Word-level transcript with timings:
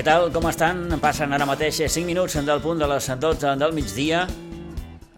Què 0.00 0.04
tal, 0.06 0.30
com 0.32 0.46
estan? 0.48 0.78
Passen 0.96 1.36
ara 1.36 1.44
mateix 1.44 1.76
5 1.76 2.08
minuts 2.08 2.32
del 2.46 2.62
punt 2.64 2.78
de 2.80 2.86
les 2.88 3.04
12 3.20 3.50
del 3.60 3.74
migdia. 3.76 4.22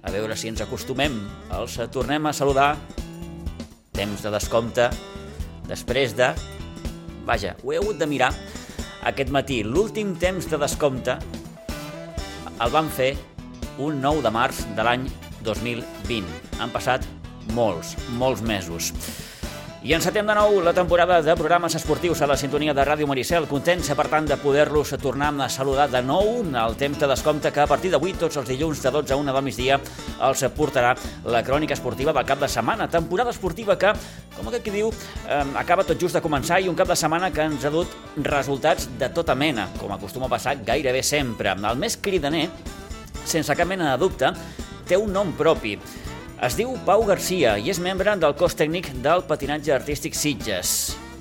A 0.03 0.11
veure 0.11 0.35
si 0.35 0.49
ens 0.51 0.59
acostumem. 0.65 1.21
Els 1.55 1.77
tornem 1.95 2.27
a 2.27 2.33
saludar. 2.35 2.73
Temps 3.95 4.25
de 4.27 4.33
descompte. 4.35 4.89
Després 5.71 6.17
de... 6.19 6.33
Vaja, 7.31 7.55
ho 7.63 7.71
he 7.71 7.79
hagut 7.79 8.03
de 8.03 8.11
mirar 8.11 8.33
aquest 9.07 9.31
matí. 9.31 9.63
L'últim 9.63 10.17
temps 10.19 10.51
de 10.51 10.59
descompte 10.59 11.15
el 12.59 12.75
van 12.75 12.91
fer 12.91 13.13
un 13.79 14.03
9 14.03 14.27
de 14.27 14.35
març 14.35 14.65
de 14.75 14.83
l'any 14.83 15.07
2020. 15.47 16.27
Han 16.59 16.75
passat 16.75 17.07
molts, 17.55 17.95
molts 18.19 18.43
mesos. 18.43 18.91
I 19.83 19.97
encetem 19.97 20.23
de 20.23 20.35
nou 20.39 20.61
la 20.63 20.71
temporada 20.71 21.17
de 21.27 21.35
programes 21.35 21.75
esportius 21.75 22.21
a 22.23 22.27
la 22.31 22.37
sintonia 22.39 22.71
de 22.71 22.85
Ràdio 22.87 23.09
Maricel. 23.11 23.49
Contents, 23.51 23.89
per 23.99 24.05
tant, 24.07 24.29
de 24.31 24.37
poder-los 24.39 24.93
tornar 25.03 25.33
a 25.43 25.49
saludar 25.51 25.89
de 25.91 25.99
nou 26.07 26.45
al 26.55 26.77
temps 26.79 27.01
de 27.01 27.09
descompte 27.11 27.51
que 27.51 27.65
a 27.65 27.67
partir 27.67 27.91
d'avui, 27.91 28.13
tots 28.15 28.39
els 28.39 28.47
dilluns 28.47 28.79
de 28.79 28.93
12 28.95 29.11
a 29.13 29.17
1 29.19 29.33
del 29.35 29.43
migdia, 29.43 29.81
els 30.23 30.45
portarà 30.55 30.93
la 31.27 31.43
crònica 31.43 31.75
esportiva 31.75 32.15
del 32.15 32.29
cap 32.29 32.39
de 32.39 32.47
setmana. 32.47 32.87
Temporada 32.87 33.35
esportiva 33.35 33.75
que, 33.75 33.91
com 34.37 34.53
aquest 34.53 34.63
qui 34.63 34.77
diu, 34.77 34.93
eh, 35.27 35.43
acaba 35.59 35.83
tot 35.83 35.99
just 35.99 36.15
de 36.15 36.23
començar 36.23 36.61
i 36.63 36.71
un 36.71 36.79
cap 36.79 36.87
de 36.87 36.95
setmana 36.95 37.33
que 37.33 37.43
ens 37.43 37.65
ha 37.65 37.75
dut 37.75 37.91
resultats 38.23 38.87
de 39.01 39.11
tota 39.11 39.35
mena, 39.35 39.67
com 39.81 39.91
acostuma 39.91 40.31
a 40.31 40.35
passar 40.37 40.61
gairebé 40.63 41.03
sempre. 41.03 41.59
El 41.59 41.83
més 41.83 41.99
cridaner, 41.99 42.49
sense 43.25 43.51
cap 43.51 43.67
mena 43.67 43.91
de 43.91 43.99
dubte, 43.99 44.31
té 44.87 44.97
un 44.97 45.11
nom 45.11 45.35
propi. 45.35 45.75
Es 46.43 46.57
diu 46.59 46.73
Pau 46.83 47.05
Garcia 47.07 47.53
i 47.63 47.71
és 47.71 47.79
membre 47.79 48.17
del 48.19 48.33
cos 48.35 48.57
tècnic 48.59 48.89
del 49.05 49.21
patinatge 49.29 49.71
artístic 49.77 50.17
Sitges. 50.19 50.73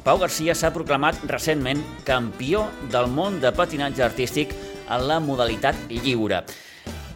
Pau 0.01 0.17
Garcia 0.17 0.55
s'ha 0.57 0.71
proclamat 0.73 1.19
recentment 1.29 1.83
campió 2.07 2.63
del 2.89 3.05
món 3.05 3.37
de 3.43 3.51
patinatge 3.53 4.01
artístic 4.01 4.55
en 4.89 5.05
la 5.05 5.19
modalitat 5.21 5.77
lliure. 5.91 6.39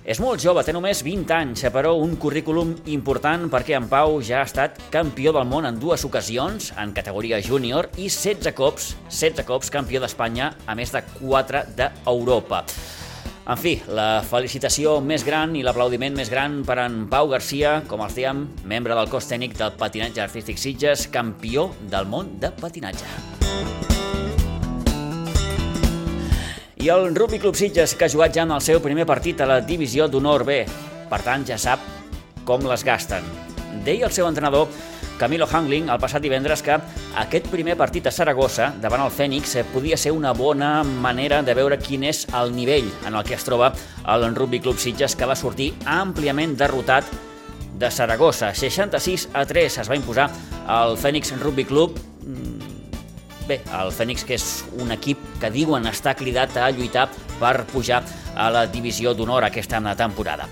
És 0.06 0.22
molt 0.22 0.38
jove, 0.38 0.62
té 0.62 0.75
només 0.75 1.02
20 1.02 1.34
anys, 1.34 1.64
però 1.73 1.95
un 1.97 2.14
currículum 2.22 2.75
important 2.94 3.47
perquè 3.50 3.73
en 3.80 3.89
Pau 3.89 4.19
ja 4.22 4.44
ha 4.44 4.45
estat 4.45 4.78
campió 4.94 5.34
del 5.34 5.50
món 5.50 5.66
en 5.66 5.80
dues 5.81 6.06
ocasions, 6.06 6.75
en 6.78 6.94
categoria 6.94 7.42
júnior, 7.42 7.90
i 7.97 8.06
16 8.06 8.53
cops, 8.53 8.92
16 9.09 9.50
cops 9.50 9.73
campió 9.73 10.03
d'Espanya, 10.06 10.52
a 10.69 10.78
més 10.78 10.94
de 10.94 11.02
4 11.23 11.66
d'Europa. 11.73 12.62
En 13.45 13.59
fi, 13.61 13.75
la 13.93 14.23
felicitació 14.25 14.95
més 15.05 15.21
gran 15.21 15.51
i 15.53 15.59
l'aplaudiment 15.61 16.15
més 16.17 16.31
gran 16.33 16.63
per 16.65 16.79
en 16.81 17.03
Pau 17.11 17.27
Garcia, 17.29 17.75
com 17.85 18.01
els 18.01 18.15
dèiem, 18.17 18.39
membre 18.65 18.95
del 18.97 19.11
cos 19.11 19.27
tècnic 19.29 19.53
del 19.59 19.75
patinatge 19.77 20.23
artístic 20.23 20.57
Sitges, 20.57 21.03
campió 21.13 21.67
del 21.91 22.09
món 22.09 22.31
de 22.41 22.49
patinatge. 22.57 23.05
I 26.81 26.89
el 26.89 27.13
Rugby 27.13 27.38
Club 27.43 27.53
Sitges, 27.53 27.93
que 27.93 28.09
ha 28.09 28.13
jugat 28.16 28.33
ja 28.33 28.47
en 28.49 28.55
el 28.57 28.66
seu 28.66 28.81
primer 28.81 29.05
partit 29.05 29.45
a 29.45 29.49
la 29.51 29.59
divisió 29.61 30.09
d'honor 30.09 30.41
B. 30.49 30.63
Per 31.13 31.21
tant, 31.21 31.45
ja 31.45 31.61
sap 31.61 31.85
com 32.49 32.66
les 32.66 32.81
gasten. 32.81 33.29
Deia 33.85 34.09
el 34.09 34.17
seu 34.17 34.25
entrenador 34.25 34.73
Camilo 35.19 35.47
Hangling 35.47 35.90
el 35.90 36.00
passat 36.01 36.23
divendres 36.23 36.63
que 36.66 36.75
aquest 37.22 37.47
primer 37.51 37.78
partit 37.79 38.07
a 38.07 38.12
Saragossa 38.12 38.72
davant 38.84 39.03
el 39.06 39.13
Fènix 39.13 39.56
podia 39.73 39.97
ser 39.97 40.12
una 40.12 40.34
bona 40.35 40.84
manera 40.84 41.41
de 41.44 41.56
veure 41.56 41.79
quin 41.79 42.03
és 42.03 42.25
el 42.35 42.51
nivell 42.56 42.90
en 43.07 43.16
el 43.16 43.23
que 43.23 43.38
es 43.38 43.45
troba 43.47 43.72
el 44.12 44.28
Rugby 44.35 44.59
Club 44.59 44.81
Sitges 44.81 45.16
que 45.16 45.29
va 45.29 45.38
sortir 45.40 45.72
àmpliament 45.85 46.57
derrotat 46.59 47.07
de 47.75 47.91
Saragossa. 47.91 48.53
66 48.56 49.29
a 49.34 49.45
3 49.45 49.79
es 49.84 49.90
va 49.91 49.97
imposar 50.00 50.29
el 50.81 51.00
Fènix 51.00 51.34
Rugby 51.40 51.66
Club 51.66 52.00
Bé, 53.45 53.59
el 53.78 53.91
Fènix, 53.94 54.23
que 54.25 54.40
és 54.40 54.63
un 54.81 54.90
equip 54.95 55.22
que 55.38 55.51
diuen 55.53 55.85
està 55.85 56.16
cridat 56.17 56.56
a 56.57 56.72
lluitar 56.73 57.06
per 57.38 57.67
pujar 57.69 58.01
a 58.34 58.47
la 58.50 58.66
divisió 58.66 59.13
d'honor 59.13 59.45
aquesta 59.45 59.78
temporada. 59.94 60.50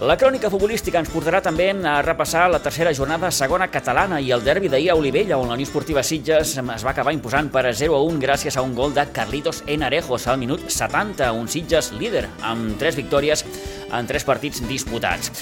La 0.00 0.14
crònica 0.16 0.48
futbolística 0.48 0.96
ens 0.96 1.10
portarà 1.12 1.42
també 1.44 1.66
a 1.84 1.98
repassar 2.00 2.46
la 2.48 2.62
tercera 2.64 2.94
jornada 2.96 3.28
segona 3.36 3.66
catalana 3.68 4.16
i 4.24 4.30
el 4.32 4.40
derbi 4.40 4.70
d'ahir 4.72 4.88
a 4.88 4.96
Olivella, 4.96 5.36
on 5.36 5.50
la 5.50 5.58
Unió 5.58 5.68
Esportiva 5.68 6.00
Sitges 6.00 6.54
es 6.56 6.86
va 6.86 6.94
acabar 6.94 7.12
imposant 7.12 7.50
per 7.52 7.66
0 7.68 7.98
a 7.98 8.00
1 8.08 8.22
gràcies 8.22 8.56
a 8.56 8.64
un 8.64 8.72
gol 8.74 8.94
de 8.96 9.04
Carlitos 9.12 9.60
Enarejos 9.66 10.24
al 10.26 10.40
minut 10.40 10.70
70, 10.72 11.34
un 11.36 11.52
Sitges 11.52 11.92
líder, 11.92 12.30
amb 12.40 12.78
tres 12.80 12.96
victòries 12.96 13.44
en 13.92 14.08
tres 14.08 14.24
partits 14.24 14.64
disputats. 14.64 15.34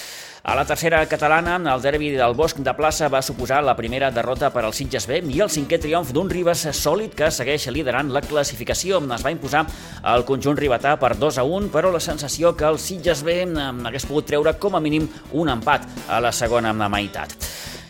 A 0.43 0.55
la 0.55 0.65
tercera 0.65 1.05
catalana, 1.07 1.57
el 1.75 1.83
derbi 1.83 2.13
del 2.15 2.35
Bosc 2.39 2.61
de 2.63 2.73
Plaça 2.77 3.09
va 3.11 3.21
suposar 3.23 3.59
la 3.67 3.75
primera 3.77 4.11
derrota 4.15 4.53
per 4.55 4.63
al 4.65 4.75
Sitges 4.77 5.09
B 5.11 5.19
i 5.35 5.43
el 5.43 5.51
cinquè 5.51 5.81
triomf 5.83 6.13
d'un 6.15 6.31
Ribes 6.31 6.63
sòlid 6.79 7.17
que 7.19 7.31
segueix 7.35 7.67
liderant 7.75 8.13
la 8.15 8.23
classificació. 8.23 9.03
Es 9.19 9.25
va 9.27 9.35
imposar 9.35 9.65
el 10.15 10.25
conjunt 10.29 10.57
ribetà 10.57 10.95
per 10.97 11.17
2 11.19 11.41
a 11.43 11.45
1, 11.45 11.73
però 11.75 11.91
la 11.93 12.01
sensació 12.01 12.55
que 12.57 12.69
el 12.71 12.79
Sitges 12.79 13.25
B 13.27 13.41
hagués 13.51 14.07
pogut 14.07 14.31
treure 14.31 14.55
com 14.63 14.79
a 14.79 14.81
mínim 14.81 15.11
un 15.33 15.51
empat 15.51 15.91
a 16.09 16.23
la 16.23 16.33
segona 16.33 16.73
meitat. 16.73 17.35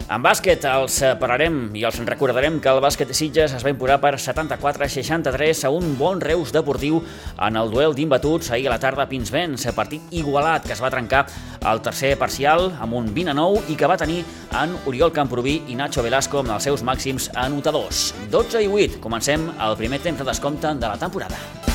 En 0.09 0.23
bàsquet 0.25 0.63
els 0.65 0.95
parlarem 1.21 1.57
i 1.77 1.83
els 1.85 1.99
recordarem 2.09 2.55
que 2.65 2.71
el 2.73 2.79
bàsquet 2.81 3.11
de 3.11 3.17
Sitges 3.17 3.53
es 3.59 3.65
va 3.65 3.75
imposar 3.75 3.99
per 4.01 4.15
74-63 4.17 5.67
a 5.69 5.73
un 5.75 5.91
bon 6.01 6.23
Reus 6.25 6.49
deportiu 6.55 7.03
en 7.45 7.61
el 7.61 7.69
duel 7.69 7.93
d'imbatuts 7.93 8.49
ahir 8.57 8.71
a 8.71 8.73
la 8.73 8.81
tarda 8.81 9.05
a 9.05 9.11
Pinsbens, 9.11 9.69
partit 9.77 10.17
igualat 10.17 10.65
que 10.65 10.73
es 10.73 10.81
va 10.81 10.89
trencar 10.89 11.27
al 11.61 11.85
tercer 11.85 12.15
parcial 12.17 12.71
amb 12.81 12.97
un 12.97 13.13
20 13.13 13.37
a 13.37 13.39
9 13.43 13.69
i 13.69 13.77
que 13.77 13.93
va 13.93 14.01
tenir 14.01 14.23
en 14.57 14.77
Oriol 14.89 15.13
Camproví 15.13 15.59
i 15.69 15.77
Nacho 15.77 16.01
Velasco 16.01 16.41
amb 16.41 16.57
els 16.57 16.65
seus 16.65 16.81
màxims 16.81 17.29
anotadors. 17.37 18.15
12 18.33 18.65
i 18.65 18.77
8, 18.89 19.03
comencem 19.05 19.51
el 19.61 19.77
primer 19.77 20.01
temps 20.01 20.25
de 20.25 20.33
descompte 20.33 20.73
de 20.73 20.89
la 20.89 20.97
temporada. 20.97 21.68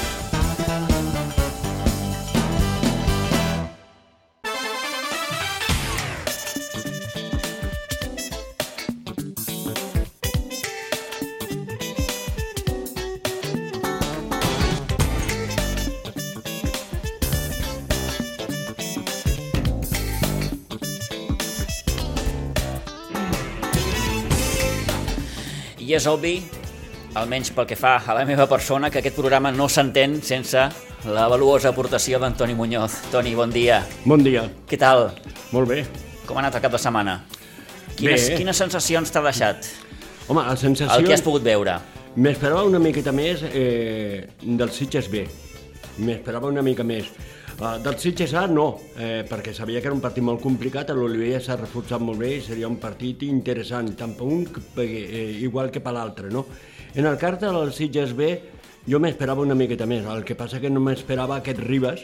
I 25.93 25.97
és 25.99 26.07
obvi, 26.09 26.39
almenys 27.21 27.51
pel 27.53 27.67
que 27.69 27.75
fa 27.77 27.99
a 28.01 28.15
la 28.17 28.23
meva 28.25 28.47
persona, 28.49 28.89
que 28.89 28.97
aquest 28.97 29.13
programa 29.13 29.51
no 29.53 29.67
s'entén 29.69 30.15
sense 30.25 30.63
la 31.05 31.25
valuosa 31.29 31.69
aportació 31.69 32.17
d'Antoni 32.17 32.55
Muñoz. 32.57 32.95
Toni, 33.11 33.35
bon 33.37 33.53
dia. 33.53 33.83
Bon 34.01 34.23
dia. 34.25 34.47
Què 34.65 34.79
tal? 34.81 35.11
Molt 35.53 35.69
bé. 35.69 35.83
Com 36.25 36.39
ha 36.39 36.41
anat 36.41 36.57
el 36.57 36.63
cap 36.63 36.73
de 36.73 36.79
setmana? 36.81 37.13
Quines, 37.93 38.25
Bé. 38.25 38.39
quines 38.39 38.57
sensacions 38.57 39.13
t'ha 39.13 39.21
deixat 39.21 39.69
Home, 40.25 40.41
la 40.41 40.57
sensació... 40.57 40.97
el 40.97 41.05
que 41.05 41.13
has 41.13 41.21
pogut 41.21 41.45
veure? 41.45 41.77
M'esperava 42.17 42.65
una 42.65 42.81
miqueta 42.81 43.13
més 43.13 43.45
eh, 43.51 44.25
del 44.41 44.73
Sitges 44.73 45.11
B. 45.13 45.27
M'esperava 46.01 46.49
una 46.49 46.65
mica 46.65 46.81
més. 46.81 47.13
Uh, 47.63 47.77
del 47.79 47.95
Sitges 47.97 48.33
A 48.35 48.41
no, 48.51 48.65
eh, 48.99 49.23
perquè 49.23 49.53
sabia 49.55 49.79
que 49.79 49.87
era 49.87 49.95
un 49.95 50.01
partit 50.03 50.23
molt 50.25 50.41
complicat, 50.43 50.89
l'Olivella 50.91 51.37
s'ha 51.39 51.55
reforçat 51.55 52.01
molt 52.03 52.19
bé 52.19 52.33
i 52.35 52.41
seria 52.43 52.67
un 52.67 52.75
partit 52.75 53.21
interessant, 53.23 53.93
tant 53.95 54.17
per 54.17 54.25
un 54.27 54.41
que- 54.43 54.83
eh, 54.83 55.37
igual 55.39 55.71
que 55.71 55.79
per 55.79 55.93
l'altre, 55.93 56.29
no? 56.29 56.45
En 56.93 57.05
el 57.05 57.15
cas 57.17 57.39
del 57.39 57.71
Sitges 57.71 58.13
B 58.17 58.41
jo 58.85 58.99
m'esperava 58.99 59.41
una 59.47 59.55
miqueta 59.55 59.85
més, 59.85 60.03
el 60.05 60.25
que 60.25 60.35
passa 60.35 60.59
que 60.59 60.69
no 60.69 60.81
m'esperava 60.81 61.37
aquest 61.37 61.59
Ribas, 61.59 62.01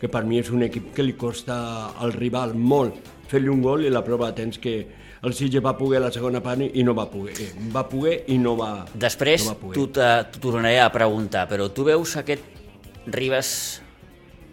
que 0.00 0.08
per 0.08 0.24
mi 0.24 0.40
és 0.40 0.50
un 0.50 0.64
equip 0.64 0.92
que 0.92 1.04
li 1.04 1.12
costa 1.14 1.92
al 2.00 2.12
rival 2.12 2.54
molt 2.54 2.94
fer-li 3.28 3.48
un 3.48 3.62
gol 3.62 3.84
i 3.86 3.90
la 3.90 4.02
prova 4.02 4.34
tens 4.34 4.58
que 4.58 4.88
el 5.22 5.32
Sitges 5.34 5.62
va 5.64 5.78
poder 5.78 6.00
la 6.00 6.10
segona 6.10 6.42
part 6.42 6.60
i 6.74 6.82
no 6.82 6.94
va 6.94 7.08
poder. 7.08 7.32
Eh, 7.40 7.52
Va 7.72 7.88
poder 7.88 8.24
i 8.26 8.38
no 8.38 8.56
va, 8.56 8.84
Després 8.92 9.44
no 9.46 9.54
va 9.54 9.60
poder. 9.60 10.28
t'ho 10.32 10.40
tornaré 10.40 10.80
a 10.80 10.90
preguntar, 10.90 11.48
però 11.48 11.70
tu 11.72 11.84
veus 11.84 12.16
aquest 12.16 12.42
Ribes 13.06 13.82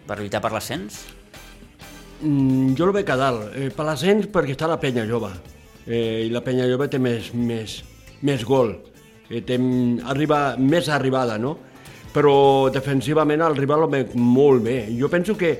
per 0.06 0.18
lluitar 0.20 0.40
per 0.44 0.52
l'ascens? 0.54 1.02
Mm, 2.24 2.74
jo 2.78 2.86
el 2.86 2.94
veig 2.94 3.10
a 3.10 3.16
dalt, 3.20 3.50
eh, 3.56 3.70
per 3.74 3.84
l'ascens 3.88 4.28
perquè 4.32 4.54
està 4.54 4.68
la 4.70 4.78
penya 4.80 5.04
jove, 5.08 5.30
eh, 5.86 6.24
i 6.26 6.30
la 6.32 6.42
penya 6.44 6.68
jove 6.70 6.88
té 6.88 6.98
més, 6.98 7.32
més, 7.34 7.82
més 8.22 8.44
gol, 8.48 8.74
eh, 9.28 9.42
té, 9.42 9.58
arriba, 10.08 10.56
més 10.58 10.88
arribada, 10.88 11.38
no? 11.38 11.56
Però 12.14 12.70
defensivament 12.70 13.42
el 13.42 13.56
rival 13.58 13.84
ho 13.84 13.88
veig 13.90 14.14
molt 14.14 14.62
bé. 14.62 14.84
Jo 14.94 15.10
penso 15.10 15.34
que 15.36 15.56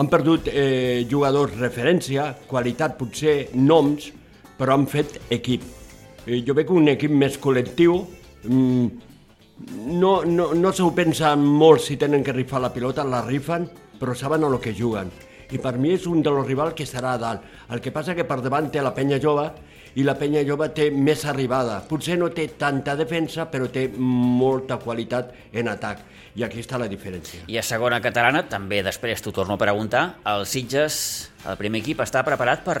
han 0.00 0.08
perdut 0.08 0.48
eh, 0.48 1.04
jugadors 1.10 1.58
referència, 1.60 2.30
qualitat, 2.48 2.96
potser 2.96 3.50
noms, 3.54 4.08
però 4.56 4.74
han 4.74 4.86
fet 4.88 5.18
equip. 5.28 5.66
Eh, 6.24 6.40
jo 6.46 6.56
veig 6.56 6.72
un 6.72 6.88
equip 6.94 7.12
més 7.12 7.36
col·lectiu, 7.38 8.00
mm, 8.48 9.09
no, 9.68 10.24
no, 10.24 10.52
no 10.54 10.72
s'ho 10.72 10.90
pensen 10.96 11.42
molt 11.44 11.84
si 11.84 11.98
tenen 12.00 12.24
que 12.24 12.34
rifar 12.36 12.62
la 12.62 12.72
pilota, 12.72 13.04
la 13.04 13.22
rifen, 13.26 13.68
però 14.00 14.14
saben 14.14 14.44
a 14.44 14.48
lo 14.48 14.60
que 14.60 14.74
juguen. 14.76 15.10
I 15.50 15.58
per 15.58 15.74
mi 15.82 15.92
és 15.96 16.06
un 16.06 16.22
dels 16.22 16.46
rivals 16.46 16.76
que 16.78 16.86
estarà 16.86 17.16
a 17.16 17.20
dalt. 17.20 17.42
El 17.74 17.82
que 17.82 17.92
passa 17.92 18.14
que 18.14 18.24
per 18.24 18.38
davant 18.40 18.70
té 18.70 18.82
la 18.82 18.94
penya 18.94 19.18
jove 19.20 19.48
i 19.98 20.04
la 20.06 20.14
penya 20.14 20.44
jove 20.46 20.68
té 20.74 20.88
més 20.94 21.24
arribada. 21.26 21.80
Potser 21.88 22.16
no 22.20 22.30
té 22.30 22.46
tanta 22.58 22.94
defensa, 22.96 23.48
però 23.50 23.66
té 23.68 23.88
molta 23.98 24.78
qualitat 24.78 25.34
en 25.52 25.68
atac. 25.72 26.06
I 26.38 26.44
aquí 26.46 26.62
està 26.62 26.78
la 26.78 26.86
diferència. 26.86 27.42
I 27.50 27.58
a 27.58 27.66
segona 27.66 27.98
catalana, 28.00 28.44
també 28.48 28.84
després 28.86 29.22
t'ho 29.22 29.34
torno 29.34 29.58
a 29.58 29.60
preguntar, 29.60 30.20
el 30.30 30.46
Sitges, 30.46 31.00
el 31.42 31.58
primer 31.58 31.82
equip, 31.82 32.04
està 32.06 32.22
preparat 32.22 32.62
per 32.62 32.78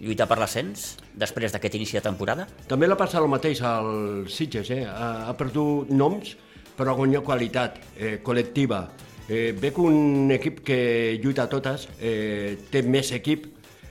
lluitar 0.00 0.26
per 0.28 0.38
l'ascens 0.40 0.96
després 1.16 1.54
d'aquest 1.54 1.76
inici 1.78 1.96
de 1.98 2.04
temporada? 2.04 2.46
També 2.68 2.88
l'ha 2.88 2.98
passat 2.98 3.22
el 3.22 3.30
mateix 3.32 3.62
al 3.64 4.26
Sitges, 4.32 4.70
eh? 4.74 4.84
ha, 4.86 5.28
ha 5.30 5.34
perdut 5.38 5.90
noms, 5.90 6.36
però 6.76 6.92
ha 6.92 6.98
guanyat 6.98 7.24
qualitat 7.24 7.80
eh, 7.96 8.16
col·lectiva. 8.24 8.84
Eh, 9.28 9.52
ve 9.58 9.72
que 9.74 9.82
un 9.82 10.30
equip 10.30 10.60
que 10.66 10.80
lluita 11.22 11.46
a 11.46 11.50
totes 11.50 11.88
eh, 11.98 12.56
té 12.70 12.82
més 12.86 13.10
equip, 13.16 13.48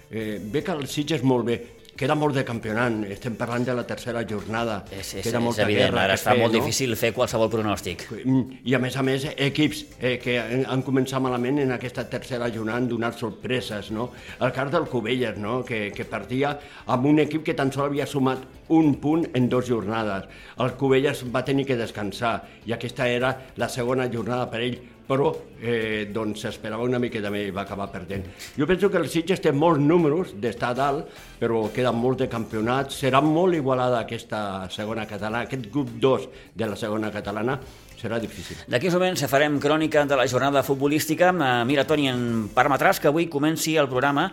eh, 0.10 0.38
ve 0.40 0.64
que 0.64 0.76
el 0.76 0.86
Sitges 0.88 1.26
molt 1.26 1.50
bé, 1.50 1.58
queda 1.96 2.16
molt 2.20 2.36
de 2.36 2.44
campionat, 2.48 2.98
estem 3.16 3.36
parlant 3.40 3.66
de 3.66 3.76
la 3.76 3.86
tercera 3.88 4.24
jornada. 4.28 4.82
És, 4.92 5.14
és, 5.16 5.28
queda 5.28 5.40
és 5.40 5.60
evident, 5.64 5.98
ara 6.02 6.18
es 6.18 6.26
fa 6.26 6.34
fer, 6.34 6.42
molt 6.42 6.54
no? 6.54 6.60
difícil 6.60 6.96
fer 7.00 7.14
qualsevol 7.16 7.50
pronòstic. 7.54 8.06
Mm, 8.22 8.60
I 8.68 8.76
a 8.76 8.82
més 8.84 8.98
a 9.00 9.06
més, 9.06 9.28
equips 9.48 9.84
eh, 10.00 10.16
que 10.22 10.38
han 10.42 10.84
començat 10.86 11.24
malament 11.24 11.62
en 11.64 11.72
aquesta 11.76 12.06
tercera 12.12 12.50
jornada 12.52 12.82
han 12.82 12.90
donat 12.92 13.20
sorpreses, 13.20 13.92
no? 13.96 14.10
El 14.40 14.52
cas 14.56 14.72
del 14.74 14.90
Cubelles, 14.92 15.40
no? 15.40 15.62
que, 15.66 15.88
que 15.96 16.08
partia 16.10 16.56
amb 16.92 17.08
un 17.08 17.24
equip 17.24 17.46
que 17.48 17.56
tan 17.56 17.72
sols 17.72 17.88
havia 17.88 18.08
sumat 18.10 18.44
un 18.76 18.96
punt 19.00 19.28
en 19.38 19.48
dues 19.50 19.70
jornades. 19.70 20.28
El 20.60 20.76
Cubelles 20.80 21.24
va 21.32 21.46
tenir 21.48 21.68
que 21.70 21.80
descansar 21.80 22.36
i 22.66 22.74
aquesta 22.76 23.08
era 23.08 23.36
la 23.62 23.70
segona 23.70 24.10
jornada 24.12 24.50
per 24.52 24.64
ell 24.66 24.80
però 25.08 25.32
eh, 25.62 26.08
doncs 26.14 26.46
s'esperava 26.46 26.86
una 26.86 27.00
miqueta 27.02 27.30
més 27.34 27.50
i 27.50 27.54
va 27.54 27.64
acabar 27.66 27.88
perdent. 27.94 28.26
Jo 28.58 28.68
penso 28.68 28.90
que 28.90 29.00
el 29.02 29.08
Sitges 29.12 29.42
té 29.44 29.54
molts 29.54 29.82
números 29.82 30.34
d'estar 30.42 30.74
dalt, 30.78 31.12
però 31.40 31.66
queden 31.74 32.00
molts 32.02 32.24
de 32.24 32.30
campionats. 32.32 32.98
Serà 33.04 33.22
molt 33.22 33.58
igualada 33.58 34.02
aquesta 34.02 34.66
segona 34.74 35.06
catalana, 35.10 35.46
aquest 35.46 35.70
grup 35.72 35.94
2 36.02 36.28
de 36.56 36.70
la 36.72 36.78
segona 36.80 37.12
catalana, 37.14 37.60
serà 38.00 38.20
difícil. 38.20 38.60
D'aquí 38.70 38.90
uns 38.90 38.98
moments 38.98 39.26
farem 39.30 39.60
crònica 39.62 40.06
de 40.10 40.20
la 40.20 40.28
jornada 40.28 40.66
futbolística. 40.66 41.32
Eh, 41.32 41.64
mira, 41.70 41.86
Toni, 41.88 42.10
en 42.12 42.50
permetràs 42.56 43.00
que 43.00 43.12
avui 43.12 43.30
comenci 43.32 43.78
el 43.78 43.90
programa 43.92 44.30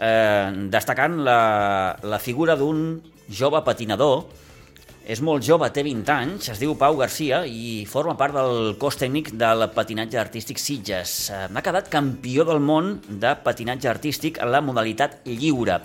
eh, 0.00 0.68
destacant 0.72 1.18
la, 1.24 1.96
la 2.02 2.18
figura 2.18 2.56
d'un 2.56 3.00
jove 3.30 3.62
patinador 3.62 4.24
és 5.10 5.18
molt 5.26 5.42
jove, 5.42 5.66
té 5.74 5.82
20 5.82 6.10
anys, 6.14 6.48
es 6.52 6.60
diu 6.62 6.76
Pau 6.78 6.94
Garcia 7.00 7.40
i 7.42 7.82
forma 7.90 8.14
part 8.18 8.36
del 8.36 8.76
cos 8.78 8.98
tècnic 9.00 9.32
del 9.34 9.66
patinatge 9.74 10.20
artístic 10.22 10.62
Sitges. 10.62 11.14
Eh, 11.34 11.48
ha 11.50 11.64
quedat 11.66 11.90
campió 11.90 12.46
del 12.46 12.62
món 12.62 12.92
de 13.08 13.34
patinatge 13.42 13.90
artístic 13.90 14.38
en 14.38 14.52
la 14.54 14.62
modalitat 14.62 15.18
lliure. 15.26 15.80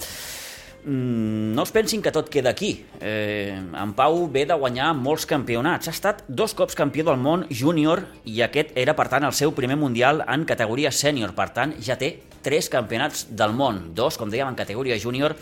Mm, 0.86 1.56
no 1.56 1.64
es 1.64 1.72
pensin 1.74 2.02
que 2.02 2.12
tot 2.14 2.30
queda 2.30 2.52
aquí. 2.52 2.86
Eh, 3.02 3.58
en 3.58 3.94
Pau 3.98 4.28
ve 4.30 4.46
de 4.46 4.54
guanyar 4.54 4.92
molts 4.94 5.26
campionats. 5.26 5.88
Ha 5.90 5.94
estat 5.96 6.22
dos 6.28 6.54
cops 6.54 6.78
campió 6.78 7.04
del 7.08 7.18
món 7.18 7.48
júnior 7.50 8.04
i 8.24 8.44
aquest 8.46 8.76
era, 8.78 8.94
per 8.94 9.08
tant, 9.10 9.26
el 9.26 9.34
seu 9.34 9.56
primer 9.58 9.80
mundial 9.82 10.22
en 10.28 10.46
categoria 10.46 10.92
sènior. 10.94 11.34
Per 11.34 11.50
tant, 11.58 11.74
ja 11.82 11.98
té 11.98 12.20
tres 12.46 12.70
campionats 12.70 13.26
del 13.34 13.56
món. 13.58 13.96
Dos, 13.98 14.20
com 14.22 14.30
dèiem, 14.30 14.52
en 14.54 14.60
categoria 14.60 15.00
júnior 15.02 15.34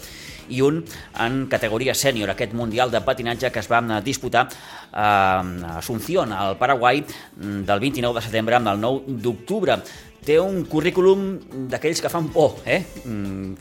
i 0.47 0.61
un 0.63 0.79
en 1.19 1.43
categoria 1.51 1.93
sènior, 1.95 2.31
aquest 2.31 2.53
Mundial 2.55 2.91
de 2.91 3.01
Patinatge 3.03 3.51
que 3.51 3.59
es 3.59 3.69
va 3.71 3.81
disputar 4.03 4.47
a 4.91 5.43
Asunción, 5.77 6.31
al 6.31 6.57
Paraguai, 6.57 7.03
del 7.35 7.79
29 7.79 8.19
de 8.19 8.25
setembre 8.25 8.55
al 8.55 8.79
9 8.79 9.19
d'octubre 9.23 9.79
té 10.25 10.39
un 10.41 10.63
currículum 10.69 11.23
d'aquells 11.71 12.01
que 12.03 12.11
fan 12.11 12.29
por, 12.33 12.57
eh? 12.65 12.81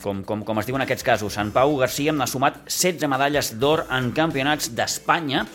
com, 0.03 0.23
com, 0.27 0.43
com 0.47 0.61
es 0.61 0.69
diu 0.69 0.77
en 0.79 0.85
aquests 0.85 1.05
casos. 1.05 1.37
En 1.41 1.51
Pau 1.55 1.75
Garcia 1.79 2.13
ha 2.13 2.29
sumat 2.29 2.63
16 2.67 3.09
medalles 3.11 3.53
d'or 3.59 3.85
en 3.91 4.11
campionats 4.15 4.71
d'Espanya, 4.75 5.45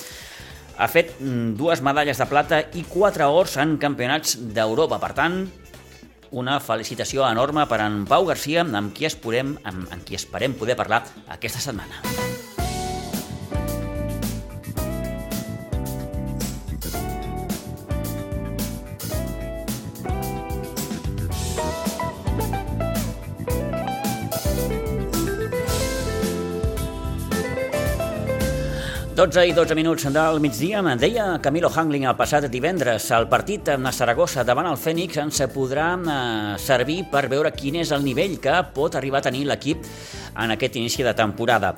ha 0.78 0.86
fet 0.86 1.16
dues 1.58 1.82
medalles 1.82 2.20
de 2.20 2.26
plata 2.30 2.60
i 2.78 2.84
quatre 2.86 3.26
ors 3.26 3.56
en 3.58 3.76
campionats 3.82 4.36
d'Europa. 4.54 5.00
Per 5.02 5.14
tant, 5.16 5.40
una 6.30 6.58
felicitació 6.60 7.26
enorme 7.28 7.66
per 7.70 7.80
en 7.84 8.04
Pau 8.08 8.28
Garcia, 8.28 8.62
amb 8.62 8.94
qui, 8.94 9.08
esperem, 9.08 9.56
amb, 9.64 9.88
amb 9.90 10.04
qui 10.06 10.18
esperem 10.18 10.54
poder 10.58 10.78
parlar 10.78 11.02
aquesta 11.34 11.64
setmana. 11.64 12.47
Dotze 29.18 29.42
i 29.48 29.50
12 29.50 29.74
minuts 29.74 30.04
del 30.14 30.36
migdia, 30.38 30.78
deia 30.94 31.24
Camilo 31.42 31.66
Hangling 31.74 32.04
el 32.06 32.14
passat 32.14 32.44
divendres, 32.52 33.08
el 33.10 33.24
partit 33.26 33.66
a 33.72 33.90
Saragossa 33.90 34.44
davant 34.46 34.68
el 34.70 34.76
Fènix 34.78 35.18
ens 35.18 35.40
podrà 35.50 35.88
eh, 35.98 36.52
servir 36.62 37.00
per 37.10 37.24
veure 37.26 37.50
quin 37.50 37.80
és 37.82 37.90
el 37.90 38.04
nivell 38.06 38.36
que 38.38 38.54
pot 38.76 38.94
arribar 38.94 39.18
a 39.18 39.26
tenir 39.26 39.42
l'equip 39.48 39.82
en 40.38 40.54
aquest 40.54 40.78
inici 40.78 41.02
de 41.02 41.16
temporada. 41.18 41.74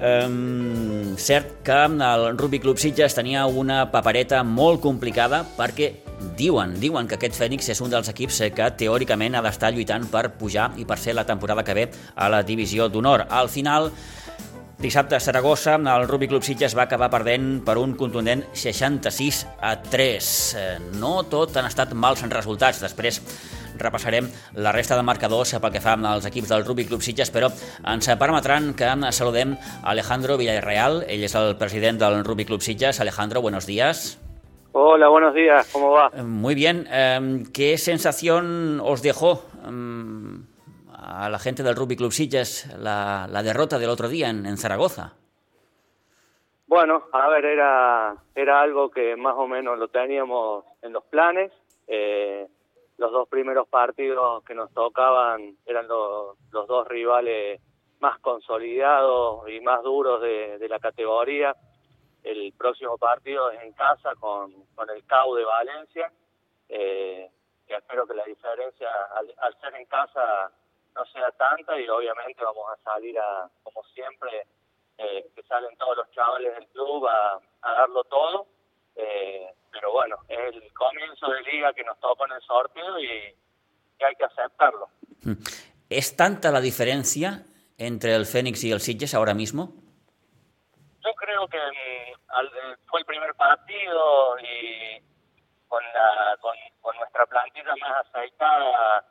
Um, 0.00 1.18
cert 1.20 1.58
que 1.62 1.76
el 1.84 2.38
Rugby 2.38 2.58
Club 2.58 2.78
Sitges 2.80 3.12
tenia 3.12 3.44
una 3.44 3.82
papereta 3.92 4.40
molt 4.40 4.80
complicada 4.80 5.42
perquè 5.58 5.90
diuen, 6.38 6.72
diuen 6.80 7.04
que 7.04 7.18
aquest 7.18 7.36
Fènix 7.36 7.68
és 7.74 7.82
un 7.84 7.92
dels 7.92 8.08
equips 8.08 8.40
que 8.56 8.70
teòricament 8.80 9.36
ha 9.36 9.44
d'estar 9.44 9.74
lluitant 9.76 10.08
per 10.08 10.30
pujar 10.40 10.70
i 10.80 10.88
per 10.88 10.96
ser 10.96 11.12
la 11.12 11.26
temporada 11.28 11.60
que 11.60 11.76
ve 11.76 11.86
a 12.16 12.30
la 12.32 12.40
divisió 12.40 12.88
d'honor. 12.88 13.26
Al 13.28 13.52
final, 13.52 13.90
Dissabte 14.80 15.14
a 15.14 15.20
Saragossa, 15.20 15.74
el 15.74 16.08
Rugby 16.08 16.26
Club 16.26 16.40
Sitges 16.42 16.72
va 16.72 16.86
acabar 16.86 17.10
perdent 17.12 17.58
per 17.66 17.74
un 17.76 17.90
contundent 18.00 18.46
66 18.56 19.42
a 19.60 19.74
3. 19.76 20.28
Eh, 20.56 20.78
no 20.96 21.10
tot 21.28 21.58
han 21.60 21.68
estat 21.68 21.92
mals 21.92 22.22
en 22.24 22.32
resultats. 22.32 22.80
Després 22.80 23.18
repassarem 23.76 24.30
la 24.56 24.72
resta 24.72 24.96
de 24.96 25.04
marcadors 25.04 25.52
pel 25.60 25.74
que 25.74 25.84
fa 25.84 25.98
als 26.00 26.24
equips 26.30 26.48
del 26.48 26.64
Rugby 26.64 26.86
Club 26.88 27.04
Sitges, 27.04 27.28
però 27.28 27.52
ens 27.92 28.08
permetran 28.16 28.72
que 28.72 28.88
saludem 29.12 29.52
Alejandro 29.84 30.38
Villarreal. 30.40 31.02
Ell 31.04 31.28
és 31.28 31.36
el 31.36 31.58
president 31.60 32.00
del 32.00 32.24
Rugby 32.24 32.48
Club 32.48 32.64
Sitges. 32.64 33.04
Alejandro, 33.04 33.42
buenos 33.42 33.66
días. 33.66 34.16
Hola, 34.72 35.08
buenos 35.08 35.34
días. 35.34 35.68
¿Cómo 35.74 35.90
va? 35.90 36.08
Muy 36.24 36.54
bien. 36.54 36.86
Eh, 36.90 37.42
¿Qué 37.52 37.76
sensación 37.76 38.80
os 38.80 39.02
dejó 39.02 39.44
mm, 39.62 40.49
a 41.02 41.28
la 41.30 41.38
gente 41.38 41.62
del 41.62 41.76
Rugby 41.76 41.96
Club 41.96 42.12
Sitges 42.12 42.66
la, 42.78 43.26
la 43.30 43.42
derrota 43.42 43.78
del 43.78 43.90
otro 43.90 44.08
día 44.08 44.28
en, 44.28 44.56
Zaragoza? 44.56 45.14
Bueno, 46.66 47.04
a 47.12 47.28
ver, 47.28 47.44
era, 47.46 48.14
era 48.34 48.60
algo 48.60 48.90
que 48.90 49.16
más 49.16 49.34
o 49.36 49.48
menos 49.48 49.78
lo 49.78 49.88
teníamos 49.88 50.64
en 50.82 50.92
los 50.92 51.04
planes. 51.04 51.50
Eh, 51.88 52.46
los 52.98 53.10
dos 53.10 53.28
primeros 53.28 53.66
partidos 53.68 54.44
que 54.44 54.54
nos 54.54 54.72
tocaban 54.72 55.56
eran 55.66 55.88
los, 55.88 56.36
los 56.52 56.68
dos 56.68 56.86
rivales 56.86 57.60
más 57.98 58.18
consolidados 58.20 59.48
y 59.48 59.60
más 59.60 59.82
duros 59.82 60.20
de, 60.20 60.66
la 60.68 60.78
categoría. 60.78 61.56
El 62.22 62.52
próximo 62.52 62.98
partido 62.98 63.50
es 63.50 63.62
en 63.62 63.72
casa 63.72 64.14
con, 64.20 64.52
con 64.74 64.90
el 64.90 65.04
CAU 65.06 65.34
de 65.34 65.44
Valencia, 65.44 66.12
eh, 66.68 67.30
que 67.66 67.74
espero 67.74 68.06
que 68.06 68.14
la 68.14 68.24
diferencia 68.24 68.88
al 69.40 69.60
ser 69.60 69.74
en 69.74 69.86
casa 69.86 70.52
no 71.00 71.06
sea 71.06 71.30
tanta 71.32 71.80
y 71.80 71.88
obviamente 71.88 72.44
vamos 72.44 72.64
a 72.70 72.82
salir 72.82 73.18
a, 73.18 73.48
como 73.62 73.82
siempre, 73.94 74.46
eh, 74.98 75.30
que 75.34 75.42
salen 75.44 75.74
todos 75.78 75.96
los 75.96 76.10
chavales 76.10 76.54
del 76.54 76.66
club 76.68 77.06
a, 77.06 77.40
a 77.62 77.72
darlo 77.72 78.04
todo. 78.04 78.46
Eh, 78.96 79.48
pero 79.72 79.92
bueno, 79.92 80.16
es 80.28 80.38
el 80.38 80.72
comienzo 80.74 81.30
de 81.30 81.40
liga 81.42 81.72
que 81.72 81.84
nos 81.84 81.98
tocó 82.00 82.26
en 82.26 82.32
el 82.32 82.42
sorteo 82.42 82.98
y, 82.98 83.06
y 83.06 84.04
hay 84.04 84.14
que 84.14 84.24
aceptarlo. 84.24 84.88
¿Es 85.88 86.16
tanta 86.16 86.50
la 86.50 86.60
diferencia 86.60 87.44
entre 87.78 88.14
el 88.14 88.26
Fénix 88.26 88.62
y 88.64 88.72
el 88.72 88.80
Sitges 88.80 89.14
ahora 89.14 89.32
mismo? 89.32 89.72
Yo 91.02 91.14
creo 91.14 91.48
que 91.48 91.56
mm, 91.56 92.14
al, 92.28 92.46
eh, 92.46 92.76
fue 92.86 93.00
el 93.00 93.06
primer 93.06 93.34
partido 93.36 94.38
y 94.38 95.00
con, 95.66 95.82
la, 95.82 96.36
con, 96.40 96.54
con 96.82 96.94
nuestra 96.96 97.24
plantilla 97.24 97.74
más 97.80 98.06
aceitada 98.06 99.06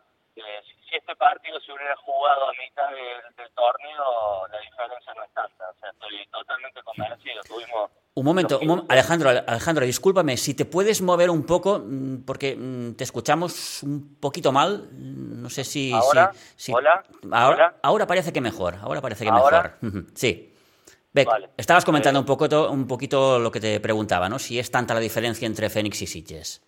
si 0.89 0.95
este 0.95 1.15
partido 1.15 1.59
se 1.59 1.71
hubiera 1.71 1.95
jugado 1.97 2.49
a 2.49 2.53
mitad 2.53 2.89
del, 2.89 3.35
del, 3.35 3.51
torneo, 3.51 4.47
la 4.51 4.59
diferencia 4.59 5.13
no 5.13 5.23
es 5.23 5.33
tanta. 5.33 5.69
O 5.69 5.73
sea, 5.79 5.89
estoy 5.89 6.25
totalmente 6.27 6.81
convencido. 6.83 7.41
Tuvimos 7.43 7.91
un 8.19 8.25
momento, 8.25 8.59
un 8.59 8.67
mom 8.67 8.85
Alejandro, 8.89 9.29
Alejandro, 9.29 9.85
discúlpame, 9.85 10.35
si 10.35 10.53
te 10.53 10.65
puedes 10.65 11.01
mover 11.01 11.29
un 11.29 11.45
poco, 11.45 11.79
mm, 11.79 12.25
porque 12.25 12.55
mm, 12.55 12.95
te 12.95 13.05
escuchamos 13.05 13.81
un 13.83 14.19
poquito 14.19 14.51
mal, 14.51 14.89
no 14.91 15.49
sé 15.49 15.63
si... 15.63 15.93
¿Ahora? 15.93 16.31
Si, 16.33 16.65
si... 16.65 16.73
¿Hola? 16.73 17.03
Ahora, 17.31 17.45
¿Ahora? 17.45 17.75
ahora 17.81 18.07
parece 18.07 18.33
que 18.33 18.41
mejor, 18.41 18.75
ahora 18.81 18.99
parece 18.99 19.23
que 19.23 19.29
¿Ahora? 19.29 19.77
mejor. 19.81 20.05
sí. 20.15 20.53
Beck, 21.11 21.27
vale. 21.27 21.49
estabas 21.57 21.85
comentando 21.85 22.19
eh... 22.19 22.21
un, 22.21 22.25
poco, 22.25 22.69
un 22.69 22.87
poquito 22.87 23.39
lo 23.39 23.51
que 23.51 23.59
te 23.59 23.79
preguntaba, 23.79 24.27
¿no? 24.27 24.37
Si 24.37 24.59
es 24.59 24.69
tanta 24.69 24.93
la 24.93 24.99
diferencia 24.99 25.45
entre 25.45 25.69
Fénix 25.69 26.01
y 26.01 26.07
Sitges. 26.07 26.61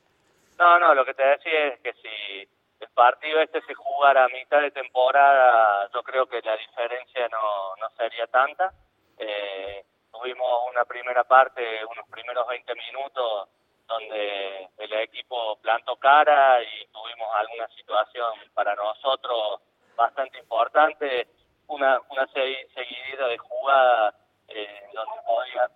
No, 0.58 0.80
no, 0.80 0.96
lo 0.96 1.06
que 1.06 1.14
te 1.14 1.24
decía 1.24 1.68
es 1.68 1.80
que 1.82 1.94
si 1.94 2.48
partido 2.94 3.40
este 3.42 3.62
se 3.62 3.74
jugara 3.74 4.26
a 4.26 4.30
mitad 4.30 4.62
de 4.62 4.72
temporada, 4.72 5.90
yo 5.94 6.04
creo 6.04 6.28
que 6.28 6.42
la 6.42 6.56
diferencia 6.58 7.28
no, 7.30 7.76
no 7.78 7.90
sería 7.98 8.28
tanta. 8.28 8.72
Eh, 9.18 9.86
tuvimos 10.12 10.70
una 10.70 10.86
primera 10.86 11.24
parte, 11.24 11.86
unos 11.86 12.08
primeros 12.10 12.48
20 12.48 12.76
minutos 12.76 13.50
donde 13.88 14.70
el 14.78 14.94
equipo 14.94 15.58
plantó 15.58 15.96
cara 15.98 16.62
y 16.64 16.86
tuvimos 16.88 17.28
alguna 17.36 17.68
situación 17.70 18.34
para 18.54 18.74
nosotros 18.76 19.62
bastante 19.96 20.40
importante, 20.40 21.28
una, 21.68 22.00
una 22.10 22.26
seguidilla 22.28 23.28
de 23.28 23.38
jugada 23.38 24.16
eh, 24.48 24.90
donde 24.94 25.22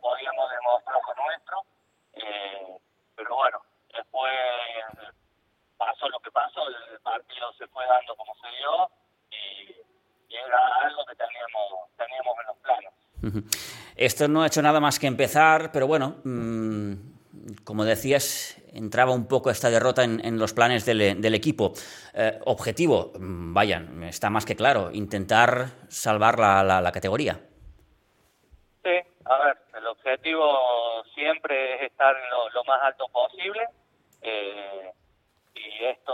podíamos 0.02 0.52
demostrar 0.52 1.00
lo 1.08 1.24
nuestro, 1.24 1.62
eh, 2.14 2.78
pero 3.16 3.36
bueno, 3.36 3.62
después 3.94 4.34
pasó 5.78 6.10
lo 6.10 6.20
que 6.20 6.32
pasó, 6.32 6.68
el 6.68 7.00
partido 7.02 7.54
se 7.58 7.68
fue 7.68 7.86
dando 7.88 8.16
como 8.16 8.34
se 8.36 8.48
dio 8.58 8.90
y, 9.32 10.36
era 10.36 10.60
algo 10.84 11.06
que 11.06 11.16
teníamos, 11.16 11.90
teníamos 11.98 12.36
en 12.42 12.48
los 12.48 12.58
planos. 12.58 13.86
Esto 13.96 14.28
no 14.28 14.44
ha 14.44 14.48
hecho 14.48 14.62
nada 14.62 14.82
más 14.82 15.00
que 15.00 15.08
empezar, 15.08 15.72
pero 15.72 15.88
bueno, 15.88 16.18
mmm, 16.26 16.94
como 17.64 17.86
decías, 17.86 18.58
entraba 18.74 19.14
un 19.14 19.28
poco 19.28 19.50
esta 19.50 19.70
derrota 19.70 20.04
en, 20.04 20.24
en 20.26 20.38
los 20.38 20.54
planes 20.54 20.86
del, 20.86 21.22
del 21.22 21.36
equipo. 21.36 21.74
Eh, 22.14 22.40
objetivo, 22.46 23.14
mm, 23.18 23.54
vayan, 23.54 24.04
está 24.04 24.30
más 24.30 24.46
que 24.46 24.56
claro, 24.56 24.92
intentar 24.92 25.68
salvar 25.88 26.40
la, 26.40 26.64
la, 26.64 26.82
la, 26.82 26.92
categoría. 26.92 27.40
Sí, 28.84 29.00
a 29.26 29.38
ver, 29.46 29.58
el 29.78 29.88
objetivo 29.88 31.04
siempre 31.14 31.76
es 31.76 31.92
estar 31.92 32.16
lo, 32.30 32.50
lo 32.50 32.64
más 32.66 32.82
alto 32.84 33.08
posible. 33.10 33.68
Eh, 34.22 34.92
y 35.80 35.86
esto, 35.86 36.14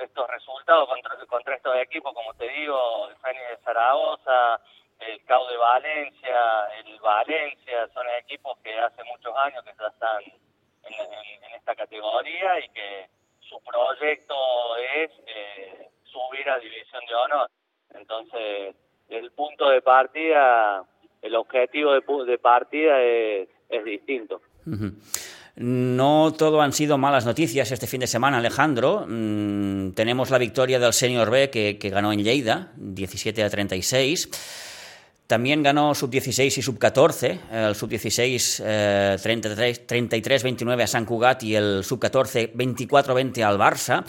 estos 0.00 0.28
resultados 0.28 0.88
contra, 0.88 1.16
contra 1.26 1.54
estos 1.56 1.76
equipos, 1.76 2.12
como 2.14 2.34
te 2.34 2.48
digo, 2.48 3.08
el 3.08 3.16
Fénix 3.16 3.48
de 3.50 3.56
Zaragoza, 3.64 4.60
el 5.00 5.24
CAU 5.24 5.46
de 5.46 5.56
Valencia, 5.56 6.68
el 6.84 6.98
Valencia, 7.00 7.88
son 7.92 8.06
equipos 8.18 8.58
que 8.62 8.78
hace 8.78 9.04
muchos 9.04 9.34
años 9.36 9.62
que 9.64 9.72
ya 9.78 9.86
están 9.88 10.22
en, 10.24 11.54
esta 11.54 11.74
categoría 11.74 12.60
y 12.60 12.68
que 12.70 13.08
su 13.40 13.60
proyecto 13.62 14.34
es 14.76 15.10
eh, 15.26 15.88
subir 16.04 16.48
a 16.48 16.58
División 16.58 17.04
de 17.06 17.14
Honor. 17.14 17.50
Entonces, 17.94 18.74
el 19.08 19.30
punto 19.32 19.68
de 19.68 19.82
partida, 19.82 20.84
el 21.22 21.34
objetivo 21.34 21.92
de, 22.24 22.38
partida 22.38 23.00
es, 23.02 23.48
distinto. 23.84 24.40
No 25.56 26.34
todo 26.36 26.60
han 26.60 26.74
sido 26.74 26.98
malas 26.98 27.24
noticias 27.24 27.72
este 27.72 27.86
fin 27.86 28.00
de 28.00 28.06
semana, 28.06 28.38
Alejandro. 28.38 29.06
Mm, 29.08 29.92
tenemos 29.92 30.28
la 30.28 30.36
victoria 30.36 30.78
del 30.78 30.92
Senior 30.92 31.30
B 31.30 31.48
que, 31.48 31.78
ganó 31.90 32.12
en 32.12 32.22
Lleida, 32.22 32.72
17 32.76 33.42
a 33.42 33.48
36. 33.48 34.28
También 35.26 35.62
ganó 35.62 35.94
sub-16 35.94 36.58
y 36.58 36.62
sub-14, 36.62 37.38
el 37.50 37.74
sub-16 37.74 38.62
eh, 38.64 39.16
33-29 39.18 40.82
a 40.82 40.86
San 40.86 41.06
Cugat 41.06 41.42
y 41.42 41.56
el 41.56 41.82
sub-14 41.82 42.52
24-20 42.52 43.42
al 43.42 43.58
Barça. 43.58 44.04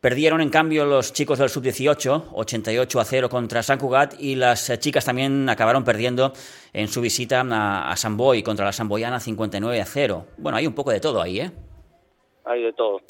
Perdieron 0.00 0.40
en 0.40 0.50
cambio 0.50 0.86
los 0.86 1.12
chicos 1.12 1.38
del 1.38 1.48
sub-18, 1.48 2.30
88 2.32 3.00
a 3.00 3.04
0 3.04 3.28
contra 3.28 3.62
San 3.62 3.78
Cugat 3.78 4.14
y 4.18 4.34
las 4.34 4.78
chicas 4.80 5.04
también 5.04 5.48
acabaron 5.48 5.84
perdiendo 5.84 6.32
en 6.72 6.88
su 6.88 7.00
visita 7.00 7.40
a, 7.40 7.90
a 7.90 7.96
San 7.96 8.16
Boy 8.16 8.42
contra 8.42 8.64
la 8.64 8.72
Samboyana 8.72 9.20
59 9.20 9.80
a 9.80 9.84
0. 9.84 10.24
Bueno, 10.38 10.56
hay 10.56 10.66
un 10.66 10.74
poco 10.74 10.90
de 10.90 11.00
todo 11.00 11.20
ahí, 11.20 11.40
¿eh? 11.40 11.50
Hay 12.44 12.62
de 12.62 12.72
todo. 12.72 13.00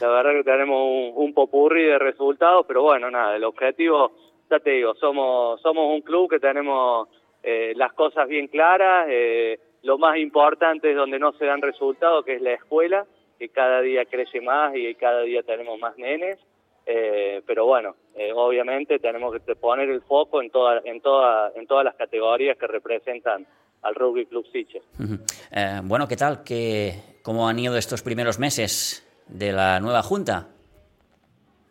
La 0.00 0.08
verdad 0.08 0.32
que 0.32 0.44
tenemos 0.44 0.80
un, 0.82 1.12
un 1.14 1.34
popurri 1.34 1.84
de 1.84 1.98
resultados, 1.98 2.64
pero 2.66 2.82
bueno, 2.82 3.10
nada, 3.10 3.36
el 3.36 3.44
objetivo 3.44 4.12
ya 4.50 4.60
te 4.60 4.70
digo, 4.70 4.94
somos, 4.94 5.60
somos 5.60 5.94
un 5.94 6.00
club 6.02 6.30
que 6.30 6.40
tenemos 6.40 7.08
eh, 7.42 7.72
las 7.76 7.92
cosas 7.92 8.28
bien 8.28 8.48
claras, 8.48 9.06
eh, 9.10 9.58
lo 9.82 9.98
más 9.98 10.16
importante 10.16 10.90
es 10.90 10.96
donde 10.96 11.18
no 11.18 11.32
se 11.32 11.44
dan 11.44 11.60
resultados, 11.60 12.24
que 12.24 12.36
es 12.36 12.42
la 12.42 12.54
escuela, 12.54 13.06
que 13.38 13.48
cada 13.48 13.80
día 13.80 14.04
crece 14.04 14.40
más 14.40 14.74
y 14.74 14.94
cada 14.94 15.22
día 15.22 15.42
tenemos 15.42 15.78
más 15.78 15.96
nenes, 15.98 16.38
eh, 16.86 17.42
pero 17.46 17.66
bueno, 17.66 17.96
eh, 18.14 18.32
obviamente 18.34 18.98
tenemos 18.98 19.34
que 19.40 19.56
poner 19.56 19.88
el 19.88 20.02
foco 20.02 20.42
en, 20.42 20.50
toda, 20.50 20.80
en, 20.84 21.00
toda, 21.00 21.52
en 21.54 21.66
todas 21.66 21.84
las 21.84 21.94
categorías 21.94 22.56
que 22.58 22.66
representan 22.66 23.46
al 23.82 23.94
Rugby 23.94 24.26
Club 24.26 24.46
Siche. 24.52 24.80
Uh 24.98 25.02
-huh. 25.02 25.82
bueno, 25.84 26.06
¿qué 26.08 26.16
tal? 26.16 26.42
¿Qué, 26.44 26.94
¿Cómo 27.22 27.48
han 27.48 27.58
ido 27.58 27.76
estos 27.76 28.02
primeros 28.02 28.38
meses 28.38 29.02
de 29.28 29.52
la 29.52 29.80
nueva 29.80 30.02
Junta? 30.02 30.48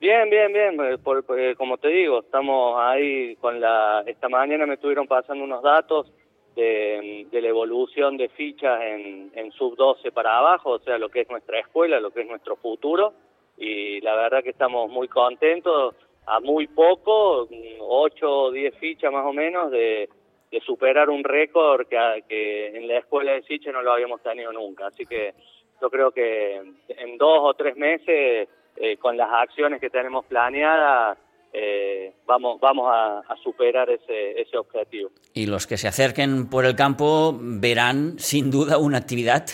Bien, 0.03 0.29
bien, 0.29 0.51
bien. 0.51 0.77
Eh, 0.81 0.97
por, 0.97 1.23
por, 1.23 1.39
eh, 1.39 1.55
como 1.55 1.77
te 1.77 1.87
digo, 1.87 2.19
estamos 2.19 2.77
ahí 2.77 3.37
con 3.37 3.61
la. 3.61 4.03
Esta 4.05 4.27
mañana 4.27 4.65
me 4.65 4.73
estuvieron 4.73 5.07
pasando 5.07 5.45
unos 5.45 5.63
datos 5.63 6.11
de, 6.55 7.27
de 7.31 7.41
la 7.41 7.47
evolución 7.47 8.17
de 8.17 8.29
fichas 8.29 8.81
en, 8.81 9.31
en 9.35 9.51
sub 9.51 9.75
12 9.75 10.11
para 10.11 10.37
abajo, 10.37 10.71
o 10.71 10.79
sea, 10.79 10.97
lo 10.97 11.09
que 11.09 11.21
es 11.21 11.29
nuestra 11.29 11.59
escuela, 11.59 11.99
lo 11.99 12.11
que 12.11 12.21
es 12.21 12.27
nuestro 12.27 12.55
futuro. 12.55 13.13
Y 13.57 14.01
la 14.01 14.15
verdad 14.15 14.43
que 14.43 14.49
estamos 14.49 14.89
muy 14.89 15.07
contentos, 15.07 15.95
a 16.25 16.39
muy 16.39 16.67
poco, 16.67 17.47
8 17.79 18.31
o 18.31 18.51
10 18.51 18.75
fichas 18.77 19.11
más 19.11 19.25
o 19.25 19.33
menos, 19.33 19.71
de, 19.71 20.09
de 20.53 20.61
superar 20.61 21.09
un 21.09 21.23
récord 21.23 21.87
que, 21.87 22.23
que 22.29 22.67
en 22.67 22.87
la 22.87 22.99
escuela 22.99 23.31
de 23.31 23.41
Siche 23.41 23.71
no 23.71 23.81
lo 23.81 23.91
habíamos 23.91 24.21
tenido 24.21 24.51
nunca. 24.51 24.87
Así 24.87 25.05
que 25.05 25.33
yo 25.81 25.89
creo 25.89 26.11
que 26.11 26.61
en 26.87 27.17
dos 27.17 27.39
o 27.41 27.53
tres 27.55 27.75
meses 27.75 28.47
eh, 28.75 28.97
con 28.97 29.17
las 29.17 29.31
acciones 29.31 29.81
que 29.81 29.89
tenemos 29.89 30.25
planeadas 30.25 31.17
eh, 31.55 32.13
vamos, 32.25 32.59
vamos 32.59 32.89
a, 32.91 33.19
a, 33.19 33.37
superar 33.37 33.87
ese, 33.89 34.41
ese 34.41 34.57
objetivo. 34.57 35.11
Y 35.35 35.45
los 35.45 35.67
que 35.67 35.77
se 35.77 35.87
acerquen 35.87 36.49
por 36.49 36.65
el 36.65 36.75
campo 36.75 37.37
verán 37.39 38.17
sin 38.17 38.49
duda 38.49 38.79
una 38.79 38.97
actividad 38.97 39.45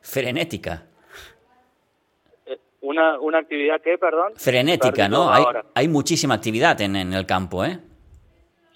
frenética. 0.00 0.86
Eh, 2.46 2.56
¿Una, 2.82 3.18
una 3.18 3.38
actividad 3.38 3.80
qué, 3.82 3.98
perdón? 3.98 4.34
Frenética, 4.36 5.08
¿no? 5.08 5.28
Hay, 5.28 5.44
hay, 5.74 5.88
muchísima 5.88 6.34
actividad 6.34 6.80
en, 6.82 6.94
en, 6.94 7.12
el 7.12 7.26
campo, 7.26 7.64
¿eh? 7.64 7.78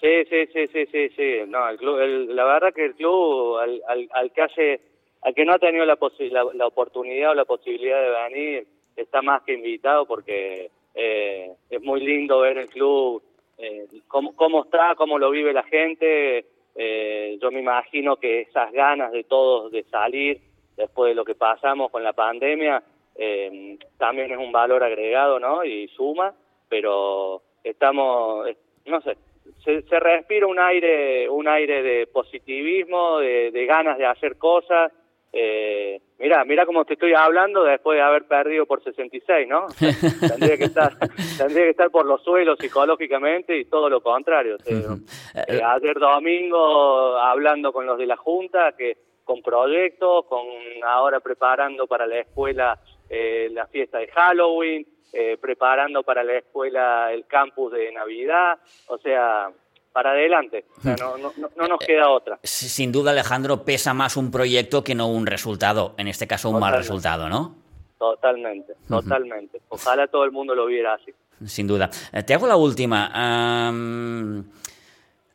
Sí, 0.01 0.25
sí, 0.29 0.45
sí, 0.53 0.67
sí, 0.67 0.85
sí, 0.91 1.09
sí. 1.15 1.33
No, 1.47 1.69
el 1.69 1.77
club, 1.77 1.99
el, 1.99 2.35
la 2.35 2.43
verdad 2.43 2.73
que 2.73 2.85
el 2.85 2.95
club, 2.95 3.57
al, 3.57 3.81
al, 3.87 4.09
al 4.11 4.31
que 4.33 4.41
hace, 4.41 4.81
al 5.21 5.33
que 5.33 5.45
no 5.45 5.53
ha 5.53 5.59
tenido 5.59 5.85
la, 5.85 5.97
la, 5.97 6.43
la 6.53 6.67
oportunidad 6.67 7.31
o 7.31 7.35
la 7.35 7.45
posibilidad 7.45 8.01
de 8.01 8.35
venir, 8.35 8.67
está 8.97 9.21
más 9.21 9.43
que 9.43 9.53
invitado 9.53 10.05
porque 10.05 10.69
eh, 10.95 11.51
es 11.69 11.81
muy 11.81 12.01
lindo 12.01 12.39
ver 12.39 12.57
el 12.57 12.69
club, 12.69 13.21
eh, 13.57 13.87
cómo, 14.07 14.35
cómo 14.35 14.63
está, 14.63 14.95
cómo 14.95 15.19
lo 15.19 15.29
vive 15.29 15.53
la 15.53 15.63
gente. 15.63 16.45
Eh, 16.75 17.37
yo 17.41 17.51
me 17.51 17.59
imagino 17.59 18.17
que 18.17 18.41
esas 18.41 18.71
ganas 18.71 19.11
de 19.11 19.23
todos 19.23 19.71
de 19.71 19.83
salir 19.83 20.39
después 20.75 21.09
de 21.09 21.15
lo 21.15 21.23
que 21.23 21.35
pasamos 21.35 21.89
con 21.91 22.03
la 22.03 22.13
pandemia 22.13 22.83
eh, 23.15 23.77
también 23.97 24.31
es 24.31 24.37
un 24.37 24.51
valor 24.51 24.83
agregado, 24.83 25.39
¿no? 25.39 25.63
Y 25.63 25.87
suma, 25.89 26.33
pero 26.67 27.41
estamos, 27.63 28.45
no 28.85 29.01
sé, 29.01 29.17
se, 29.63 29.81
se 29.83 29.99
respira 29.99 30.47
un 30.47 30.59
aire, 30.59 31.29
un 31.29 31.47
aire 31.47 31.81
de 31.81 32.07
positivismo, 32.07 33.19
de, 33.19 33.51
de 33.51 33.65
ganas 33.65 33.97
de 33.97 34.05
hacer 34.05 34.37
cosas. 34.37 34.91
Eh, 35.31 35.99
mira, 36.17 36.45
mira 36.45 36.65
cómo 36.65 36.85
te 36.85 36.93
estoy 36.93 37.13
hablando 37.13 37.63
después 37.63 37.97
de 37.97 38.01
haber 38.01 38.25
perdido 38.25 38.65
por 38.65 38.83
66, 38.83 39.47
¿no? 39.47 39.67
tendría 40.27 40.57
que 40.57 40.63
estar, 40.65 40.93
tendría 41.37 41.63
que 41.65 41.71
estar 41.71 41.91
por 41.91 42.05
los 42.05 42.23
suelos 42.23 42.57
psicológicamente 42.59 43.57
y 43.57 43.65
todo 43.65 43.89
lo 43.89 44.01
contrario. 44.01 44.57
eh, 44.65 45.61
ayer 45.63 45.99
domingo 45.99 47.17
hablando 47.17 47.73
con 47.73 47.85
los 47.85 47.97
de 47.97 48.05
la 48.05 48.15
junta, 48.15 48.73
que 48.77 48.97
con 49.25 49.41
proyectos, 49.41 50.25
con 50.27 50.45
ahora 50.83 51.19
preparando 51.19 51.87
para 51.87 52.05
la 52.05 52.19
escuela 52.19 52.79
eh, 53.09 53.49
la 53.51 53.67
fiesta 53.67 53.97
de 53.97 54.07
Halloween, 54.07 54.87
eh, 55.11 55.37
preparando 55.41 56.03
para 56.03 56.23
la 56.23 56.37
escuela 56.37 57.11
el 57.11 57.25
campus 57.25 57.73
de 57.73 57.91
Navidad, 57.91 58.59
o 58.87 58.97
sea, 58.99 59.51
para 59.95 60.11
adelante. 60.11 60.65
O 60.77 60.81
sea, 60.81 60.97
no, 60.97 61.17
no, 61.17 61.31
no, 61.55 61.67
nos 61.69 61.79
queda 61.79 62.09
otra. 62.09 62.37
Sin 62.43 62.91
duda, 62.91 63.11
Alejandro, 63.11 63.63
pesa 63.63 63.93
más 63.93 64.17
un 64.17 64.29
proyecto 64.29 64.83
que 64.83 64.93
no 64.93 65.07
un 65.07 65.25
resultado, 65.25 65.95
en 65.97 66.09
este 66.09 66.27
caso 66.27 66.49
un 66.49 66.55
totalmente. 66.55 66.75
mal 66.75 66.83
resultado, 66.83 67.29
¿no? 67.29 67.55
Totalmente, 67.97 68.73
totalmente. 68.89 69.61
Ojalá 69.69 70.05
todo 70.07 70.25
el 70.25 70.33
mundo 70.33 70.53
lo 70.53 70.65
viera 70.65 70.95
así. 70.95 71.13
Sin 71.45 71.65
duda. 71.65 71.89
Eh, 72.11 72.23
te 72.23 72.33
hago 72.33 72.45
la 72.45 72.57
última. 72.57 73.69
Um, 73.69 74.43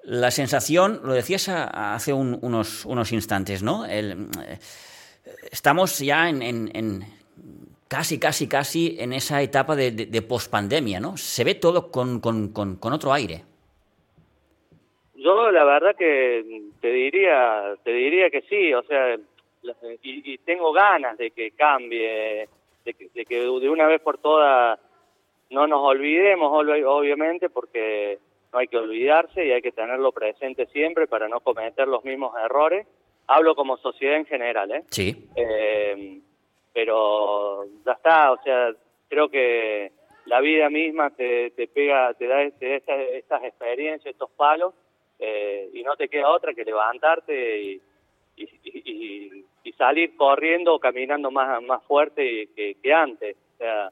la 0.03 0.31
sensación, 0.31 1.01
lo 1.05 1.15
decías 1.15 1.49
hace 1.49 2.13
un, 2.13 2.39
unos, 2.43 2.85
unos 2.85 3.13
instantes, 3.13 3.63
¿no? 3.63 3.87
El, 3.87 4.29
eh, 4.45 4.59
estamos 5.51 5.99
ya 6.01 6.29
en, 6.29 6.43
en, 6.43 6.71
en 6.75 7.07
casi, 7.89 8.19
casi, 8.19 8.47
casi 8.47 8.97
en 9.01 9.15
esa 9.15 9.41
etapa 9.41 9.75
de, 9.75 9.91
de, 9.91 10.05
de 10.05 10.21
pospandemia, 10.23 11.01
¿no? 11.01 11.17
Se 11.17 11.45
ve 11.45 11.55
todo 11.55 11.91
con, 11.91 12.21
con, 12.21 12.49
con, 12.51 12.77
con 12.77 12.93
otro 12.93 13.15
aire. 13.15 13.47
Yo 15.23 15.51
la 15.51 15.65
verdad 15.65 15.95
que 15.97 16.63
te 16.81 16.91
diría, 16.91 17.75
te 17.85 17.93
diría 17.93 18.31
que 18.31 18.41
sí, 18.43 18.73
o 18.73 18.83
sea, 18.85 19.17
y, 20.03 20.33
y 20.33 20.39
tengo 20.39 20.73
ganas 20.73 21.19
de 21.19 21.31
que 21.31 21.51
cambie, 21.51 22.49
de 22.85 22.95
que, 22.95 23.09
de 23.15 23.27
que 23.27 23.41
de 23.43 23.69
una 23.69 23.87
vez 23.87 24.01
por 24.01 24.17
todas 24.17 24.81
no 25.51 25.67
nos 25.67 25.81
olvidemos, 25.83 26.51
obviamente, 26.53 27.51
porque 27.51 28.19
no 28.53 28.61
hay 28.61 28.69
que 28.69 28.79
olvidarse 28.79 29.45
y 29.45 29.53
hay 29.53 29.61
que 29.61 29.73
tenerlo 29.73 30.11
presente 30.13 30.67
siempre 30.67 31.07
para 31.07 31.29
no 31.29 31.41
cometer 31.41 31.87
los 31.87 32.03
mismos 32.03 32.35
errores. 32.43 32.87
Hablo 33.27 33.55
como 33.55 33.77
sociedad 33.77 34.17
en 34.17 34.27
general, 34.27 34.71
¿eh? 34.73 34.85
Sí. 34.89 35.29
Eh, 35.37 36.19
pero 36.73 37.65
ya 37.85 37.93
está, 37.93 38.33
o 38.33 38.43
sea, 38.43 38.73
creo 39.09 39.29
que 39.29 39.93
la 40.25 40.41
vida 40.41 40.71
misma 40.71 41.11
te, 41.11 41.51
te 41.51 41.67
pega, 41.69 42.15
te 42.15 42.27
da, 42.27 42.49
te 42.59 42.69
da 42.69 42.77
estas, 42.77 43.01
estas 43.13 43.45
experiencias, 43.45 44.15
estos 44.15 44.31
palos, 44.31 44.73
eh, 45.21 45.71
y 45.73 45.83
no 45.83 45.97
te 45.97 46.09
queda 46.09 46.31
otra 46.31 46.55
que 46.55 46.65
levantarte 46.65 47.63
y, 47.63 47.83
y, 48.37 48.49
y, 48.65 49.45
y 49.63 49.73
salir 49.73 50.17
corriendo 50.17 50.75
o 50.75 50.81
caminando 50.81 51.31
más, 51.31 51.63
más 51.63 51.83
fuerte 51.85 52.49
que, 52.57 52.77
que 52.83 52.93
antes. 52.93 53.37
O 53.55 53.59
sea, 53.59 53.91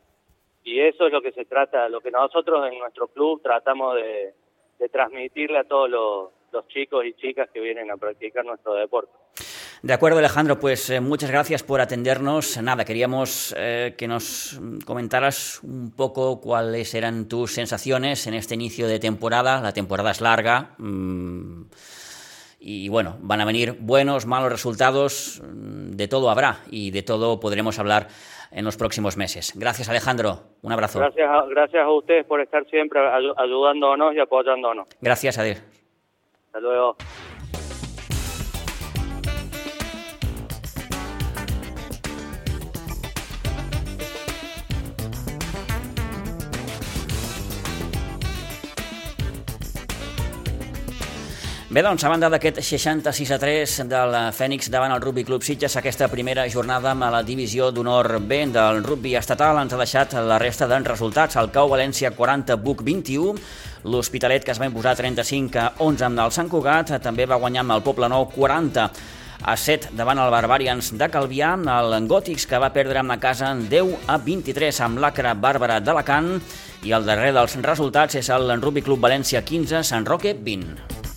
y 0.65 0.81
eso 0.81 1.07
es 1.07 1.13
lo 1.13 1.23
que 1.23 1.33
se 1.33 1.45
trata, 1.45 1.89
lo 1.89 2.01
que 2.01 2.11
nosotros 2.11 2.67
en 2.71 2.79
nuestro 2.79 3.09
club 3.09 3.43
tratamos 3.43 3.95
de, 3.97 4.33
de 4.79 4.89
transmitirle 4.89 5.59
a 5.59 5.65
todos 5.65 5.91
los, 5.91 6.31
los 6.53 6.69
chicos 6.69 7.05
y 7.05 7.15
chicas 7.15 7.51
que 7.51 7.61
vienen 7.61 7.91
a 7.91 7.97
practicar 7.97 8.45
nuestro 8.45 8.75
deporte. 8.75 9.13
De 9.83 9.93
acuerdo, 9.93 10.19
Alejandro, 10.19 10.59
pues 10.59 10.91
eh, 10.91 11.01
muchas 11.01 11.31
gracias 11.31 11.63
por 11.63 11.81
atendernos. 11.81 12.61
Nada, 12.61 12.85
queríamos 12.85 13.55
eh, 13.57 13.95
que 13.97 14.09
nos 14.09 14.61
comentaras 14.85 15.61
un 15.63 15.93
poco 15.93 16.41
cuáles 16.41 16.95
eran 16.95 17.29
tus 17.29 17.53
sensaciones 17.53 18.27
en 18.27 18.35
este 18.35 18.55
inicio 18.55 18.89
de 18.89 18.99
temporada. 18.99 19.61
La 19.61 19.73
temporada 19.73 20.11
es 20.11 20.21
larga. 20.21 20.71
Mmm, 20.79 21.63
y 22.61 22.89
bueno, 22.89 23.17
van 23.21 23.41
a 23.41 23.45
venir 23.45 23.77
buenos, 23.79 24.27
malos 24.27 24.51
resultados, 24.51 25.41
mm, 25.45 25.93
de 25.93 26.09
todo 26.09 26.29
habrá 26.29 26.59
y 26.71 26.91
de 26.91 27.03
todo 27.03 27.39
podremos 27.39 27.79
hablar 27.79 28.09
en 28.51 28.65
los 28.65 28.77
próximos 28.77 29.17
meses. 29.17 29.53
Gracias, 29.55 29.89
Alejandro. 29.89 30.41
Un 30.63 30.73
abrazo. 30.73 30.99
Gracias 30.99 31.29
a, 31.29 31.47
gracias 31.47 31.85
a 31.85 31.91
ustedes 31.91 32.27
por 32.27 32.41
estar 32.41 32.67
siempre 32.67 33.01
ayudándonos 33.37 34.15
y 34.15 34.19
apoyándonos. 34.19 34.89
Gracias, 35.01 35.39
Adiós. 35.39 35.63
Hasta 36.47 36.61
luego. 36.61 36.97
Bé, 51.69 51.83
doncs, 51.85 52.01
a 52.01 52.09
banda 52.09 52.31
d'aquest 52.33 52.63
66 52.65 53.29
a 53.35 53.37
3 53.37 53.73
del 53.91 54.15
Fènix 54.33 54.71
davant 54.73 54.89
el 54.95 55.03
Rugby 55.03 55.21
Club 55.29 55.43
Sitges, 55.45 55.75
aquesta 55.77 56.07
primera 56.09 56.47
jornada 56.49 56.95
amb 56.95 57.05
la 57.13 57.21
divisió 57.21 57.67
d'honor 57.69 58.23
B 58.25 58.39
del 58.55 58.81
rugby 58.87 59.13
estatal 59.19 59.59
ens 59.61 59.75
ha 59.77 59.81
deixat 59.83 60.15
la 60.17 60.39
resta 60.41 60.65
de 60.65 60.79
resultats. 60.87 61.37
El 61.37 61.51
Cau 61.53 61.69
València 61.69 62.15
40, 62.17 62.57
Buc 62.57 62.81
21, 62.87 63.35
l'Hospitalet 63.85 64.47
que 64.47 64.55
es 64.55 64.61
va 64.63 64.65
imposar 64.71 64.95
35 64.97 65.61
a 65.61 65.67
11 65.85 66.07
amb 66.07 66.23
el 66.25 66.33
Sant 66.33 66.49
Cugat, 66.49 66.95
també 67.05 67.27
va 67.29 67.37
guanyar 67.37 67.67
amb 67.67 67.77
el 67.77 67.85
Poble 67.85 68.09
Nou 68.09 68.25
40 68.33 68.89
a 69.45 69.57
7 69.61 69.93
davant 69.93 70.23
el 70.25 70.33
Barbarians 70.33 70.95
de 70.97 71.11
Calvià, 71.13 71.53
el 71.53 72.09
Gòtics 72.09 72.49
que 72.49 72.63
va 72.65 72.73
perdre 72.73 73.03
amb 73.03 73.13
la 73.13 73.21
casa 73.21 73.53
10 73.53 74.09
a 74.09 74.17
23 74.17 74.81
amb 74.89 75.05
l'Acra 75.05 75.37
Bàrbara 75.37 75.83
d'Alacant 75.85 76.39
i 76.89 76.97
el 76.97 77.05
darrer 77.05 77.35
dels 77.37 77.61
resultats 77.61 78.17
és 78.17 78.33
el 78.33 78.57
Rugby 78.57 78.81
Club 78.81 79.05
València 79.05 79.45
15, 79.45 79.85
Sant 79.85 80.09
Roque 80.09 80.33
20. 80.33 81.08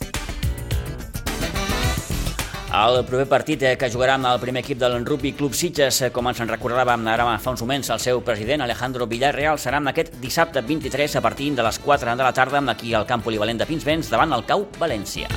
El 2.71 3.01
proper 3.03 3.25
partit 3.27 3.63
eh, 3.67 3.73
que 3.75 3.89
jugarà 3.91 4.13
amb 4.15 4.29
el 4.29 4.37
primer 4.39 4.61
equip 4.63 4.77
del 4.79 4.93
Rugby 5.03 5.33
Club 5.35 5.51
Sitges, 5.59 5.97
eh, 6.05 6.09
com 6.15 6.29
ens 6.31 6.39
en 6.39 6.47
recordàvem 6.47 7.03
ara 7.11 7.25
fa 7.43 7.51
uns 7.51 7.59
moments 7.65 7.91
el 7.91 7.99
seu 7.99 8.21
president 8.23 8.63
Alejandro 8.63 9.09
Villarreal, 9.11 9.59
serà 9.59 9.81
en 9.83 9.91
aquest 9.91 10.15
dissabte 10.23 10.63
23 10.63 11.17
a 11.19 11.21
partir 11.25 11.49
de 11.51 11.65
les 11.67 11.79
4 11.83 12.15
de 12.15 12.23
la 12.23 12.31
tarda 12.31 12.63
aquí 12.71 12.93
al 12.93 13.05
camp 13.05 13.27
polivalent 13.27 13.59
de 13.59 13.67
Pinsbens 13.67 14.09
davant 14.09 14.31
el 14.31 14.47
Cau 14.47 14.69
València. 14.79 15.27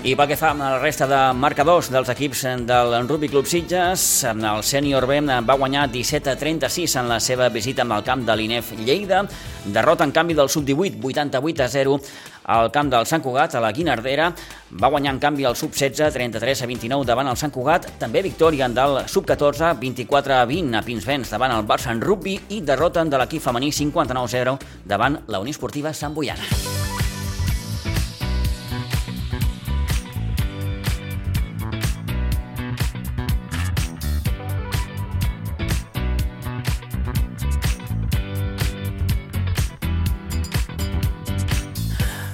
I 0.00 0.14
pel 0.16 0.30
que 0.30 0.36
fa 0.40 0.54
a 0.54 0.56
la 0.56 0.78
resta 0.80 1.04
de 1.04 1.18
marcadors 1.36 1.90
dels 1.92 2.08
equips 2.08 2.46
del 2.64 2.94
Rugby 3.06 3.28
Club 3.28 3.44
Sitges, 3.44 4.24
el 4.24 4.62
sènior 4.64 5.04
B 5.04 5.18
va 5.44 5.56
guanyar 5.60 5.90
17 5.92 6.32
a 6.32 6.36
36 6.40 6.96
en 6.96 7.08
la 7.08 7.18
seva 7.20 7.50
visita 7.52 7.84
amb 7.84 7.98
el 7.98 8.04
camp 8.04 8.24
de 8.24 8.36
l'INEF 8.36 8.72
Lleida, 8.80 9.26
derrota 9.64 10.08
en 10.08 10.12
canvi 10.16 10.32
del 10.32 10.48
sub-18 10.48 11.04
88 11.04 11.64
a 11.64 11.68
0 11.68 12.00
al 12.50 12.70
camp 12.74 12.90
del 12.90 13.06
Sant 13.06 13.22
Cugat, 13.22 13.54
a 13.54 13.62
la 13.62 13.70
Guinardera. 13.72 14.30
Va 14.82 14.90
guanyar 14.90 15.14
en 15.14 15.22
canvi 15.22 15.46
el 15.46 15.56
sub-16 15.56 16.12
33 16.16 16.64
a 16.64 16.70
29 16.70 17.06
davant 17.06 17.30
el 17.30 17.38
Sant 17.38 17.54
Cugat. 17.54 17.86
També 18.02 18.24
victòria 18.26 18.68
del 18.68 19.02
sub-14 19.06 19.74
24 19.80 20.38
a 20.40 20.44
20 20.50 20.78
a 20.78 20.84
Pinsbens 20.86 21.30
davant 21.30 21.54
el 21.54 21.66
Barça 21.66 21.94
en 21.94 22.02
rugby 22.02 22.38
i 22.50 22.62
derroten 22.66 23.10
de 23.10 23.22
l'equip 23.22 23.44
femení 23.46 23.70
59 23.72 24.26
a 24.26 24.34
0 24.38 24.58
davant 24.84 25.22
la 25.28 25.42
Unió 25.42 25.54
Esportiva 25.54 25.94
Sant 25.94 26.14
Boiana. 26.14 26.89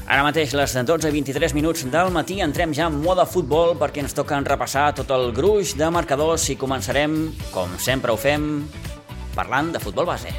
Ara 0.07 0.23
mateix, 0.23 0.53
les 0.55 0.71
12 0.87 1.09
i 1.11 1.15
23 1.17 1.51
minuts 1.57 1.81
del 1.91 2.13
matí, 2.15 2.37
entrem 2.39 2.71
ja 2.71 2.85
en 2.87 3.01
moda 3.03 3.25
futbol 3.27 3.73
perquè 3.75 4.05
ens 4.05 4.15
toca 4.15 4.39
repassar 4.39 4.93
tot 4.95 5.11
el 5.11 5.33
gruix 5.35 5.73
de 5.75 5.89
marcadors 5.91 6.45
i 6.53 6.55
començarem, 6.55 7.17
com 7.51 7.73
sempre 7.83 8.15
ho 8.15 8.21
fem, 8.21 8.63
parlant 9.35 9.73
de 9.75 9.83
futbol 9.83 10.07
base. 10.07 10.31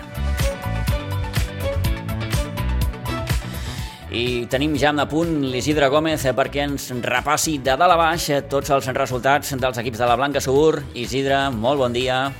I 4.07 4.47
tenim 4.47 4.77
ja 4.79 4.93
a 4.95 5.05
punt 5.05 5.43
l'Isidre 5.51 5.91
Gómez 5.91 6.23
perquè 6.31 6.63
ens 6.63 6.87
repassi 7.03 7.57
de 7.59 7.75
dalt 7.75 7.91
a 7.91 7.99
baix 7.99 8.29
tots 8.47 8.71
els 8.71 8.87
resultats 8.95 9.51
dels 9.51 9.83
equips 9.83 9.99
de 9.99 10.07
la 10.07 10.15
Blanca 10.15 10.39
Subur. 10.39 10.79
Isidre, 10.95 11.49
molt 11.51 11.83
bon 11.83 11.91
dia. 11.91 12.31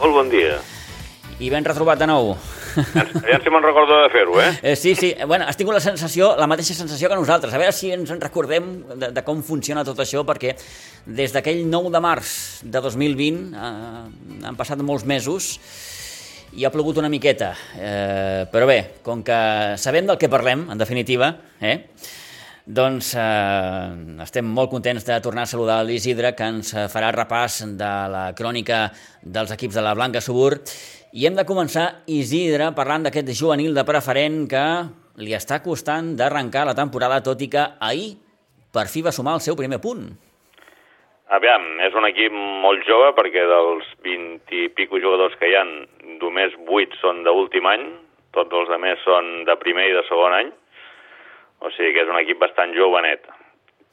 Molt 0.00 0.16
bon 0.16 0.32
dia. 0.32 0.56
I 1.36 1.52
ben 1.52 1.68
retrobat 1.68 2.00
de 2.00 2.08
nou. 2.08 2.32
Ja 3.30 3.38
si 3.42 3.52
me'n 3.52 3.64
recordo 3.64 3.98
de 4.02 4.10
fer-ho, 4.12 4.38
eh? 4.40 4.50
eh? 4.62 4.74
Sí, 4.76 4.94
sí. 4.98 5.12
Bueno, 5.26 5.46
has 5.48 5.58
tingut 5.58 5.76
la 5.76 5.82
sensació, 5.84 6.32
la 6.38 6.48
mateixa 6.50 6.76
sensació 6.76 7.10
que 7.10 7.18
nosaltres. 7.18 7.54
A 7.54 7.60
veure 7.60 7.74
si 7.76 7.92
ens 7.94 8.10
en 8.12 8.20
recordem 8.22 8.72
de, 8.94 9.10
de 9.14 9.24
com 9.26 9.42
funciona 9.46 9.84
tot 9.86 10.00
això, 10.02 10.24
perquè 10.28 10.54
des 11.06 11.34
d'aquell 11.34 11.64
9 11.68 11.92
de 11.92 12.02
març 12.04 12.34
de 12.64 12.82
2020 12.84 13.42
eh, 13.52 14.46
han 14.48 14.58
passat 14.58 14.82
molts 14.84 15.06
mesos 15.08 15.54
i 16.52 16.66
ha 16.66 16.72
plogut 16.72 17.00
una 17.00 17.10
miqueta. 17.12 17.52
Eh, 17.78 18.42
però 18.52 18.68
bé, 18.68 18.80
com 19.04 19.22
que 19.24 19.38
sabem 19.80 20.08
del 20.08 20.20
que 20.20 20.30
parlem, 20.32 20.66
en 20.72 20.80
definitiva, 20.80 21.32
eh, 21.60 21.78
doncs 22.66 23.12
eh, 23.18 24.22
estem 24.22 24.46
molt 24.46 24.70
contents 24.70 25.04
de 25.06 25.18
tornar 25.24 25.44
a 25.46 25.50
saludar 25.50 25.82
l'Isidre, 25.84 26.34
que 26.38 26.46
ens 26.46 26.74
farà 26.92 27.10
repàs 27.14 27.62
de 27.78 27.92
la 28.12 28.24
crònica 28.38 28.84
dels 29.22 29.50
equips 29.56 29.78
de 29.78 29.82
la 29.82 29.94
Blanca 29.98 30.22
Subur 30.22 30.54
i 31.12 31.26
hem 31.26 31.34
de 31.36 31.44
començar, 31.44 32.04
Isidre, 32.08 32.70
parlant 32.72 33.02
d'aquest 33.04 33.34
juvenil 33.36 33.74
de 33.76 33.82
preferent 33.84 34.44
que 34.48 34.66
li 35.20 35.34
està 35.36 35.58
costant 35.60 36.14
d'arrencar 36.16 36.64
la 36.64 36.76
temporada, 36.78 37.20
tot 37.20 37.42
i 37.44 37.50
que 37.52 37.66
ahir 37.84 38.14
per 38.72 38.86
fi 38.88 39.02
va 39.04 39.12
sumar 39.12 39.34
el 39.36 39.44
seu 39.44 39.58
primer 39.58 39.76
punt. 39.84 40.06
Aviam, 41.32 41.66
és 41.84 41.94
un 41.96 42.06
equip 42.08 42.32
molt 42.32 42.86
jove 42.88 43.10
perquè 43.16 43.44
dels 43.48 43.90
20 44.04 44.56
i 44.56 44.70
pico 44.76 45.00
jugadors 45.00 45.36
que 45.40 45.50
hi 45.50 45.58
han, 45.58 45.70
només 46.20 46.56
8 46.64 46.96
són 47.00 47.22
d'últim 47.26 47.68
any, 47.68 47.86
tots 48.32 48.56
els 48.56 48.72
altres 48.72 49.04
són 49.04 49.44
de 49.48 49.56
primer 49.60 49.90
i 49.90 49.94
de 49.96 50.04
segon 50.08 50.32
any, 50.36 50.52
o 51.62 51.70
sigui 51.76 51.94
que 51.94 52.04
és 52.04 52.10
un 52.10 52.18
equip 52.20 52.40
bastant 52.42 52.74
jovenet. 52.76 53.26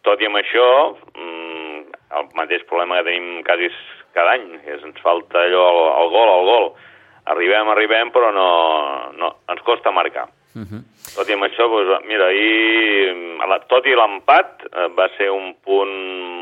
Tot 0.07 0.21
i 0.21 0.27
amb 0.29 0.39
això, 0.41 0.67
mmm, 1.15 1.81
el 2.19 2.29
mateix 2.37 2.65
problema 2.69 2.99
que 2.99 3.09
tenim 3.09 3.43
quasi 3.45 3.69
cada 4.13 4.37
any, 4.37 4.47
és 4.65 4.83
ens 4.83 5.01
falta 5.05 5.45
allò, 5.45 5.65
el, 5.69 5.81
el 6.03 6.13
gol, 6.15 6.33
el 6.35 6.49
gol 6.49 6.69
arribem, 7.29 7.69
arribem, 7.69 8.11
però 8.11 8.31
no, 8.33 8.49
no 9.17 9.33
ens 9.51 9.61
costa 9.67 9.91
marcar. 9.91 10.27
Uh 10.55 10.65
-huh. 10.65 10.81
Tot 11.15 11.29
i 11.29 11.33
amb 11.33 11.45
això, 11.45 11.67
doncs, 11.69 12.05
mira, 12.05 12.25
ahir, 12.25 13.67
tot 13.67 13.85
i 13.85 13.95
l'empat, 13.95 14.65
eh, 14.65 14.87
va 14.97 15.07
ser 15.17 15.29
un 15.29 15.53
punt 15.65 15.93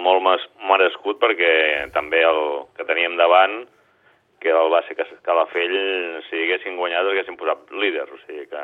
molt 0.03 0.23
merescut 0.69 1.19
perquè 1.19 1.91
també 1.91 2.23
el 2.23 2.67
que 2.75 2.85
teníem 2.85 3.17
davant, 3.17 3.67
que 4.39 4.49
el 4.49 4.69
va 4.69 4.81
ser 4.87 4.95
que 4.95 5.05
Calafell, 5.23 6.23
si 6.29 6.35
haguessin 6.35 6.77
guanyat, 6.77 7.05
haguessin 7.05 7.37
posat 7.37 7.71
líders, 7.71 8.11
o 8.11 8.17
sigui 8.25 8.47
que 8.47 8.63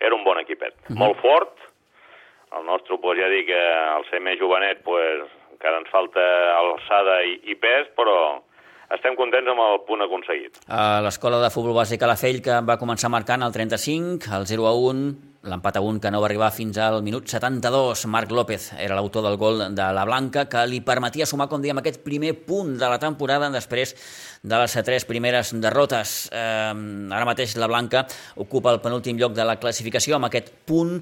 era 0.00 0.14
un 0.14 0.24
bon 0.24 0.38
equipet. 0.38 0.74
Uh 0.74 0.86
-huh. 0.88 0.98
Molt 0.98 1.16
fort, 1.20 1.54
el 2.56 2.66
nostre, 2.66 2.96
doncs, 2.96 3.20
ja 3.20 3.30
dic 3.32 3.48
que 3.50 3.62
al 3.94 4.06
ser 4.10 4.22
més 4.24 4.38
jovenet, 4.40 4.82
doncs, 4.86 5.34
encara 5.52 5.80
ens 5.82 5.90
falta 5.90 6.24
alçada 6.56 7.22
i, 7.26 7.38
i 7.50 7.56
pes, 7.58 7.90
però 7.98 8.18
estem 8.94 9.16
contents 9.18 9.50
amb 9.52 9.60
el 9.60 9.80
punt 9.88 10.04
aconseguit. 10.04 10.60
A 10.72 11.00
l'escola 11.04 11.42
de 11.42 11.50
futbol 11.52 11.76
base 11.76 11.98
Calafell, 12.00 12.40
que 12.44 12.60
va 12.64 12.78
començar 12.80 13.10
marcant 13.12 13.44
el 13.44 13.52
35, 13.52 14.30
el 14.38 14.46
0 14.48 14.68
a 14.68 14.72
1, 14.72 15.08
l'empat 15.48 15.78
a 15.78 15.82
1 15.84 16.00
que 16.02 16.10
no 16.10 16.20
va 16.22 16.28
arribar 16.28 16.48
fins 16.54 16.78
al 16.82 17.02
minut 17.04 17.28
72. 17.28 18.06
Marc 18.10 18.32
López 18.34 18.70
era 18.78 18.96
l'autor 18.96 19.26
del 19.26 19.36
gol 19.40 19.60
de 19.76 19.88
la 19.94 20.06
Blanca 20.08 20.46
que 20.50 20.64
li 20.66 20.80
permetia 20.84 21.26
sumar, 21.28 21.48
com 21.50 21.62
diem, 21.62 21.78
aquest 21.82 22.00
primer 22.04 22.32
punt 22.46 22.74
de 22.80 22.88
la 22.88 22.98
temporada 23.02 23.50
després 23.52 23.94
de 24.42 24.62
les 24.62 24.78
tres 24.86 25.06
primeres 25.08 25.52
derrotes. 25.60 26.16
Eh, 26.32 26.72
ara 27.12 27.28
mateix 27.28 27.58
la 27.58 27.68
Blanca 27.70 28.06
ocupa 28.36 28.72
el 28.72 28.80
penúltim 28.84 29.20
lloc 29.20 29.36
de 29.36 29.46
la 29.46 29.58
classificació 29.60 30.16
amb 30.16 30.30
aquest 30.30 30.50
punt 30.66 30.98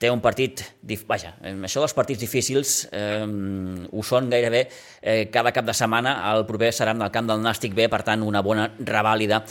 té 0.00 0.08
un 0.10 0.22
partit... 0.24 0.62
Vaja, 1.08 1.34
això 1.44 1.82
dels 1.82 1.94
partits 1.96 2.22
difícils 2.22 2.86
eh, 2.88 3.20
ho 3.22 4.04
són 4.06 4.30
gairebé 4.32 4.64
eh, 4.66 5.26
cada 5.32 5.52
cap 5.52 5.66
de 5.68 5.74
setmana. 5.76 6.16
El 6.32 6.46
proper 6.48 6.72
serà 6.72 6.94
en 6.96 7.04
el 7.04 7.12
camp 7.12 7.28
del 7.28 7.44
Nàstic 7.44 7.76
B, 7.76 7.90
per 7.92 8.00
tant, 8.06 8.24
una 8.24 8.40
bona 8.42 8.70
revàlida 8.80 9.42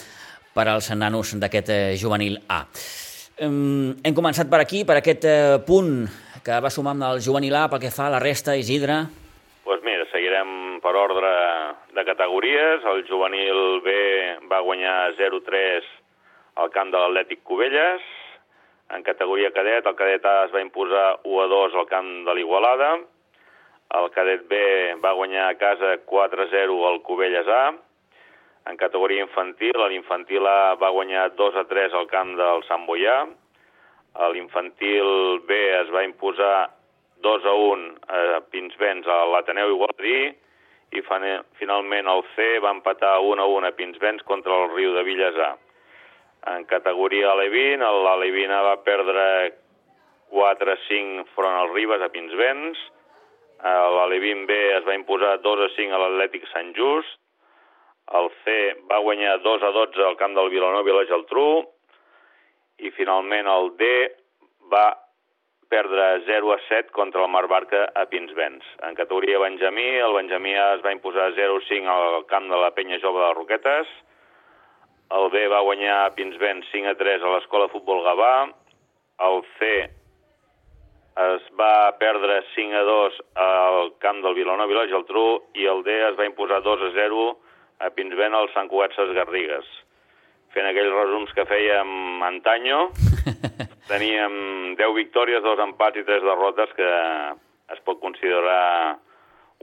per 0.55 0.65
als 0.71 0.89
nanos 0.97 1.35
d'aquest 1.38 1.69
eh, 1.69 1.79
juvenil 2.01 2.39
A. 2.49 2.63
Um, 3.39 3.93
hem 4.03 4.15
començat 4.17 4.49
per 4.51 4.59
aquí, 4.59 4.81
per 4.83 4.97
aquest 4.99 5.23
eh, 5.29 5.59
punt 5.63 6.09
que 6.43 6.57
va 6.59 6.71
sumar 6.73 6.95
amb 6.95 7.05
el 7.12 7.21
juvenil 7.23 7.55
A 7.55 7.67
pel 7.71 7.85
que 7.85 7.93
fa 7.93 8.09
a 8.09 8.15
la 8.17 8.23
resta, 8.23 8.57
Isidre. 8.57 8.97
Doncs 9.05 9.67
pues 9.69 9.85
mira, 9.85 10.07
seguirem 10.09 10.81
per 10.81 10.95
ordre 10.97 11.29
de 11.93 12.03
categories. 12.07 12.83
El 12.89 13.05
juvenil 13.07 13.83
B 13.85 13.93
va 14.49 14.63
guanyar 14.65 15.13
0-3 15.19 15.85
al 16.59 16.73
camp 16.73 16.89
de 16.91 16.99
l'Atlètic 16.99 17.45
Cubelles. 17.45 18.01
En 18.95 19.04
categoria 19.04 19.52
cadet, 19.54 19.86
el 19.86 19.95
cadet 19.95 20.25
A 20.25 20.45
es 20.47 20.56
va 20.56 20.63
imposar 20.63 21.19
1-2 21.25 21.75
al 21.78 21.86
camp 21.89 22.10
de 22.25 22.34
l'Igualada. 22.38 22.95
El 23.99 24.10
cadet 24.13 24.47
B 24.49 24.58
va 25.04 25.17
guanyar 25.17 25.49
a 25.49 25.60
casa 25.62 25.97
4-0 26.06 26.82
al 26.89 27.02
Cubelles 27.06 27.47
A 27.47 27.63
en 28.69 28.78
categoria 28.78 29.23
infantil, 29.23 29.78
l'infantil 29.89 30.45
A 30.45 30.75
va 30.78 30.91
guanyar 30.93 31.32
2 31.36 31.56
a 31.58 31.63
3 31.69 31.95
al 31.97 32.08
camp 32.12 32.36
del 32.38 32.62
Sant 32.67 32.86
Boià. 32.86 33.23
L'infantil 34.34 35.39
B 35.47 35.58
es 35.80 35.89
va 35.95 36.04
imposar 36.06 36.69
2 37.25 37.47
a 37.49 37.56
1 37.63 37.88
a 38.17 38.41
Pinsbens 38.52 39.08
a 39.08 39.23
l'Ateneu 39.32 39.73
Igualadí 39.73 40.19
i 40.97 41.04
finalment 41.62 42.10
el 42.13 42.23
C 42.36 42.45
va 42.63 42.75
empatar 42.78 43.15
1 43.25 43.41
a 43.41 43.49
1 43.56 43.71
a 43.71 43.75
Pinsbens 43.80 44.25
contra 44.30 44.54
el 44.54 44.75
Riu 44.75 44.93
de 44.97 45.04
Villas 45.08 45.41
A. 45.47 45.52
En 46.47 46.63
categoria 46.65 47.34
Alevin, 47.34 47.84
l'Alevin 47.84 48.54
va 48.69 48.78
perdre 48.86 49.23
4 50.32 50.71
a 50.71 50.78
5 50.88 51.25
front 51.36 51.58
al 51.60 51.73
Ribes 51.73 52.02
a 52.02 52.10
Pinsbens. 52.13 52.80
L'Alevin 53.63 54.45
B 54.47 54.56
es 54.78 54.86
va 54.88 54.95
imposar 54.95 55.39
2 55.43 55.65
a 55.65 55.73
5 55.75 55.95
a 55.95 55.99
l'Atlètic 56.06 56.47
Sant 56.54 56.71
Just 56.78 57.19
el 58.17 58.32
C 58.43 58.56
va 58.89 59.02
guanyar 59.06 59.38
2 59.43 59.63
a 59.63 59.69
12 59.75 60.06
al 60.06 60.17
camp 60.17 60.34
del 60.38 60.49
Vilanova 60.49 60.89
i 60.89 60.95
la 60.95 61.06
Geltrú 61.12 61.49
i 62.82 62.91
finalment 62.95 63.49
el 63.52 63.71
D 63.78 63.89
va 64.71 64.88
perdre 65.69 66.06
0 66.25 66.54
a 66.56 66.58
7 66.67 66.89
contra 66.95 67.21
el 67.21 67.30
Mar 67.30 67.45
Barca 67.47 67.84
a 67.93 68.08
Pinsbens. 68.10 68.65
En 68.88 68.95
categoria 68.97 69.41
Benjamí, 69.43 69.86
el 70.02 70.15
Benjamí 70.15 70.56
es 70.58 70.82
va 70.86 70.95
imposar 70.95 71.32
0 71.36 71.60
a 71.60 71.65
5 71.67 71.97
al 71.97 72.25
camp 72.32 72.49
de 72.49 72.58
la 72.58 72.71
Penya 72.73 72.97
Jove 73.04 73.21
de 73.21 73.34
Roquetes. 73.36 73.91
El 75.10 75.30
B 75.34 75.48
va 75.50 75.63
guanyar 75.65 75.95
a 76.04 76.10
Pinsbens 76.13 76.67
5 76.72 76.91
a 76.91 76.98
3 76.98 77.24
a 77.24 77.32
l'Escola 77.34 77.65
de 77.65 77.74
Futbol 77.74 78.04
Gavà. 78.06 78.34
El 79.26 79.41
C 79.58 79.69
es 81.19 81.48
va 81.60 81.91
perdre 82.00 82.43
5 82.54 82.78
a 82.78 82.84
2 82.86 83.17
al 83.45 83.89
camp 84.06 84.22
del 84.24 84.38
Vilanova 84.38 84.72
i 84.72 84.78
la 84.78 84.86
Geltrú 84.91 85.26
i 85.58 85.65
el 85.72 85.82
D 85.88 85.98
es 86.12 86.15
va 86.19 86.30
imposar 86.30 86.62
2 86.63 86.86
a 86.88 86.91
0 86.95 87.26
a 87.88 87.89
Pinsbent 87.95 88.38
al 88.38 88.52
Sant 88.54 88.69
Cugat 88.69 88.93
Ses 88.95 89.15
Garrigues. 89.17 89.65
Fent 90.54 90.69
aquells 90.69 90.93
resums 90.93 91.34
que 91.34 91.45
fèiem 91.50 92.24
antanyo, 92.30 92.86
teníem 93.91 94.34
10 94.78 94.95
victòries, 95.02 95.41
dos 95.43 95.62
empats 95.65 95.98
i 95.98 96.06
3 96.06 96.26
derrotes 96.26 96.74
que 96.78 96.89
es 97.74 97.82
pot 97.86 98.00
considerar 98.02 98.98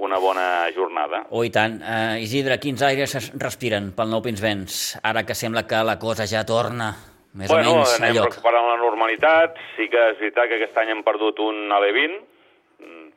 una 0.03 0.19
bona 0.21 0.47
jornada. 0.77 1.25
Oh, 1.31 1.45
i 1.45 1.51
tant. 1.53 1.79
Uh, 1.81 2.17
Isidre, 2.23 2.59
quins 2.63 2.83
aires 2.85 3.17
es 3.19 3.31
respiren 3.41 3.93
pel 3.97 4.13
nou 4.13 4.23
Pinsbens, 4.25 4.99
ara 5.03 5.25
que 5.25 5.37
sembla 5.39 5.65
que 5.69 5.83
la 5.87 5.99
cosa 5.99 6.29
ja 6.29 6.45
torna 6.49 6.93
més 7.37 7.53
bueno, 7.53 7.73
o 7.73 7.81
menys 7.81 7.97
a 7.97 8.13
lloc? 8.13 8.13
Bueno, 8.13 8.31
recuperant 8.35 8.71
la 8.71 8.79
normalitat. 8.83 9.59
Sí 9.77 9.89
que 9.93 10.11
és 10.13 10.21
veritat 10.21 10.51
que 10.51 10.61
aquest 10.61 10.79
any 10.85 10.93
hem 10.93 11.03
perdut 11.07 11.41
un 11.45 11.73
Ale20, 11.79 12.21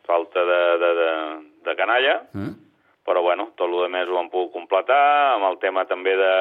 falta 0.10 0.42
de, 0.48 0.64
de, 0.82 0.96
de, 1.04 1.12
de 1.68 1.78
canalla, 1.78 2.18
mm 2.34 2.58
però 3.10 3.24
bueno, 3.26 3.48
tot 3.58 3.72
el 3.74 3.90
més 3.90 4.06
ho 4.06 4.20
hem 4.20 4.28
pogut 4.30 4.52
completar. 4.54 5.34
Amb 5.34 5.48
el 5.48 5.56
tema 5.64 5.82
també 5.90 6.12
de 6.20 6.34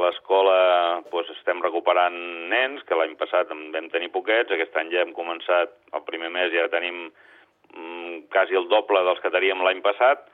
l'escola 0.00 0.54
doncs 1.10 1.28
estem 1.34 1.60
recuperant 1.60 2.16
nens, 2.48 2.80
que 2.88 2.96
l'any 2.96 3.12
passat 3.20 3.52
en 3.52 3.66
vam 3.74 3.90
tenir 3.92 4.08
poquets, 4.14 4.48
aquest 4.54 4.78
any 4.80 4.88
ja 4.94 5.02
hem 5.04 5.12
començat 5.12 5.74
el 5.92 6.06
primer 6.06 6.30
mes, 6.32 6.48
ja 6.54 6.70
tenim 6.72 7.02
mm, 7.74 7.99
quasi 8.32 8.58
el 8.58 8.68
doble 8.68 9.02
dels 9.06 9.22
que 9.24 9.32
teníem 9.32 9.62
l'any 9.64 9.82
passat, 9.84 10.26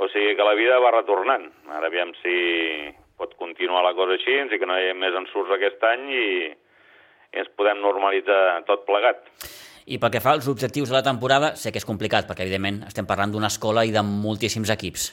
o 0.00 0.08
sigui 0.08 0.36
que 0.36 0.46
la 0.46 0.56
vida 0.56 0.80
va 0.80 0.94
retornant. 0.94 1.48
Ara 1.76 1.90
aviam 1.90 2.12
si 2.22 2.34
pot 3.20 3.34
continuar 3.36 3.82
la 3.84 3.94
cosa 3.98 4.16
així 4.16 4.38
i 4.40 4.58
que 4.58 4.68
no 4.68 4.78
hi 4.78 4.90
ha 4.90 4.96
més 4.96 5.16
ensurts 5.18 5.52
aquest 5.52 5.82
any 5.84 6.06
i, 6.08 6.28
i 7.34 7.42
ens 7.42 7.50
podem 7.58 7.82
normalitzar 7.84 8.62
tot 8.68 8.86
plegat. 8.88 9.26
I 9.90 9.98
pel 10.00 10.12
que 10.14 10.22
fa 10.24 10.36
als 10.36 10.48
objectius 10.48 10.90
de 10.92 10.96
la 10.96 11.04
temporada, 11.04 11.54
sé 11.56 11.72
que 11.72 11.80
és 11.80 11.88
complicat, 11.88 12.28
perquè 12.28 12.46
evidentment 12.46 12.84
estem 12.88 13.08
parlant 13.08 13.32
d'una 13.34 13.50
escola 13.50 13.84
i 13.84 13.92
de 13.92 14.02
moltíssims 14.06 14.70
equips. 14.72 15.10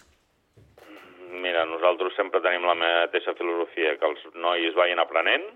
Mira, 1.43 1.63
nosaltres 1.65 2.15
sempre 2.19 2.43
tenim 2.45 2.67
la 2.67 2.75
mateixa 2.77 3.33
filosofia, 3.39 3.95
que 3.97 4.11
els 4.11 4.23
nois 4.35 4.75
vagin 4.77 5.01
aprenent. 5.01 5.47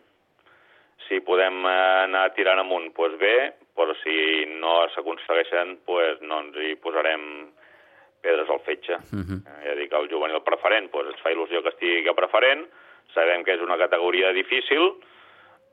Si 1.07 1.19
podem 1.27 1.65
anar 1.67 2.29
tirant 2.37 2.61
amunt, 2.63 2.89
doncs 2.97 3.19
bé, 3.21 3.35
però 3.75 3.93
si 4.03 4.45
no 4.59 4.87
s'aconsegueixen, 4.93 5.77
doncs 5.87 6.21
no 6.27 6.39
ens 6.45 6.57
hi 6.57 6.75
posarem 6.81 7.23
pedres 8.21 8.49
al 8.49 8.61
fetge. 8.65 8.97
Uh. 9.11 9.21
-huh. 9.23 9.39
Ja 9.65 9.75
dic, 9.75 9.93
el 9.93 10.09
juvenil 10.09 10.41
preferent, 10.43 10.91
doncs 10.91 11.13
ens 11.13 11.21
fa 11.21 11.31
il·lusió 11.31 11.61
que 11.61 11.69
estigui 11.69 12.09
a 12.09 12.13
preferent, 12.13 12.67
sabem 13.13 13.43
que 13.43 13.53
és 13.53 13.61
una 13.61 13.77
categoria 13.77 14.31
difícil, 14.31 14.95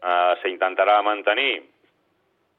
eh, 0.02 0.34
s'intentarà 0.42 1.02
mantenir 1.02 1.62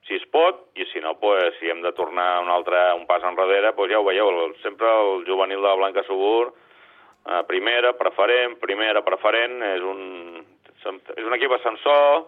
si 0.08 0.16
es 0.16 0.26
pot, 0.32 0.70
i 0.76 0.86
si 0.92 1.00
no, 1.00 1.20
pues, 1.20 1.54
si 1.60 1.70
hem 1.70 1.82
de 1.82 1.92
tornar 1.94 2.42
un 2.42 2.50
altre 2.50 2.94
un 2.94 3.06
pas 3.06 3.24
enrere, 3.24 3.74
pues 3.74 3.92
ja 3.92 4.00
ho 4.00 4.04
veieu, 4.04 4.54
sempre 4.64 4.88
el 4.88 5.26
juvenil 5.28 5.62
de 5.62 5.68
la 5.68 5.76
Blanca 5.76 6.04
Subur, 6.04 6.54
eh, 7.26 7.44
primera, 7.48 7.94
preferent, 7.94 8.58
primera, 8.60 9.04
preferent, 9.04 9.62
és 9.62 9.82
un, 9.82 10.46
és 11.18 11.26
un 11.26 11.34
equip 11.34 11.52
ascensor 11.52 12.26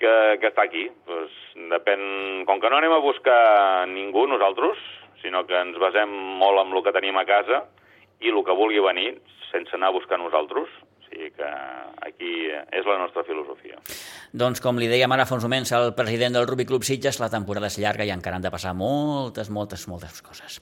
que, 0.00 0.14
que 0.40 0.50
està 0.50 0.64
aquí. 0.66 0.86
Pues, 1.06 1.34
depèn, 1.70 2.02
com 2.48 2.60
que 2.62 2.70
no 2.72 2.80
anem 2.80 2.96
a 2.96 3.02
buscar 3.04 3.86
ningú 3.90 4.26
nosaltres, 4.30 4.80
sinó 5.22 5.44
que 5.46 5.58
ens 5.60 5.76
basem 5.80 6.10
molt 6.40 6.64
en 6.64 6.72
el 6.74 6.84
que 6.84 6.94
tenim 6.96 7.18
a 7.20 7.26
casa 7.28 7.64
i 8.20 8.32
el 8.32 8.40
que 8.44 8.56
vulgui 8.56 8.80
venir, 8.84 9.12
sense 9.50 9.76
anar 9.76 9.90
a 9.90 9.96
buscar 9.96 10.18
nosaltres, 10.20 10.72
sigui 11.08 11.30
que 11.34 11.48
aquí 12.06 12.32
és 12.48 12.86
la 12.86 12.98
nostra 13.00 13.24
filosofia. 13.26 13.80
Doncs 14.32 14.62
com 14.62 14.78
li 14.78 14.88
dèiem 14.90 15.12
ara 15.12 15.26
fa 15.26 15.36
uns 15.36 15.46
moments 15.46 15.72
al 15.76 15.92
president 15.98 16.36
del 16.36 16.46
Rugby 16.48 16.68
Club 16.68 16.86
Sitges, 16.86 17.20
la 17.20 17.30
temporada 17.32 17.70
és 17.70 17.80
llarga 17.82 18.06
i 18.06 18.12
encara 18.14 18.38
han 18.38 18.46
de 18.46 18.52
passar 18.52 18.76
moltes, 18.78 19.50
moltes, 19.50 19.88
moltes 19.90 20.22
coses. 20.24 20.60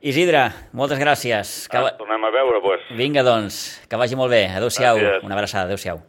Isidre, 0.00 0.46
moltes 0.72 1.00
gràcies. 1.00 1.66
Que... 1.68 1.76
Ah, 1.76 1.92
tornem 1.98 2.24
a 2.24 2.30
veure, 2.32 2.62
doncs. 2.64 2.86
Vinga, 2.96 3.26
doncs, 3.26 3.58
que 3.90 4.00
vagi 4.00 4.16
molt 4.16 4.32
bé. 4.32 4.46
Adéu-siau. 4.48 5.02
Una 5.26 5.36
abraçada, 5.36 5.66
adéu-siau. 5.68 6.00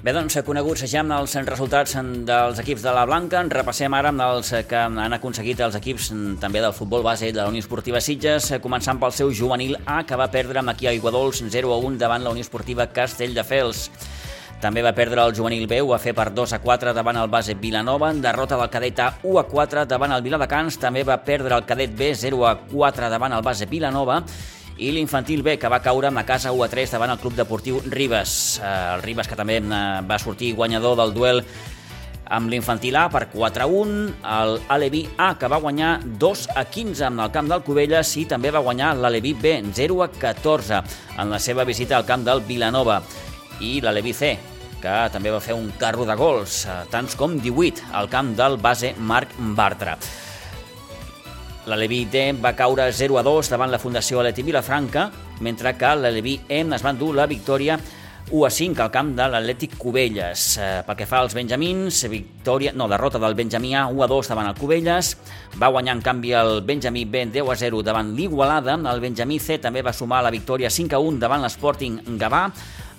Bé, 0.00 0.14
doncs, 0.16 0.32
coneguts 0.46 0.86
ja 0.88 1.02
amb 1.02 1.12
els 1.12 1.34
resultats 1.44 1.92
dels 2.24 2.60
equips 2.62 2.80
de 2.86 2.92
la 2.96 3.02
Blanca, 3.04 3.42
en 3.44 3.50
repassem 3.52 3.92
ara 3.92 4.08
amb 4.08 4.22
els 4.24 4.48
que 4.64 4.78
han 4.80 5.12
aconseguit 5.12 5.58
els 5.60 5.74
equips 5.76 6.06
també 6.40 6.62
del 6.64 6.72
futbol 6.72 7.02
base 7.04 7.28
de 7.28 7.36
la 7.36 7.50
Unió 7.50 7.60
Esportiva 7.60 8.00
Sitges, 8.00 8.46
començant 8.64 8.96
pel 8.96 9.12
seu 9.12 9.28
juvenil 9.28 9.76
A, 9.84 9.98
que 10.08 10.16
va 10.16 10.30
perdre 10.32 10.62
amb 10.62 10.72
aquí 10.72 10.88
a 10.88 10.94
Iguadols 10.96 11.42
0 11.44 11.74
a 11.74 11.76
1 11.76 11.98
davant 12.00 12.24
la 12.24 12.32
Unió 12.32 12.40
Esportiva 12.40 12.86
Castelldefels. 12.88 13.90
També 14.62 14.80
va 14.80 14.94
perdre 14.96 15.20
el 15.20 15.34
juvenil 15.36 15.66
B, 15.68 15.82
ho 15.84 15.92
va 15.92 16.00
fer 16.00 16.14
per 16.16 16.30
2 16.32 16.56
a 16.56 16.60
4 16.64 16.94
davant 16.96 17.20
el 17.20 17.28
base 17.28 17.58
Vilanova, 17.60 18.08
en 18.08 18.22
derrota 18.24 18.56
del 18.56 18.72
cadet 18.72 19.04
A 19.04 19.10
1 19.20 19.36
a 19.36 19.44
4 19.52 19.84
davant 19.84 20.16
el 20.16 20.24
Viladecans, 20.24 20.80
també 20.80 21.04
va 21.04 21.20
perdre 21.28 21.60
el 21.60 21.68
cadet 21.68 21.92
B 21.92 22.14
0 22.16 22.40
a 22.48 22.54
4 22.72 23.12
davant 23.12 23.36
el 23.36 23.44
base 23.44 23.68
Vilanova, 23.68 24.22
i 24.80 24.90
l'infantil 24.96 25.42
B, 25.44 25.58
que 25.60 25.68
va 25.68 25.82
caure 25.84 26.08
amb 26.08 26.16
la 26.16 26.24
casa 26.24 26.52
1 26.56 26.64
a 26.64 26.70
3 26.72 26.94
davant 26.96 27.12
el 27.12 27.20
Club 27.20 27.36
Deportiu 27.36 27.82
Ribes. 27.84 28.32
Eh, 28.62 28.70
el 28.94 29.04
Ribes, 29.04 29.28
que 29.28 29.36
també 29.36 29.58
eh, 29.60 29.82
va 30.08 30.18
sortir 30.18 30.54
guanyador 30.56 30.96
del 31.00 31.12
duel 31.14 31.44
amb 32.30 32.48
l'infantil 32.48 32.94
A 32.96 33.08
per 33.10 33.24
4 33.32 33.64
a 33.64 33.66
1, 33.66 34.04
el 34.30 34.54
Alevi 34.70 35.02
A, 35.18 35.34
que 35.36 35.50
va 35.50 35.58
guanyar 35.60 35.98
2 36.22 36.46
a 36.54 36.64
15 36.64 37.04
amb 37.08 37.24
el 37.26 37.32
camp 37.34 37.50
del 37.50 37.64
Cubelles 37.66 38.14
i 38.22 38.24
també 38.30 38.52
va 38.54 38.62
guanyar 38.62 38.94
l'Alevi 38.96 39.34
B 39.34 39.56
0 39.74 39.98
a 40.06 40.08
14 40.14 40.80
en 41.18 41.34
la 41.34 41.42
seva 41.42 41.66
visita 41.66 41.98
al 41.98 42.06
camp 42.06 42.24
del 42.24 42.44
Vilanova. 42.46 43.00
I 43.60 43.80
l'Alevi 43.82 44.14
C, 44.14 44.32
que 44.80 44.96
també 45.12 45.34
va 45.34 45.42
fer 45.44 45.58
un 45.58 45.72
carro 45.76 46.06
de 46.08 46.16
gols, 46.16 46.64
eh, 46.64 46.80
tants 46.94 47.18
com 47.18 47.36
18, 47.36 47.90
al 47.92 48.08
camp 48.08 48.32
del 48.38 48.56
base 48.56 48.94
Marc 48.96 49.36
Bartra. 49.58 49.98
L'Aleví 51.70 52.00
D 52.10 52.32
va 52.42 52.50
caure 52.58 52.88
0 52.90 53.20
a 53.20 53.22
2 53.22 53.48
davant 53.52 53.70
la 53.70 53.78
Fundació 53.78 54.18
Aleti 54.18 54.42
Vilafranca, 54.42 55.04
mentre 55.46 55.76
que 55.78 55.94
l'Aleví 55.94 56.40
M 56.48 56.74
es 56.74 56.82
va 56.82 56.90
endur 56.90 57.12
la 57.14 57.28
victòria 57.30 57.76
1 58.30 58.44
a 58.46 58.50
5 58.50 58.82
al 58.82 58.90
camp 58.90 59.12
de 59.14 59.26
l'Atlètic 59.30 59.76
Cubelles. 59.78 60.56
Eh, 60.58 60.82
pel 60.86 60.98
que 60.98 61.06
fa 61.06 61.20
als 61.22 61.34
Benjamins, 61.34 62.02
victòria, 62.10 62.72
no, 62.74 62.88
derrota 62.90 63.18
del 63.22 63.36
Benjamí 63.38 63.74
A 63.74 63.86
1 63.86 64.02
a 64.02 64.08
2 64.10 64.30
davant 64.32 64.50
el 64.50 64.58
Cubelles. 64.58 65.16
Va 65.62 65.70
guanyar 65.70 65.96
en 65.96 66.02
canvi 66.02 66.32
el 66.34 66.62
Benjamí 66.66 67.04
B 67.04 67.26
10 67.38 67.50
a 67.50 67.56
0 67.62 67.82
davant 67.86 68.14
l'Igualada. 68.16 68.74
El 68.74 69.00
Benjamí 69.00 69.38
C 69.38 69.58
també 69.58 69.82
va 69.82 69.94
sumar 69.94 70.24
la 70.26 70.30
victòria 70.34 70.70
5 70.70 70.98
a 70.98 70.98
1 70.98 71.22
davant 71.22 71.42
l'Sporting 71.42 72.00
Gavà. 72.18 72.48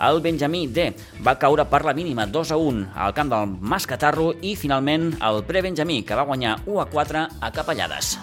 El 0.07 0.21
Benjamí 0.21 0.67
D 0.67 0.93
va 1.27 1.35
caure 1.39 1.67
per 1.67 1.83
la 1.85 1.93
mínima 1.93 2.25
2 2.25 2.51
a 2.51 2.57
1 2.57 2.87
al 2.95 3.13
camp 3.13 3.35
del 3.35 3.57
Mascatarro 3.59 4.31
i 4.41 4.55
finalment 4.55 5.11
el 5.19 5.43
Pre-Benjamí 5.43 6.03
que 6.03 6.15
va 6.15 6.27
guanyar 6.27 6.61
1 6.65 6.81
a 6.81 6.87
4 6.87 7.27
a 7.39 7.51
Capellades. 7.51 8.17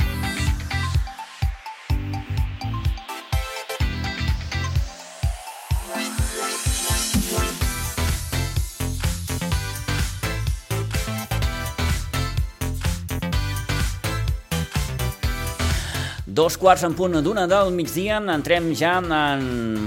Dos 16.38 16.55
quarts 16.55 16.85
en 16.87 16.92
punt 16.94 17.16
d'una 17.27 17.48
del 17.51 17.72
migdia, 17.74 18.20
entrem 18.31 18.68
ja 18.79 18.92
en 19.03 19.33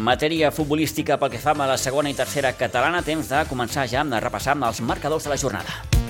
matèria 0.04 0.50
futbolística 0.52 1.16
pel 1.22 1.32
que 1.32 1.40
fa 1.40 1.54
a 1.56 1.70
la 1.70 1.80
segona 1.80 2.12
i 2.12 2.18
tercera 2.18 2.52
catalana, 2.60 3.00
temps 3.08 3.32
de 3.32 3.46
començar 3.48 3.88
ja 3.88 4.04
a 4.04 4.20
repassar 4.20 4.60
els 4.60 4.84
marcadors 4.84 5.24
de 5.24 5.32
la 5.32 5.40
jornada. 5.40 6.01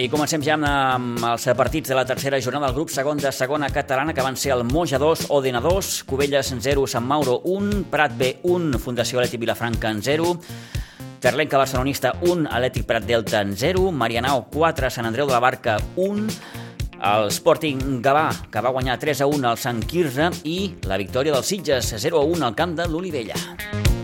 I 0.00 0.06
comencem 0.08 0.40
ja 0.40 0.54
amb 0.56 1.20
els 1.28 1.42
partits 1.52 1.90
de 1.90 1.96
la 1.98 2.06
tercera 2.08 2.38
jornada 2.40 2.70
del 2.70 2.76
grup 2.78 2.88
segon 2.88 3.18
de 3.20 3.28
segona 3.36 3.68
catalana 3.68 4.14
que 4.16 4.24
van 4.24 4.38
ser 4.40 4.54
el 4.54 4.62
Moja 4.64 4.96
2, 4.96 5.26
Odena 5.36 5.60
2, 5.60 5.90
Cubelles 6.08 6.54
0, 6.56 6.86
Sant 6.88 7.04
Mauro 7.04 7.34
1, 7.44 7.82
Prat 7.92 8.14
B 8.16 8.30
1, 8.48 8.80
Fundació 8.80 9.20
Atlètic 9.20 9.42
Vilafranca 9.42 9.90
en 9.92 10.00
0, 10.00 10.32
Terlenca 11.20 11.60
Barcelonista 11.60 12.14
1, 12.22 12.48
Atlètic 12.48 12.88
Prat 12.88 13.04
Delta 13.04 13.42
en 13.44 13.52
0, 13.52 13.90
Marianao 13.92 14.46
4, 14.48 14.88
Sant 14.88 15.10
Andreu 15.10 15.28
de 15.28 15.36
la 15.36 15.44
Barca 15.44 15.76
1, 16.00 16.28
el 17.12 17.28
Sporting 17.28 18.00
Gavà, 18.00 18.30
que 18.48 18.64
va 18.64 18.72
guanyar 18.72 18.96
3 19.04 19.20
a 19.20 19.28
1 19.28 19.52
al 19.52 19.60
Sant 19.60 19.84
Quirze, 19.84 20.32
i 20.48 20.78
la 20.88 20.96
victòria 20.96 21.36
dels 21.36 21.52
Sitges 21.52 21.92
0 22.08 22.24
a 22.24 22.24
1 22.24 22.48
al 22.48 22.56
camp 22.56 22.72
de 22.80 22.88
l'Olivella. 22.88 23.99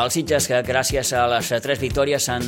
El 0.00 0.08
Sitges, 0.08 0.46
que 0.48 0.58
gràcies 0.64 1.10
a 1.12 1.26
les 1.28 1.50
tres 1.60 1.80
victòries 1.82 2.24
en 2.32 2.44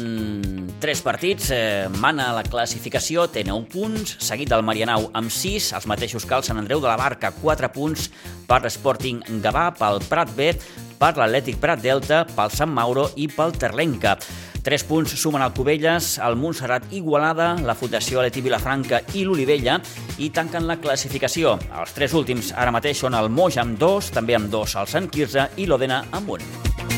tres 0.80 1.02
partits, 1.04 1.50
eh, 1.52 1.88
mana 2.00 2.30
la 2.32 2.44
classificació, 2.46 3.26
té 3.28 3.42
9 3.44 3.66
punts, 3.68 4.14
seguit 4.24 4.48
del 4.48 4.62
Marianau 4.64 5.10
amb 5.12 5.28
6, 5.28 5.72
els 5.76 5.86
mateixos 5.90 6.24
que 6.24 6.34
el 6.34 6.46
Sant 6.46 6.56
Andreu 6.56 6.80
de 6.80 6.88
la 6.88 6.96
Barca, 6.96 7.32
4 7.42 7.68
punts 7.74 8.08
per 8.48 8.62
l'Sporting 8.62 9.20
Gavà, 9.44 9.66
pel 9.76 10.00
Prat 10.08 10.32
B, 10.34 10.54
per 10.98 11.12
l'Atlètic 11.18 11.60
Prat 11.60 11.82
Delta, 11.82 12.22
pel 12.24 12.50
Sant 12.50 12.72
Mauro 12.72 13.10
i 13.16 13.28
pel 13.28 13.52
Terlenca. 13.52 14.16
Tres 14.62 14.84
punts 14.86 15.12
sumen 15.20 15.42
el 15.42 15.52
Cubelles, 15.52 16.18
el 16.24 16.36
Montserrat 16.36 16.88
Igualada, 16.90 17.56
la 17.60 17.74
Fundació 17.74 18.20
Aleti 18.22 18.40
Vilafranca 18.40 19.02
i 19.12 19.26
l'Olivella 19.26 19.80
i 20.18 20.30
tanquen 20.30 20.70
la 20.70 20.78
classificació. 20.80 21.58
Els 21.82 21.92
tres 21.92 22.14
últims 22.14 22.54
ara 22.56 22.72
mateix 22.72 23.02
són 23.04 23.18
el 23.18 23.28
Moja 23.28 23.60
amb 23.66 23.76
dos, 23.76 24.08
també 24.14 24.38
amb 24.38 24.48
dos 24.48 24.78
el 24.78 24.86
Sant 24.86 25.10
Quirze 25.10 25.50
i 25.58 25.66
l'Odena 25.66 26.04
amb 26.12 26.38
un. 26.38 26.91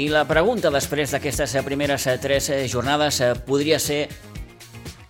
I 0.00 0.06
la 0.08 0.22
pregunta 0.24 0.70
després 0.72 1.10
d'aquestes 1.12 1.52
primeres 1.66 2.06
tres 2.22 2.46
jornades 2.72 3.18
podria 3.44 3.76
ser 3.82 4.06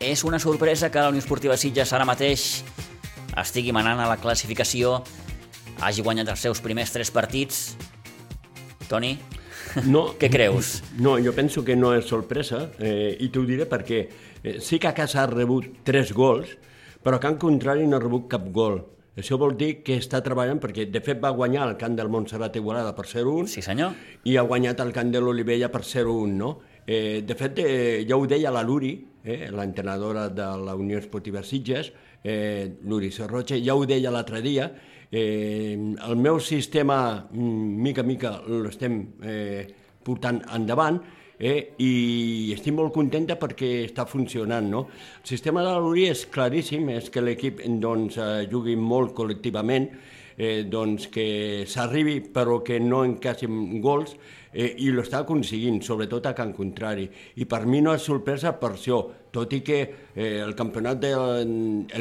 és 0.02 0.24
una 0.26 0.40
sorpresa 0.42 0.88
que 0.90 0.98
la 0.98 1.12
Unió 1.12 1.22
Esportiva 1.22 1.54
Sitges 1.60 1.92
ara 1.94 2.06
mateix 2.08 2.64
estigui 3.38 3.70
manant 3.70 4.00
a 4.02 4.08
la 4.10 4.16
classificació, 4.18 4.96
hagi 5.78 6.02
guanyat 6.02 6.32
els 6.32 6.42
seus 6.42 6.62
primers 6.64 6.90
tres 6.90 7.12
partits. 7.14 7.76
Toni, 8.88 9.12
no, 9.86 10.08
què 10.20 10.32
creus? 10.32 10.80
No, 10.98 11.14
jo 11.22 11.36
penso 11.38 11.62
que 11.62 11.78
no 11.78 11.92
és 11.94 12.10
sorpresa, 12.10 12.64
eh, 12.82 13.14
i 13.22 13.30
t'ho 13.30 13.44
diré 13.46 13.68
perquè 13.70 14.00
eh, 14.02 14.58
sí 14.58 14.80
que 14.82 14.90
a 14.90 14.96
casa 14.96 15.22
ha 15.22 15.28
rebut 15.30 15.84
tres 15.86 16.10
gols, 16.10 16.56
però 17.04 17.22
que 17.22 17.30
en 17.30 17.38
contrari 17.38 17.86
no 17.86 18.00
ha 18.00 18.02
rebut 18.02 18.26
cap 18.32 18.50
gol. 18.50 18.80
Això 19.20 19.36
vol 19.36 19.52
dir 19.58 19.82
que 19.84 19.98
està 20.00 20.22
treballant, 20.24 20.58
perquè 20.62 20.86
de 20.88 21.00
fet 21.04 21.18
va 21.20 21.34
guanyar 21.36 21.66
el 21.68 21.76
camp 21.80 21.96
del 21.98 22.08
Montserrat 22.08 22.54
Igualada 22.56 22.94
per 22.96 23.04
0-1 23.04 23.50
sí, 23.52 23.62
senyor. 23.64 23.92
i 24.24 24.36
ha 24.40 24.44
guanyat 24.48 24.80
el 24.80 24.92
camp 24.96 25.10
de 25.12 25.20
l'Olivella 25.20 25.68
per 25.68 25.82
0-1, 25.84 26.36
no? 26.40 26.50
Eh, 26.86 27.20
de 27.26 27.36
fet, 27.36 27.60
eh, 27.60 28.06
ja 28.08 28.16
ho 28.16 28.24
deia 28.26 28.50
la 28.50 28.62
Luri, 28.64 28.94
eh, 29.22 29.50
l'entrenadora 29.52 30.28
de 30.32 30.46
la 30.64 30.74
Unió 30.74 30.98
Esportiva 30.98 31.42
Sitges, 31.44 31.92
eh, 32.24 32.78
Luri 32.88 33.10
Serroche, 33.12 33.60
ja 33.62 33.76
ho 33.76 33.84
deia 33.84 34.10
l'altre 34.10 34.40
dia, 34.40 34.70
eh, 35.10 35.76
el 35.76 36.16
meu 36.16 36.40
sistema, 36.40 37.28
mm, 37.30 37.82
mica 37.84 38.02
mica, 38.02 38.40
l'estem 38.48 39.02
eh, 39.22 39.66
portant 40.02 40.40
endavant, 40.56 41.00
eh, 41.40 41.72
i 41.80 42.52
estic 42.54 42.76
molt 42.76 42.92
contenta 42.94 43.38
perquè 43.40 43.72
està 43.88 44.04
funcionant. 44.06 44.68
No? 44.70 44.86
El 45.22 45.32
sistema 45.32 45.64
de 45.66 45.74
l'Uri 45.80 46.06
és 46.12 46.26
claríssim, 46.30 46.88
és 46.92 47.08
que 47.10 47.24
l'equip 47.24 47.64
doncs, 47.82 48.20
eh, 48.20 48.46
jugui 48.52 48.76
molt 48.76 49.16
col·lectivament, 49.16 49.88
eh, 50.36 50.62
doncs 50.68 51.08
que 51.08 51.64
s'arribi 51.66 52.20
però 52.32 52.60
que 52.62 52.78
no 52.80 53.02
encassin 53.04 53.80
gols, 53.80 54.14
eh, 54.52 54.74
i 54.78 54.90
lo 54.90 55.02
està 55.02 55.24
aconseguint, 55.24 55.80
sobretot 55.82 56.26
a 56.26 56.34
Can 56.34 56.52
Contrari. 56.52 57.08
I 57.36 57.46
per 57.46 57.64
mi 57.66 57.80
no 57.80 57.94
és 57.94 58.02
sorpresa 58.02 58.52
per 58.60 58.74
això, 58.74 59.00
tot 59.30 59.52
i 59.54 59.60
que 59.66 59.80
eh, 60.14 60.40
el 60.42 60.54
campionat 60.58 61.00
de, 61.02 61.12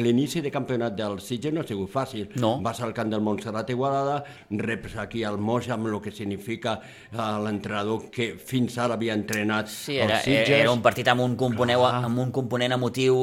l'inici 0.02 0.42
de 0.42 0.50
campionat 0.52 0.96
del 0.98 1.18
Sitges 1.22 1.54
no 1.54 1.62
ha 1.62 1.68
sigut 1.68 1.90
fàcil. 1.92 2.28
No. 2.42 2.56
Vas 2.64 2.80
al 2.82 2.94
camp 2.96 3.10
del 3.12 3.22
Montserrat 3.24 3.70
Igualada, 3.70 4.20
reps 4.50 4.96
aquí 5.02 5.24
al 5.24 5.38
Moja 5.38 5.74
amb 5.76 5.88
el 5.90 5.98
que 6.02 6.12
significa 6.14 6.78
eh, 6.80 7.16
l'entrenador 7.44 8.10
que 8.12 8.32
fins 8.34 8.78
ara 8.78 8.98
havia 8.98 9.14
entrenat 9.18 9.70
sí, 9.70 9.96
era, 9.98 10.18
el 10.18 10.24
Sitges. 10.26 10.56
Era 10.60 10.74
un 10.74 10.82
partit 10.82 11.08
amb 11.12 11.24
un, 11.24 11.36
component, 11.40 11.86
amb 11.90 12.24
un 12.26 12.34
component 12.34 12.76
emotiu 12.76 13.16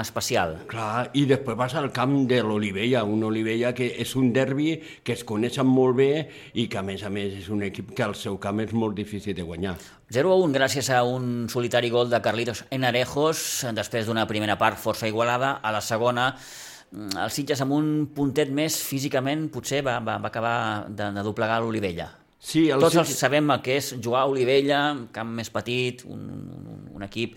especial. 0.00 0.58
Clar, 0.70 1.08
i 1.18 1.26
després 1.28 1.58
vas 1.58 1.74
al 1.78 1.90
camp 1.94 2.20
de 2.30 2.42
l'Olivella, 2.46 3.04
un 3.04 3.26
Olivella 3.26 3.74
que 3.76 3.92
és 3.98 4.14
un 4.18 4.32
derbi 4.32 4.76
que 5.02 5.16
es 5.18 5.24
coneixen 5.26 5.66
molt 5.66 5.98
bé 5.98 6.12
i 6.54 6.68
que 6.70 6.80
a 6.80 6.86
més 6.86 7.04
a 7.04 7.12
més 7.12 7.34
és 7.42 7.50
un 7.52 7.64
equip 7.66 7.94
que 7.96 8.06
al 8.06 8.16
seu 8.18 8.38
camp 8.38 8.62
és 8.64 8.74
molt 8.74 8.96
difícil 8.98 9.34
de 9.34 9.46
guanyar. 9.46 9.78
0 10.08 10.30
a 10.32 10.36
1 10.40 10.54
gràcies 10.56 10.88
a 10.88 11.02
un 11.04 11.48
solitari 11.52 11.90
gol 11.92 12.08
de 12.08 12.20
Carlitos 12.24 12.64
Enarejos, 12.72 13.66
després 13.76 14.06
d'una 14.08 14.24
primera 14.26 14.56
part 14.56 14.80
força 14.80 15.08
igualada. 15.08 15.58
A 15.60 15.72
la 15.72 15.82
segona, 15.84 16.30
mm, 16.90 17.18
el 17.24 17.30
Sitges 17.30 17.60
amb 17.60 17.76
un 17.76 17.90
puntet 18.16 18.48
més 18.48 18.80
físicament 18.80 19.50
potser 19.52 19.82
va, 19.84 19.98
va, 20.00 20.16
va 20.16 20.32
acabar 20.32 20.88
de, 20.88 21.10
de 21.12 21.22
doblegar 21.22 21.60
l'Olivella. 21.60 22.08
Sí, 22.38 22.70
el 22.70 22.80
Tots 22.80 22.96
Sitges... 22.96 23.12
els 23.12 23.20
sabem 23.20 23.50
el 23.52 23.60
que 23.60 23.76
és 23.76 23.92
jugar 24.00 24.24
a 24.24 24.32
Olivella, 24.32 24.80
camp 25.12 25.28
més 25.28 25.52
petit, 25.52 26.06
un, 26.08 26.24
un, 26.56 26.84
un 26.96 27.04
equip 27.04 27.36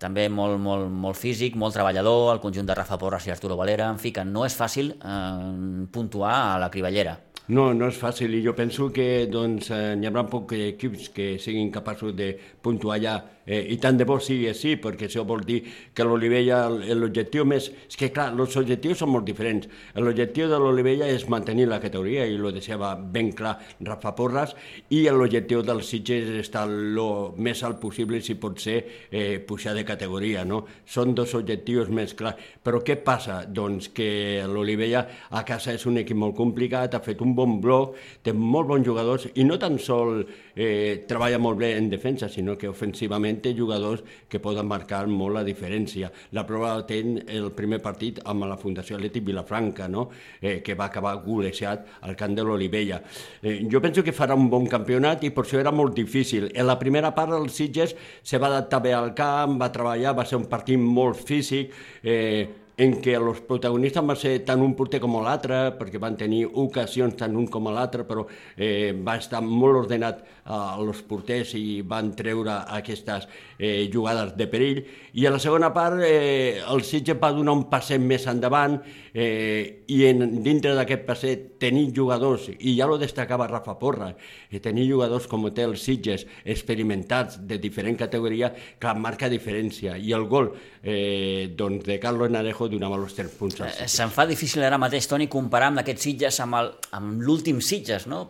també 0.00 0.30
molt, 0.32 0.56
molt, 0.58 0.88
molt 0.88 1.18
físic, 1.18 1.56
molt 1.60 1.76
treballador, 1.76 2.30
el 2.32 2.40
conjunt 2.40 2.66
de 2.66 2.74
Rafa 2.74 2.96
Porras 2.98 3.26
i 3.28 3.34
Arturo 3.34 3.58
Valera, 3.58 3.90
en 3.92 3.98
fi, 4.00 4.14
que 4.16 4.24
no 4.24 4.46
és 4.46 4.56
fàcil 4.56 4.94
eh, 4.96 5.86
puntuar 5.92 6.32
a 6.54 6.58
la 6.62 6.70
crivellera. 6.72 7.18
No, 7.56 7.62
no 7.74 7.86
és 7.90 7.96
fàcil 7.98 8.34
i 8.38 8.40
jo 8.44 8.52
penso 8.54 8.84
que 8.94 9.26
doncs, 9.26 9.70
eh, 9.74 9.94
hi 9.98 10.06
haurà 10.06 10.22
pocs 10.30 10.60
equips 10.68 11.08
que 11.16 11.24
siguin 11.42 11.72
capaços 11.74 12.12
de 12.14 12.28
puntuar 12.62 12.98
ja 13.02 13.14
Eh, 13.46 13.72
I 13.74 13.76
tant 13.80 13.96
de 13.98 14.04
bo 14.06 14.18
sigui 14.22 14.48
així, 14.50 14.76
perquè 14.80 15.08
això 15.08 15.24
vol 15.26 15.42
dir 15.46 15.60
que 15.96 16.04
l'Olivella, 16.04 16.62
l'objectiu 16.70 17.46
més... 17.48 17.70
És 17.88 17.96
que, 17.98 18.10
clar, 18.14 18.30
els 18.36 18.56
objectius 18.60 19.00
són 19.00 19.12
molt 19.14 19.26
diferents. 19.28 19.68
L'objectiu 19.96 20.48
de 20.50 20.58
l'Olivella 20.60 21.08
és 21.10 21.26
mantenir 21.32 21.66
la 21.70 21.80
categoria, 21.82 22.26
i 22.26 22.38
ho 22.38 22.52
deixava 22.54 22.92
ben 22.94 23.32
clar 23.36 23.56
Rafa 23.86 24.12
Porras, 24.18 24.54
i 24.94 25.02
l'objectiu 25.10 25.64
del 25.66 25.82
Sitges 25.86 26.28
és 26.30 26.44
estar 26.44 26.66
el 26.68 27.00
més 27.40 27.62
alt 27.66 27.80
possible, 27.82 28.20
si 28.20 28.36
pot 28.40 28.60
ser, 28.60 28.78
eh, 29.10 29.38
pujar 29.46 29.74
de 29.74 29.84
categoria, 29.88 30.44
no? 30.44 30.62
Són 30.86 31.14
dos 31.14 31.34
objectius 31.38 31.88
més 31.88 32.14
clars. 32.14 32.38
Però 32.62 32.82
què 32.84 32.98
passa? 33.02 33.40
Doncs 33.46 33.90
que 33.96 34.44
l'Olivella 34.46 35.06
a 35.30 35.44
casa 35.48 35.74
és 35.74 35.86
un 35.86 35.98
equip 36.02 36.18
molt 36.18 36.36
complicat, 36.36 36.94
ha 36.94 37.02
fet 37.04 37.22
un 37.24 37.34
bon 37.34 37.58
bloc, 37.60 37.96
té 38.22 38.34
molt 38.36 38.68
bons 38.68 38.86
jugadors, 38.86 39.28
i 39.34 39.44
no 39.46 39.58
tan 39.58 39.78
sol 39.78 40.20
eh, 40.54 41.04
treballa 41.08 41.38
molt 41.38 41.58
bé 41.60 41.74
en 41.76 41.88
defensa, 41.90 42.28
sinó 42.28 42.56
que 42.58 42.68
ofensivament 42.68 43.29
físicament 43.30 43.42
té 43.42 43.54
jugadors 43.54 44.02
que 44.28 44.40
poden 44.40 44.66
marcar 44.66 45.06
molt 45.06 45.34
la 45.34 45.44
diferència. 45.44 46.10
La 46.32 46.44
prova 46.46 46.82
té 46.86 47.00
el 47.00 47.50
primer 47.52 47.80
partit 47.80 48.20
amb 48.24 48.46
la 48.46 48.56
Fundació 48.56 48.96
Atlètic 48.96 49.24
Vilafranca, 49.24 49.88
no? 49.88 50.10
eh, 50.40 50.60
que 50.62 50.74
va 50.74 50.86
acabar 50.86 51.22
golejat 51.24 51.86
al 52.02 52.16
camp 52.16 52.34
de 52.34 52.42
l'Olivella. 52.42 53.02
Eh, 53.42 53.66
jo 53.70 53.80
penso 53.80 54.02
que 54.02 54.12
farà 54.12 54.34
un 54.34 54.48
bon 54.50 54.66
campionat 54.66 55.24
i 55.24 55.30
per 55.30 55.44
això 55.44 55.60
era 55.60 55.72
molt 55.72 55.94
difícil. 55.94 56.50
En 56.54 56.66
la 56.66 56.78
primera 56.78 57.12
part 57.14 57.32
el 57.32 57.50
Sitges 57.50 57.94
se 58.22 58.38
va 58.38 58.48
adaptar 58.48 58.82
bé 58.82 58.94
al 58.94 59.14
camp, 59.14 59.60
va 59.60 59.70
treballar, 59.72 60.16
va 60.16 60.24
ser 60.26 60.38
un 60.38 60.48
partit 60.48 60.78
molt 60.78 61.16
físic, 61.16 61.72
eh, 62.02 62.48
en 62.80 62.94
què 63.04 63.12
els 63.18 63.42
protagonistes 63.44 64.04
van 64.08 64.16
ser 64.16 64.32
tant 64.48 64.62
un 64.64 64.72
porter 64.76 65.00
com 65.02 65.18
l'altre, 65.20 65.58
perquè 65.76 66.00
van 66.00 66.16
tenir 66.16 66.46
ocasions 66.62 67.16
tant 67.18 67.36
un 67.36 67.48
com 67.52 67.68
l'altre, 67.68 68.06
però 68.08 68.24
eh, 68.56 68.96
va 68.96 69.18
estar 69.20 69.42
molt 69.44 69.82
ordenat 69.82 70.22
els 70.50 71.02
porters 71.06 71.54
i 71.58 71.80
van 71.86 72.12
treure 72.18 72.56
aquestes 72.76 73.26
eh, 73.58 73.88
jugades 73.92 74.34
de 74.36 74.46
perill. 74.50 74.82
I 75.14 75.26
a 75.26 75.34
la 75.34 75.40
segona 75.42 75.72
part 75.74 76.02
eh, 76.06 76.60
el 76.60 76.82
Sitges 76.86 77.18
va 77.20 77.32
donar 77.36 77.54
un 77.58 77.66
passet 77.70 78.00
més 78.00 78.26
endavant 78.30 78.78
eh, 79.14 79.84
i 79.90 80.04
en, 80.08 80.42
dintre 80.44 80.74
d'aquest 80.78 81.06
passet 81.06 81.46
tenir 81.60 81.90
jugadors, 81.94 82.48
i 82.58 82.74
ja 82.78 82.88
lo 82.88 82.96
destacava 82.98 83.48
Rafa 83.50 83.76
Porra, 83.78 84.10
eh, 84.50 84.60
tenir 84.62 84.88
jugadors 84.90 85.28
com 85.30 85.48
té 85.54 85.66
el 85.66 85.76
Sitges 85.80 86.26
experimentats 86.44 87.40
de 87.46 87.58
diferent 87.58 87.98
categoria 87.98 88.52
que 88.52 88.94
marca 88.94 89.28
diferència. 89.28 89.96
I 89.98 90.14
el 90.16 90.26
gol 90.30 90.52
eh, 90.82 91.50
doncs 91.56 91.84
de 91.86 91.98
Carlos 92.00 92.30
Narejo 92.30 92.68
donava 92.72 92.98
els 93.00 93.16
3 93.16 93.36
punts. 93.38 93.60
Eh, 93.66 93.88
se'm 93.90 94.12
fa 94.14 94.26
difícil 94.28 94.64
ara 94.64 94.78
mateix, 94.80 95.08
Toni, 95.10 95.28
comparar 95.30 95.70
amb 95.70 95.82
aquests 95.84 96.08
Sitges 96.08 96.40
amb 96.40 97.20
l'últim 97.20 97.60
Sitges, 97.60 98.06
no? 98.10 98.22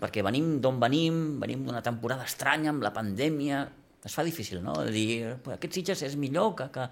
Perquè 0.00 0.24
venim 0.24 0.56
d'on 0.62 0.80
venim, 0.80 1.20
venim 1.40 1.59
d'una 1.66 1.82
temporada 1.86 2.26
estranya 2.28 2.72
amb 2.74 2.84
la 2.84 2.92
pandèmia, 2.94 3.64
es 4.04 4.14
fa 4.16 4.24
difícil, 4.24 4.62
no? 4.64 4.76
De 4.80 4.92
dir, 4.94 5.08
aquest 5.56 5.76
Sitges 5.76 6.04
és 6.08 6.16
millor 6.20 6.54
que, 6.58 6.70
que, 6.74 6.86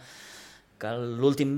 que 0.80 0.96
l'últim 1.20 1.54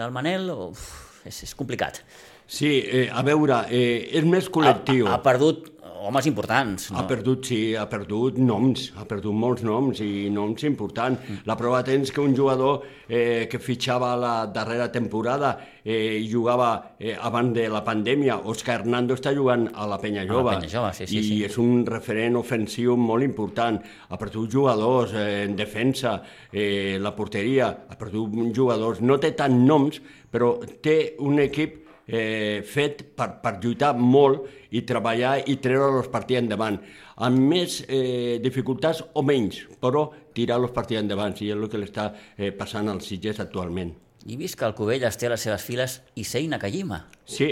del 0.00 0.12
Manel, 0.14 0.50
o... 0.52 0.72
Uf, 0.74 1.09
és, 1.24 1.42
és 1.46 1.54
complicat. 1.54 2.02
Sí, 2.50 2.70
eh, 2.82 3.08
a 3.12 3.22
veure, 3.22 3.64
eh, 3.70 4.08
és 4.18 4.24
més 4.26 4.48
col·lectiu. 4.50 5.06
Ha, 5.06 5.18
ha 5.18 5.22
perdut 5.22 5.70
homes 6.00 6.26
importants. 6.26 6.90
No? 6.90 6.98
Ha 6.98 7.06
perdut, 7.08 7.44
sí, 7.50 7.58
ha 7.76 7.84
perdut 7.90 8.38
noms, 8.40 8.88
ha 8.96 9.04
perdut 9.08 9.36
molts 9.36 9.64
noms 9.66 10.00
i 10.04 10.30
noms 10.32 10.64
importants. 10.68 11.20
Mm. 11.20 11.44
La 11.48 11.56
prova 11.60 11.82
tens 11.86 12.12
que 12.12 12.22
un 12.22 12.34
jugador 12.36 12.84
eh, 13.08 13.46
que 13.50 13.60
fitxava 13.60 14.14
la 14.18 14.34
darrera 14.52 14.90
temporada 14.92 15.52
eh, 15.84 16.24
jugava 16.30 16.96
eh, 16.98 17.16
abans 17.20 17.52
de 17.56 17.66
la 17.72 17.82
pandèmia, 17.84 18.40
Òscar 18.48 18.80
Hernando 18.80 19.16
està 19.18 19.34
jugant 19.36 19.66
a 19.74 19.88
la 19.90 20.00
Penya 20.00 20.24
Jove. 20.28 20.54
A 20.54 20.56
la 20.56 20.60
Penya 20.60 20.72
Jove, 20.72 20.92
sí, 20.96 21.06
sí. 21.06 21.18
I 21.18 21.26
sí. 21.26 21.38
és 21.48 21.58
un 21.60 21.84
referent 21.88 22.38
ofensiu 22.40 22.96
molt 23.00 23.26
important. 23.26 23.80
Ha 24.08 24.20
perdut 24.20 24.50
jugadors 24.52 25.14
eh, 25.14 25.44
en 25.44 25.56
defensa, 25.58 26.16
eh, 26.52 26.96
la 27.00 27.14
porteria, 27.16 27.70
ha 27.88 28.00
perdut 28.00 28.40
jugadors. 28.56 29.04
No 29.04 29.20
té 29.20 29.34
tant 29.36 29.60
noms, 29.66 30.00
però 30.30 30.56
té 30.82 31.16
un 31.26 31.38
equip 31.42 31.78
eh, 32.10 32.62
fet 32.66 33.04
per, 33.14 33.28
per 33.42 33.56
lluitar 33.62 33.92
molt 33.96 34.74
i 34.74 34.82
treballar 34.86 35.38
i 35.50 35.56
treure 35.62 36.00
els 36.00 36.10
partits 36.10 36.42
endavant, 36.42 36.78
amb 37.22 37.46
més 37.52 37.80
eh, 37.86 38.38
dificultats 38.42 39.02
o 39.14 39.24
menys, 39.26 39.62
però 39.80 40.08
tirar 40.34 40.60
els 40.60 40.74
partits 40.74 41.02
endavant, 41.02 41.36
i 41.38 41.50
és 41.50 41.58
el 41.58 41.68
que 41.70 41.80
l'està 41.80 42.10
eh, 42.36 42.50
passant 42.56 42.90
als 42.90 43.10
Sitges 43.10 43.42
actualment. 43.42 43.94
I 44.26 44.36
vist 44.36 44.58
que 44.58 44.66
el 44.68 44.76
Covelles 44.76 45.16
té 45.16 45.30
a 45.30 45.34
les 45.34 45.46
seves 45.46 45.64
files 45.64 46.00
Issei 46.20 46.48
Nakajima. 46.50 47.06
Sí, 47.24 47.48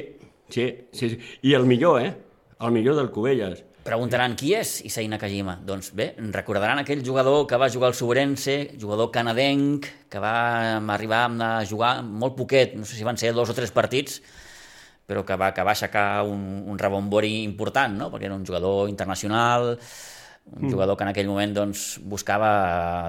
sí, 0.51 0.69
sí, 0.93 1.15
sí. 1.15 1.21
i 1.49 1.55
el 1.57 1.65
millor, 1.67 2.03
eh? 2.03 2.13
El 2.61 2.75
millor 2.75 2.99
del 2.99 3.13
Covelles. 3.15 3.63
Preguntaran 3.89 4.35
qui 4.37 4.51
és 4.53 4.83
Issei 4.85 5.07
Nakajima. 5.09 5.55
Doncs 5.65 5.95
bé, 5.97 6.11
recordaran 6.35 6.83
aquell 6.83 7.01
jugador 7.05 7.47
que 7.49 7.57
va 7.57 7.71
jugar 7.73 7.89
al 7.89 7.95
Sobrense, 7.97 8.57
jugador 8.77 9.09
canadenc, 9.15 9.87
que 10.13 10.21
va 10.21 10.77
arribar 10.93 11.23
a 11.47 11.65
jugar 11.65 11.95
molt 12.05 12.37
poquet, 12.37 12.75
no 12.77 12.85
sé 12.85 12.99
si 12.99 13.07
van 13.07 13.17
ser 13.17 13.33
dos 13.33 13.49
o 13.49 13.57
tres 13.57 13.73
partits, 13.73 14.19
però 15.09 15.23
que 15.25 15.39
va, 15.41 15.55
que 15.57 15.65
va 15.65 15.73
aixecar 15.73 16.21
un, 16.29 16.43
un 16.69 16.77
rebombori 16.77 17.47
important, 17.47 17.97
no? 17.97 18.11
perquè 18.13 18.29
era 18.29 18.37
un 18.37 18.45
jugador 18.45 18.91
internacional, 18.93 19.71
un 20.53 20.67
mm. 20.67 20.73
jugador 20.75 20.99
que 20.99 21.07
en 21.07 21.13
aquell 21.15 21.31
moment 21.33 21.57
doncs, 21.57 21.87
buscava 22.05 22.51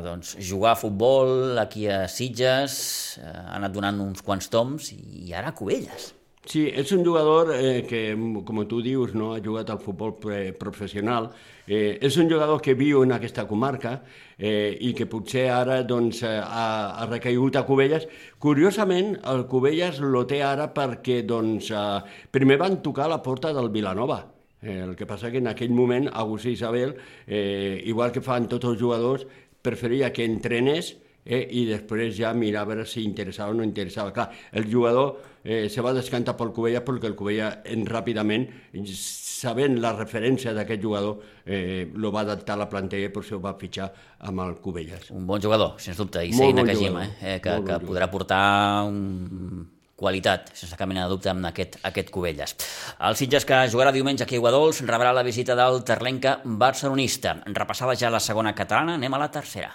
doncs, 0.05 0.37
jugar 0.39 0.77
a 0.77 0.79
futbol 0.79 1.59
aquí 1.59 1.89
a 1.91 2.05
Sitges, 2.07 2.79
eh, 3.19 3.27
ha 3.27 3.59
anat 3.59 3.75
donant 3.75 3.99
uns 4.07 4.23
quants 4.23 4.47
toms 4.47 4.93
i 4.95 5.35
ara 5.35 5.51
a 5.51 5.57
Cubelles. 5.59 6.13
Sí, 6.49 6.63
és 6.65 6.89
un 6.95 7.03
jugador 7.05 7.51
eh, 7.53 7.83
que, 7.85 8.15
com 8.45 8.59
tu 8.65 8.79
dius, 8.81 9.11
no, 9.13 9.35
ha 9.35 9.41
jugat 9.45 9.69
al 9.69 9.77
futbol 9.83 10.15
professional. 10.57 11.27
Eh, 11.67 11.99
és 12.01 12.15
un 12.17 12.25
jugador 12.31 12.57
que 12.65 12.73
viu 12.73 13.03
en 13.05 13.11
aquesta 13.13 13.43
comarca 13.45 13.91
eh, 14.33 14.73
i 14.81 14.95
que 14.97 15.05
potser 15.05 15.43
ara 15.53 15.83
doncs, 15.85 16.23
eh, 16.25 16.31
ha, 16.41 16.63
ha 16.97 17.05
recaigut 17.05 17.59
a 17.59 17.61
Cubelles. 17.67 18.07
Curiosament, 18.41 19.11
el 19.29 19.45
Cubelles 19.51 19.99
lo 20.01 20.23
té 20.25 20.39
ara 20.41 20.71
perquè 20.73 21.19
doncs, 21.21 21.69
eh, 21.69 22.23
primer 22.33 22.57
van 22.57 22.79
tocar 22.81 23.11
la 23.13 23.21
porta 23.21 23.53
del 23.53 23.69
Vilanova. 23.69 24.23
Eh, 24.63 24.79
el 24.87 24.95
que 24.97 25.05
passa 25.05 25.29
que 25.29 25.37
en 25.37 25.51
aquell 25.53 25.69
moment 25.69 26.09
Agustí 26.09 26.55
Isabel, 26.57 26.95
eh, 27.27 27.77
igual 27.85 28.09
que 28.11 28.25
fan 28.25 28.49
tots 28.49 28.73
els 28.73 28.81
jugadors, 28.81 29.29
preferia 29.61 30.09
que 30.09 30.25
entrenés 30.25 30.95
eh, 31.29 31.45
i 31.61 31.65
després 31.69 32.15
ja 32.17 32.33
mirar 32.33 32.65
a 32.65 32.69
veure 32.71 32.85
si 32.89 33.03
interessava 33.05 33.53
o 33.53 33.57
no 33.59 33.65
interessava. 33.65 34.13
Clar, 34.15 34.29
el 34.57 34.65
jugador 34.71 35.19
eh, 35.43 35.69
se 35.69 35.85
va 35.85 35.93
descantar 35.93 36.35
pel 36.39 36.51
Covella 36.55 36.81
perquè 36.85 37.09
el 37.11 37.15
Covella 37.19 37.51
en, 37.69 37.85
ràpidament, 37.87 38.49
sabent 38.89 39.77
la 39.79 39.93
referència 39.95 40.53
d'aquest 40.57 40.83
jugador, 40.83 41.23
eh, 41.45 41.87
lo 41.93 42.11
va 42.15 42.25
adaptar 42.25 42.57
a 42.57 42.63
la 42.65 42.69
plantilla 42.71 43.07
i 43.07 43.13
per 43.13 43.23
això 43.23 43.39
va 43.41 43.55
fitxar 43.59 43.91
amb 44.27 44.45
el 44.47 44.57
Covelles. 44.63 45.11
Un 45.15 45.27
bon 45.29 45.41
jugador, 45.41 45.77
sens 45.79 45.99
dubte, 46.01 46.25
i 46.25 46.33
Seina 46.33 46.63
bon 46.63 46.73
Kajima, 46.73 47.09
eh, 47.21 47.37
que, 47.43 47.59
que 47.61 47.77
bon 47.77 47.91
podrà 47.93 48.09
portar 48.11 48.41
un 48.89 49.67
qualitat, 49.99 50.53
sense 50.55 50.77
cap 50.79 50.87
mena 50.87 51.03
de 51.03 51.11
dubte, 51.11 51.27
amb 51.31 51.49
aquest, 51.51 51.75
aquest 51.83 52.11
Cubelles. 52.15 52.55
El 53.03 53.19
Sitges, 53.19 53.43
que 53.45 53.65
jugarà 53.71 53.91
diumenge 53.91 54.23
aquí 54.23 54.39
a 54.39 54.43
Guadols, 54.45 54.79
rebrà 54.87 55.11
la 55.11 55.27
visita 55.27 55.59
del 55.59 55.83
Terlenca 55.83 56.39
barcelonista. 56.45 57.41
Repassada 57.51 57.99
ja 57.99 58.13
la 58.13 58.23
segona 58.23 58.55
catalana, 58.55 58.95
anem 58.95 59.19
a 59.19 59.25
la 59.27 59.31
tercera. 59.35 59.73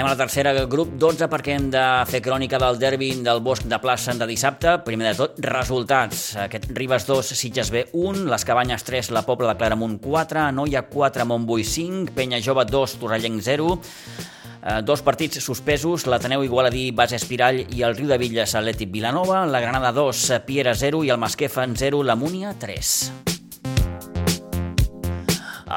Anem 0.00 0.14
a 0.14 0.14
la 0.14 0.24
tercera, 0.24 0.52
grup 0.64 0.94
12, 0.96 1.26
perquè 1.28 1.58
hem 1.58 1.66
de 1.68 1.80
fer 2.08 2.22
crònica 2.24 2.56
del 2.56 2.78
derbi 2.80 3.10
del 3.20 3.42
Bosc 3.44 3.66
de 3.68 3.76
Plaça 3.82 4.14
de 4.16 4.24
dissabte. 4.30 4.78
Primer 4.86 5.10
de 5.10 5.18
tot, 5.18 5.36
resultats. 5.44 6.22
Aquest 6.40 6.70
Ribes 6.72 7.04
2, 7.04 7.34
Sitges 7.36 7.68
B 7.68 7.82
1, 7.92 8.22
les 8.30 8.46
Cabanyes 8.48 8.86
3, 8.88 9.10
la 9.12 9.26
Pobla 9.28 9.50
de 9.50 9.58
Claramunt 9.60 9.98
4, 10.00 10.46
Anoia 10.46 10.86
4, 10.88 11.28
Montbui 11.28 11.68
5, 11.68 12.14
Penya 12.16 12.40
Jove 12.40 12.64
2, 12.64 12.96
Torrellenc 12.96 13.44
0, 13.44 13.68
eh, 13.76 14.80
dos 14.88 15.04
partits 15.04 15.44
suspesos, 15.44 16.08
l'Ateneu 16.08 16.48
Igualadí, 16.48 16.88
Base 16.96 17.20
Espirall 17.20 17.66
i 17.68 17.84
el 17.84 17.92
Riu 18.00 18.08
de 18.08 18.16
Villes, 18.24 18.56
Atlètic 18.56 18.88
Vilanova, 18.88 19.44
la 19.44 19.60
Granada 19.60 19.92
2, 19.92 20.40
Piera 20.48 20.72
0 20.72 21.04
i 21.04 21.12
el 21.12 21.20
Masquefa 21.20 21.68
0, 21.76 22.06
la 22.08 22.16
Múnia 22.16 22.56
3. 22.56 22.98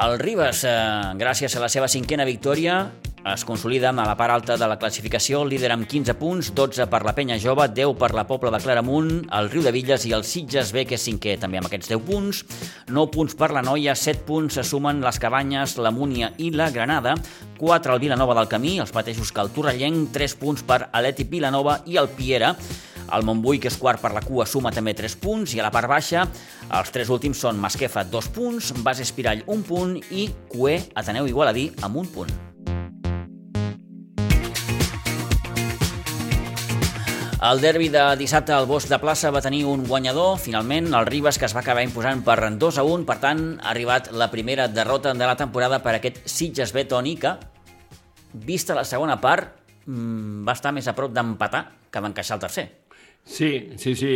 El 0.07 0.19
Ribes, 0.23 0.63
eh, 0.63 0.77
gràcies 1.19 1.57
a 1.57 1.67
la 1.67 1.67
seva 1.67 1.91
cinquena 1.91 2.23
victòria, 2.23 2.85
es 3.25 3.45
consolida 3.45 3.89
a 3.89 3.93
la 3.93 4.17
part 4.17 4.33
alta 4.33 4.57
de 4.57 4.67
la 4.67 4.77
classificació, 4.77 5.43
líder 5.47 5.71
amb 5.71 5.87
15 5.87 6.13
punts, 6.19 6.49
12 6.55 6.87
per 6.91 7.03
la 7.05 7.13
Penya 7.15 7.37
Jove, 7.39 7.69
10 7.71 7.95
per 7.97 8.11
la 8.13 8.25
Pobla 8.27 8.51
de 8.51 8.59
Claramunt, 8.59 9.11
el 9.31 9.49
Riu 9.49 9.63
de 9.63 9.71
Villes 9.71 10.05
i 10.09 10.13
el 10.13 10.25
Sitges 10.27 10.73
B, 10.75 10.83
que 10.85 10.97
és 10.99 11.05
cinquè 11.07 11.37
també 11.39 11.61
amb 11.61 11.69
aquests 11.69 11.93
10 11.93 12.03
punts, 12.03 12.43
9 12.91 13.11
punts 13.15 13.35
per 13.39 13.53
la 13.55 13.63
Noia, 13.63 13.95
7 13.95 14.25
punts 14.27 14.59
se 14.59 14.65
sumen 14.67 15.01
les 15.03 15.19
Cabanyes, 15.23 15.77
la 15.79 15.93
Múnia 15.95 16.33
i 16.37 16.51
la 16.51 16.69
Granada, 16.69 17.15
4 17.59 17.95
al 17.95 18.03
Vilanova 18.03 18.35
del 18.41 18.51
Camí, 18.51 18.77
els 18.83 18.93
mateixos 18.93 19.31
que 19.31 19.41
el 19.41 19.53
Torrellenc, 19.55 20.11
3 20.11 20.35
punts 20.41 20.67
per 20.67 20.89
Aleti 20.91 21.23
Vilanova 21.23 21.79
i 21.87 21.97
el 22.01 22.11
Piera, 22.11 22.53
el 23.13 23.23
Montbui, 23.27 23.59
que 23.59 23.71
és 23.71 23.77
quart 23.79 24.01
per 24.01 24.13
la 24.15 24.23
cua, 24.23 24.47
suma 24.47 24.71
també 24.75 24.95
3 24.97 25.15
punts 25.21 25.55
i 25.55 25.61
a 25.61 25.67
la 25.67 25.73
part 25.75 25.91
baixa 25.91 26.25
els 26.73 26.91
tres 26.95 27.11
últims 27.13 27.39
són 27.39 27.59
Masquefa, 27.61 28.03
2 28.09 28.31
punts, 28.35 28.71
Base 28.83 29.05
Espirall, 29.05 29.45
1 29.47 29.69
punt 29.69 29.99
i 30.11 30.29
Cué, 30.49 30.81
Ateneu 30.95 31.29
Igualadí, 31.29 31.69
amb 31.83 32.03
1 32.03 32.15
punt. 32.15 32.52
El 37.43 37.59
derbi 37.59 37.89
de 37.91 38.01
dissabte 38.15 38.53
al 38.55 38.69
Bosc 38.69 38.87
de 38.87 38.95
Plaça 39.01 39.27
va 39.35 39.41
tenir 39.43 39.65
un 39.67 39.81
guanyador, 39.83 40.37
finalment, 40.39 40.85
el 40.95 41.07
Ribes, 41.09 41.35
que 41.35 41.43
es 41.43 41.51
va 41.51 41.59
acabar 41.59 41.81
imposant 41.83 42.21
per 42.23 42.37
2 42.39 42.77
a 42.79 42.85
1, 42.87 43.03
per 43.09 43.17
tant, 43.19 43.41
ha 43.59 43.73
arribat 43.73 44.07
la 44.15 44.29
primera 44.31 44.69
derrota 44.71 45.11
de 45.11 45.27
la 45.27 45.35
temporada 45.35 45.81
per 45.83 45.97
aquest 45.97 46.21
Sitges 46.23 46.71
B 46.71 46.85
Toni, 46.87 47.17
que, 47.19 47.33
vista 48.47 48.77
la 48.77 48.85
segona 48.87 49.19
part, 49.19 49.59
mmm, 49.83 50.47
va 50.47 50.55
estar 50.55 50.71
més 50.71 50.87
a 50.87 50.95
prop 50.95 51.11
d'empatar 51.11 51.65
que 51.91 52.05
d'encaixar 52.05 52.39
el 52.39 52.45
tercer. 52.45 52.65
Sí, 53.25 53.51
sí, 53.75 53.91
sí. 53.95 54.13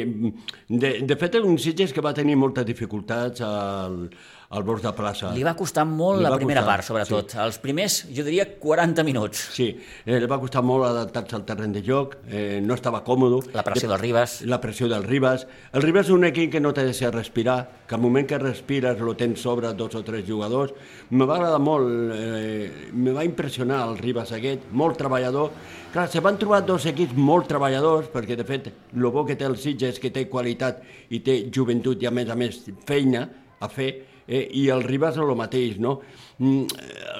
De, 0.69 0.93
de 1.03 1.19
fet, 1.19 1.35
un 1.43 1.59
Sitges 1.59 1.91
que 1.91 2.05
va 2.07 2.15
tenir 2.15 2.39
moltes 2.39 2.63
dificultats 2.65 3.43
al, 3.43 4.05
al 4.49 4.63
bord 4.63 4.81
de 4.81 4.91
plaça. 4.95 5.33
Li 5.35 5.43
va 5.43 5.51
costar 5.59 5.83
molt 5.85 6.21
Li 6.21 6.23
la 6.23 6.29
va 6.31 6.37
primera 6.39 6.61
costar, 6.61 6.75
part, 6.77 6.85
sobretot. 6.87 7.31
sí. 7.33 7.37
Els 7.43 7.57
primers, 7.59 7.97
jo 8.15 8.23
diria, 8.23 8.45
40 8.59 9.03
minuts. 9.03 9.41
Sí, 9.51 9.67
eh, 10.05 10.19
li 10.21 10.25
va 10.25 10.39
costar 10.39 10.61
molt 10.63 10.85
adaptar-se 10.87 11.35
al 11.35 11.43
terreny 11.43 11.73
de 11.75 11.81
joc, 11.83 12.15
eh, 12.29 12.61
no 12.63 12.73
estava 12.73 13.03
còmode. 13.03 13.51
La 13.53 13.63
pressió 13.63 13.89
del 13.89 13.99
Ribas. 13.99 14.41
La 14.47 14.61
pressió 14.61 14.87
del 14.87 15.03
Ribas. 15.03 15.45
El 15.73 15.81
Ribas 15.83 16.05
és 16.07 16.11
un 16.15 16.23
equip 16.23 16.51
que 16.53 16.61
no 16.61 16.73
te 16.73 16.85
deixa 16.85 17.11
respirar, 17.11 17.83
que 17.87 17.95
al 17.95 18.01
moment 18.01 18.25
que 18.27 18.37
respires 18.39 18.99
lo 18.99 19.15
tens 19.15 19.41
sobre 19.41 19.73
dos 19.73 19.95
o 19.95 20.03
tres 20.03 20.23
jugadors. 20.25 20.73
Me 21.09 21.25
va 21.25 21.35
agradar 21.35 21.59
molt, 21.59 22.13
eh, 22.15 22.89
me 22.93 23.11
va 23.11 23.25
impressionar 23.25 23.83
el 23.89 23.97
Ribas 23.97 24.31
aquest, 24.31 24.71
molt 24.71 24.97
treballador. 24.97 25.51
Clar, 25.91 26.07
se 26.07 26.19
van 26.21 26.37
trobar 26.37 26.65
dos 26.65 26.85
equips 26.85 27.15
molt 27.15 27.47
treballadors, 27.47 28.07
perquè 28.13 28.35
de 28.37 28.45
fet 28.45 28.67
el 28.95 29.03
bo 29.11 29.25
que 29.25 29.35
té 29.35 29.43
el 29.45 29.57
Sitges 29.57 29.95
és 29.95 29.99
que 29.99 30.09
té 30.09 30.27
qualitat 30.29 30.81
i 31.09 31.19
té 31.19 31.49
joventut 31.51 32.01
i 32.01 32.05
a 32.07 32.11
més 32.11 32.29
a 32.29 32.35
més 32.35 32.63
feina 32.85 33.29
a 33.59 33.67
fer, 33.67 34.05
eh, 34.27 34.47
i 34.59 34.67
el 34.69 34.83
Ribas 34.83 35.17
el 35.17 35.33
mateix, 35.39 35.79
no? 35.79 36.01
Mm, 36.37 36.65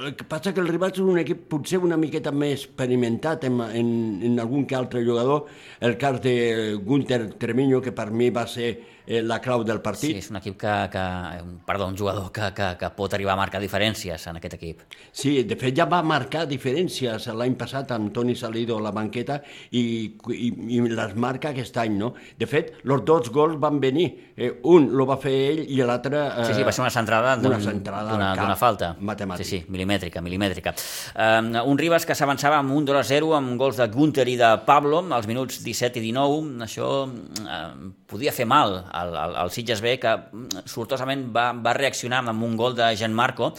el 0.05 0.16
que 0.16 0.28
passa 0.30 0.53
que 0.53 0.62
el 0.62 0.68
Ribas 0.68 0.93
és 0.93 1.01
un 1.01 1.18
equip 1.24 1.47
potser 1.49 1.80
una 1.82 1.97
miqueta 1.97 2.32
més 2.32 2.68
experimentat 2.68 3.47
en, 3.47 3.62
en, 3.66 3.89
en 4.28 4.38
algun 4.43 4.68
que 4.68 4.78
altre 4.78 5.03
jugador, 5.05 5.47
el 5.80 5.97
cas 5.97 6.22
de 6.22 6.76
Gunther 6.84 7.34
Treviño, 7.39 7.82
que 7.82 7.95
per 7.95 8.12
mi 8.12 8.30
va 8.30 8.45
ser 8.47 8.76
eh, 9.08 9.22
la 9.24 9.39
clau 9.41 9.64
del 9.64 9.78
Sí, 9.78 9.84
partit. 9.84 10.18
és 10.18 10.30
un 10.30 10.38
equip 10.38 10.58
que, 10.60 10.76
que 10.91 11.03
un- 11.41 11.60
perdó, 11.66 11.88
un 11.88 11.97
jugador 11.97 12.32
que, 12.32 12.51
que, 12.53 12.76
que 12.78 12.89
pot 12.91 13.14
arribar 13.14 13.34
a 13.34 13.38
marcar 13.39 13.62
diferències 13.62 14.28
en 14.28 14.38
aquest 14.38 14.53
equip. 14.60 14.82
Sí, 15.12 15.43
de 15.43 15.55
fet 15.55 15.76
ja 15.78 15.86
va 15.86 16.03
marcar 16.03 16.45
diferències 16.47 17.28
l'any 17.34 17.55
passat 17.55 17.91
amb 17.95 18.12
Toni 18.14 18.36
Salido 18.36 18.78
a 18.78 18.82
la 18.82 18.91
banqueta 18.91 19.41
i, 19.72 20.14
i, 20.30 20.51
i 20.78 20.82
les 20.82 21.16
marca 21.16 21.49
aquest 21.49 21.78
any, 21.78 21.95
no? 21.97 22.14
De 22.38 22.45
fet, 22.45 22.74
els 22.86 23.03
dos 23.05 23.30
gols 23.32 23.58
van 23.60 23.80
venir. 23.80 24.10
Eh, 24.38 24.51
un 24.70 24.91
lo 24.95 25.05
va 25.10 25.18
fer 25.18 25.34
ell 25.51 25.64
i 25.68 25.80
l'altre... 25.82 26.18
Eh, 26.28 26.45
Sí, 26.47 26.53
sí, 26.53 26.64
va 26.64 26.72
ser 26.72 26.82
una 26.84 26.91
centrada 26.93 27.36
d'una 27.38 28.55
falta. 28.55 28.95
matemàtic. 28.99 29.45
Sí, 29.45 29.58
sí, 29.58 29.66
milimètrica, 29.72 30.22
milimètrica. 30.22 30.74
Um, 31.16 31.53
un 31.72 31.78
Ribas 31.80 32.05
que 32.05 32.16
s'avançava 32.16 32.58
amb 32.60 32.72
un 32.76 32.86
2 32.86 32.95
a 32.99 33.03
0 33.03 33.34
amb 33.38 33.55
gols 33.60 33.78
de 33.78 33.88
Gunter 33.93 34.28
i 34.30 34.36
de 34.38 34.51
Pablo 34.66 35.01
als 35.14 35.28
minuts 35.28 35.62
17 35.64 35.99
i 35.99 36.03
19. 36.12 36.64
Això 36.68 36.88
um, 37.08 37.91
podia 38.08 38.32
fer 38.36 38.45
mal 38.45 38.84
al, 39.02 39.16
al, 39.16 39.36
al 39.43 39.52
Sitges 39.54 39.82
B, 39.84 39.98
que 40.02 40.14
mm, 40.18 40.68
sortosament 40.70 41.28
va, 41.36 41.50
va 41.54 41.76
reaccionar 41.78 42.24
amb 42.24 42.45
un 42.48 42.56
gol 42.60 42.78
de 42.78 42.89
Gianmarco. 42.98 43.54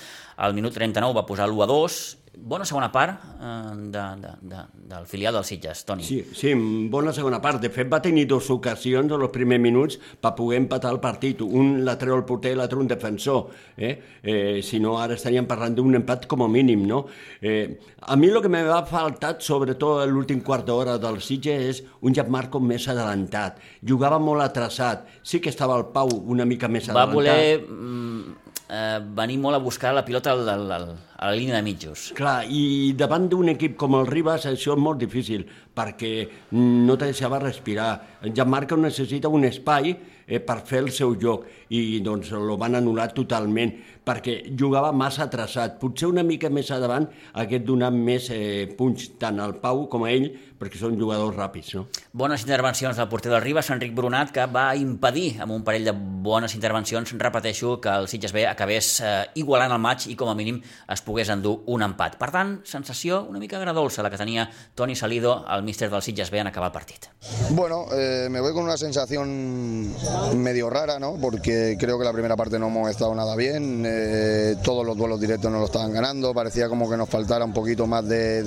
Al 0.45 0.55
minut 0.57 0.76
39 0.76 1.16
va 1.16 1.26
posar 1.28 1.49
l'1 1.49 1.64
a 1.64 1.70
2. 1.70 2.01
Bona 2.39 2.64
segona 2.64 2.86
part 2.93 3.18
eh, 3.43 3.72
de, 3.93 4.03
de, 4.22 4.30
de, 4.51 4.61
del 4.89 5.07
filial 5.11 5.34
del 5.34 5.45
Sitges, 5.45 5.82
Toni. 5.84 6.05
Sí, 6.07 6.20
sí, 6.32 6.53
bona 6.89 7.12
segona 7.12 7.41
part. 7.43 7.61
De 7.61 7.68
fet, 7.74 7.89
va 7.91 7.99
tenir 8.05 8.26
dues 8.30 8.47
ocasions 8.55 9.11
en 9.12 9.24
els 9.24 9.32
primers 9.34 9.61
minuts 9.61 9.99
per 10.22 10.32
poder 10.39 10.61
empatar 10.62 10.93
el 10.95 11.01
partit. 11.03 11.43
Un 11.43 11.82
la 11.84 11.97
treu 12.01 12.14
el 12.16 12.24
porter 12.28 12.55
i 12.55 12.59
l'altre 12.59 12.78
un 12.80 12.89
defensor. 12.89 13.51
Eh? 13.76 13.93
Eh, 14.22 14.61
si 14.64 14.80
no, 14.80 14.97
ara 15.03 15.18
estaríem 15.18 15.49
parlant 15.51 15.76
d'un 15.76 15.99
empat 16.01 16.28
com 16.30 16.47
a 16.47 16.49
mínim, 16.49 16.86
no? 16.89 17.03
Eh, 17.43 17.78
a 18.09 18.16
mi 18.16 18.30
el 18.30 18.41
que 18.45 18.49
me 18.53 18.62
va 18.64 18.80
faltat, 18.86 19.43
sobretot 19.45 20.07
l'últim 20.09 20.41
quart 20.47 20.64
d'hora 20.68 20.97
del 21.03 21.20
Sitges, 21.24 21.64
és 21.68 21.82
un 22.01 22.14
Gianmarco 22.16 22.61
més 22.62 22.86
adelantat. 22.89 23.59
Jugava 23.84 24.22
molt 24.22 24.47
atrasat. 24.47 25.09
Sí 25.22 25.43
que 25.43 25.51
estava 25.53 25.76
el 25.76 25.89
Pau 25.93 26.09
una 26.30 26.47
mica 26.49 26.68
més 26.70 26.89
Va 26.89 27.03
adelantat. 27.03 27.14
voler 27.18 27.59
mm, 27.66 28.47
eh, 28.68 29.00
venir 29.20 29.38
molt 29.42 29.56
a 29.56 29.62
buscar 29.62 29.92
la 29.94 30.04
pilota 30.04 30.32
al, 30.32 30.48
al, 30.48 30.72
al, 30.72 30.88
a 31.16 31.30
la 31.30 31.36
línia 31.36 31.56
de 31.56 31.62
mitjos. 31.66 32.12
Clar, 32.18 32.42
i 32.46 32.92
davant 32.98 33.28
d'un 33.30 33.52
equip 33.54 33.76
com 33.80 33.96
el 33.98 34.06
Ribas 34.06 34.46
això 34.46 34.76
és 34.76 34.82
molt 34.82 35.00
difícil, 35.02 35.46
perquè 35.74 36.12
no 36.56 36.96
te 36.98 37.10
deixava 37.10 37.40
respirar. 37.42 37.90
En 38.22 38.34
Gianmarco 38.34 38.76
necessita 38.76 39.28
un 39.28 39.44
espai 39.46 39.92
eh, 40.26 40.40
per 40.40 40.60
fer 40.66 40.82
el 40.84 40.90
seu 40.92 41.14
joc, 41.20 41.46
i 41.72 42.00
doncs 42.04 42.30
lo 42.34 42.56
van 42.60 42.76
anul·lar 42.78 43.10
totalment, 43.16 43.72
perquè 44.08 44.38
jugava 44.58 44.90
massa 44.96 45.26
atrasat. 45.26 45.78
Potser 45.80 46.08
una 46.08 46.24
mica 46.24 46.50
més 46.52 46.70
a 46.72 46.78
davant 46.80 47.08
hagués 47.38 47.64
donat 47.66 47.94
més 47.94 48.30
eh, 48.34 48.68
punts 48.78 49.10
tant 49.20 49.40
al 49.44 49.56
Pau 49.62 49.86
com 49.92 50.06
a 50.06 50.12
ell, 50.12 50.30
perquè 50.58 50.80
són 50.80 50.96
jugadors 50.98 51.36
ràpids, 51.36 51.74
no? 51.76 51.84
Bones 52.18 52.42
intervencions 52.42 52.98
del 52.98 53.08
porter 53.08 53.30
del 53.30 53.42
Ribas, 53.44 53.70
Enric 53.70 53.94
Brunat, 53.94 54.32
que 54.34 54.46
va 54.50 54.72
impedir 54.76 55.38
amb 55.44 55.54
un 55.54 55.62
parell 55.66 55.86
de 55.86 55.94
bones 55.94 56.56
intervencions, 56.56 57.12
repeteixo, 57.20 57.76
que 57.84 57.92
el 57.92 58.08
Sitges 58.10 58.34
B 58.34 58.46
acabés 58.48 58.90
eh, 59.04 59.12
igualant 59.38 59.76
el 59.76 59.82
maig 59.82 60.08
i 60.10 60.16
com 60.18 60.32
a 60.32 60.36
mínim 60.38 60.58
es 60.88 61.04
pogués 61.06 61.30
endur 61.32 61.60
un 61.70 61.84
empat. 61.86 62.18
Per 62.18 62.30
tant, 62.34 62.56
sensació 62.66 63.22
una 63.28 63.38
mica 63.42 63.60
agradolça 63.60 64.02
la 64.02 64.10
que 64.10 64.20
tenia 64.20 64.48
Toni 64.74 64.96
Salido, 64.98 65.44
el 65.54 65.62
míster 65.62 65.92
del 65.92 66.02
Sitges 66.02 66.32
B, 66.32 66.42
en 66.42 66.50
acabar 66.50 66.72
el 66.72 66.76
partit. 66.80 67.10
Bueno, 67.52 67.84
eh, 67.92 68.07
me 68.30 68.40
voy 68.40 68.52
con 68.52 68.64
una 68.64 68.76
sensación 68.76 69.92
medio 70.36 70.70
rara, 70.70 70.98
¿no? 70.98 71.14
Porque 71.20 71.76
creo 71.78 71.98
que 71.98 72.04
la 72.04 72.12
primera 72.12 72.36
parte 72.36 72.59
no 72.59 72.68
hemos 72.68 72.90
estado 72.90 73.14
nada 73.14 73.34
bien. 73.36 73.84
eh, 73.86 74.56
todos 74.62 74.84
los 74.84 74.96
duelos 74.96 75.20
directos 75.20 75.50
no 75.50 75.59
lo 75.59 75.66
estaban 75.66 75.92
ganando. 75.92 76.32
Parecía 76.34 76.68
como 76.68 76.88
que 76.90 76.96
nos 76.96 77.09
faltara 77.09 77.44
un 77.44 77.52
poquito 77.52 77.86
más 77.86 78.06
de- 78.09 78.42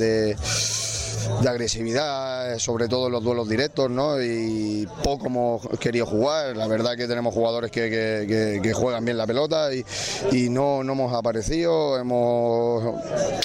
de 1.41 1.49
agresividad, 1.49 2.57
sobre 2.59 2.87
todo 2.87 3.07
en 3.07 3.13
los 3.13 3.23
duelos 3.23 3.47
directos, 3.49 3.89
¿no? 3.89 4.21
Y 4.21 4.87
poco 5.03 5.27
hemos 5.27 5.67
querido 5.79 6.05
jugar. 6.05 6.55
La 6.57 6.67
verdad 6.67 6.95
que 6.95 7.07
tenemos 7.07 7.33
jugadores 7.33 7.71
que, 7.71 8.71
juegan 8.73 9.05
bien 9.05 9.17
la 9.17 9.27
pelota 9.27 9.69
y, 9.73 10.49
no, 10.49 10.83
no 10.83 10.93
hemos 10.93 11.13
aparecido. 11.13 11.97
Hemos, 11.97 12.83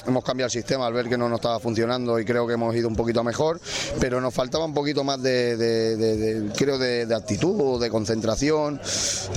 hemos 0.07 0.23
cambiado 0.23 0.47
el 0.47 0.51
sistema 0.51 0.87
al 0.87 0.93
ver 0.93 1.07
que 1.09 1.17
no 1.17 1.29
nos 1.29 1.37
estaba 1.39 1.59
funcionando 1.59 2.19
y 2.19 2.25
creo 2.25 2.47
que 2.47 2.53
hemos 2.53 2.75
ido 2.75 2.87
un 2.87 2.95
poquito 2.95 3.23
mejor, 3.23 3.59
pero 3.99 4.19
nos 4.21 4.33
faltaba 4.33 4.65
un 4.65 4.73
poquito 4.73 5.03
más 5.03 5.21
de, 5.21 5.55
de- 5.57 5.95
de- 5.97 6.15
de- 6.17 6.51
creo, 6.53 6.77
de, 6.77 7.13
actitud, 7.15 7.81
de 7.81 7.89
concentración, 7.89 8.79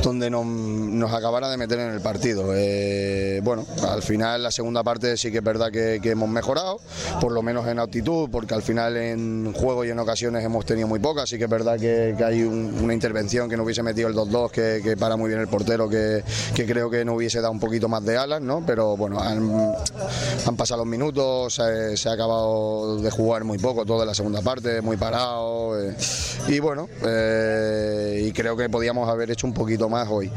donde 0.03 0.31
nos, 0.31 0.45
nos 0.47 1.13
acabara 1.13 1.51
de 1.51 1.57
meter 1.57 1.81
en 1.81 1.91
el 1.91 2.01
partido. 2.01 2.53
Eh, 2.55 3.41
bueno, 3.43 3.67
al 3.89 4.03
final 4.03 4.43
la 4.43 4.51
segunda 4.51 4.83
parte 4.83 5.17
sí 5.17 5.31
que 5.31 5.39
es 5.39 5.45
verdad 5.45 5.71
que, 5.71 6.01
que 6.03 6.11
hemos 6.11 6.29
mejorado, 6.29 6.79
por 7.21 7.33
lo 7.33 7.43
menos 7.43 7.67
en 7.67 7.79
actitud, 7.79 8.30
porque 8.31 8.55
al 8.55 8.63
final 8.63 8.97
en 8.97 9.53
juego 9.53 9.85
y 9.85 9.91
en 9.91 9.99
ocasiones 9.99 10.45
hemos 10.45 10.65
tenido 10.65 10.89
muy 10.89 10.99
pocas, 10.99 11.29
sí 11.29 11.39
que 11.39 11.45
es 11.45 11.51
verdad 11.51 11.79
que, 11.79 12.15
hay 12.25 12.43
un- 12.43 12.79
una 12.83 12.95
intervención 12.95 13.49
que 13.49 13.57
no 13.57 13.65
hubiese 13.65 13.83
metido 13.83 14.09
el 14.09 14.15
2-2, 14.15 14.51
que, 14.51 14.97
para 14.99 15.17
muy 15.17 15.29
bien 15.29 15.41
el 15.41 15.49
portero, 15.49 15.89
que, 15.89 16.23
creo 16.55 16.91
que 16.91 17.05
no 17.05 17.15
hubiese 17.15 17.41
dado 17.41 17.53
un 17.53 17.61
poquito 17.61 17.89
más 17.89 18.05
de 18.05 18.17
alas, 18.17 18.41
¿no? 18.41 18.63
Pero 18.67 18.97
bueno, 18.97 19.21
han, 19.21 20.57
pasado 20.57 20.79
los 20.81 20.87
minutos, 20.87 21.55
se, 21.55 21.97
se 21.97 22.09
ha 22.09 22.13
acabado 22.13 22.97
de 22.99 23.11
jugar 23.11 23.45
muy 23.45 23.59
poco, 23.59 23.85
toda 23.87 24.05
la 24.05 24.15
segunda 24.15 24.43
parte, 24.43 24.81
muy 24.83 24.97
parado. 24.97 25.81
eh, 25.81 25.95
y 26.49 26.59
bueno, 26.59 26.89
eh, 27.07 28.25
y 28.27 28.33
creo 28.33 28.57
que 28.57 28.69
podíamos 28.69 29.09
haber 29.09 29.31
hecho 29.31 29.47
un 29.47 29.55
poquito 29.55 29.89
más 29.89 30.09
hoy. 30.11 30.31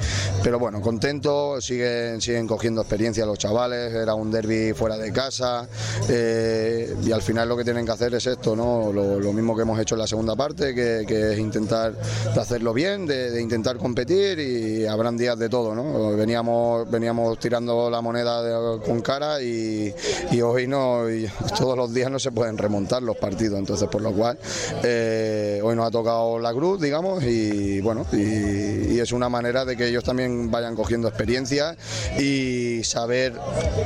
Pero 0.44 0.60
bueno, 0.60 0.82
contento, 0.82 1.60
siguen, 1.62 2.22
siguen 2.22 2.48
cogiendo 2.48 2.82
experiencia 2.82 3.26
los 3.26 3.38
chavales, 3.38 3.94
era 3.94 4.14
un 4.14 4.32
derby 4.32 4.74
fuera 4.74 4.98
de 4.98 5.12
casa 5.12 5.68
eh, 6.10 6.96
y 7.04 7.12
al 7.12 7.22
final 7.22 7.50
lo 7.50 7.58
que 7.58 7.64
tienen 7.64 7.83
que 7.86 7.92
hacer 7.92 8.14
es 8.14 8.26
esto, 8.28 8.56
¿no? 8.56 8.92
Lo, 8.92 9.34
mismo 9.34 9.56
que 9.56 9.64
hemos 9.64 9.80
hecho 9.80 9.96
en 9.96 10.00
la 10.00 10.08
segunda 10.08 10.36
parte, 10.36 10.76
que, 10.76 11.32
es 11.34 11.40
intentar 11.40 11.94
de 11.94 12.40
hacerlo 12.40 12.74
bien, 12.74 13.06
de, 13.06 13.42
intentar 13.42 13.78
competir 13.78 14.40
y 14.40 14.86
habrán 14.86 15.18
días 15.18 15.38
de 15.38 15.50
todo, 15.50 15.74
¿no? 15.76 16.16
Veníamos, 16.16 16.90
veníamos 16.90 17.40
tirando 17.40 17.90
la 17.90 18.02
moneda 18.02 18.80
con 18.80 19.02
cara 19.02 19.42
y, 19.42 19.94
hoy 20.42 20.68
no, 20.68 21.10
y 21.10 21.30
todos 21.58 21.78
los 21.78 21.94
días 21.94 22.12
no 22.12 22.20
se 22.20 22.32
pueden 22.32 22.58
remontar 22.58 23.02
los 23.04 23.18
partidos, 23.18 23.60
entonces 23.60 23.88
por 23.90 24.02
lo 24.02 24.12
cual 24.12 24.38
eh, 24.84 25.62
hoy 25.64 25.76
nos 25.76 25.88
ha 25.88 25.92
tocado 25.92 26.40
la 26.40 26.54
cruz, 26.54 26.82
digamos, 26.82 27.24
y 27.24 27.82
bueno, 27.82 28.06
y, 28.12 29.00
es 29.04 29.12
una 29.12 29.28
manera 29.28 29.66
de 29.66 29.76
que 29.76 29.88
ellos 29.88 30.04
también 30.04 30.50
vayan 30.50 30.78
cogiendo 30.78 31.10
experiencia 31.10 31.76
y 32.18 32.82
saber 32.86 33.34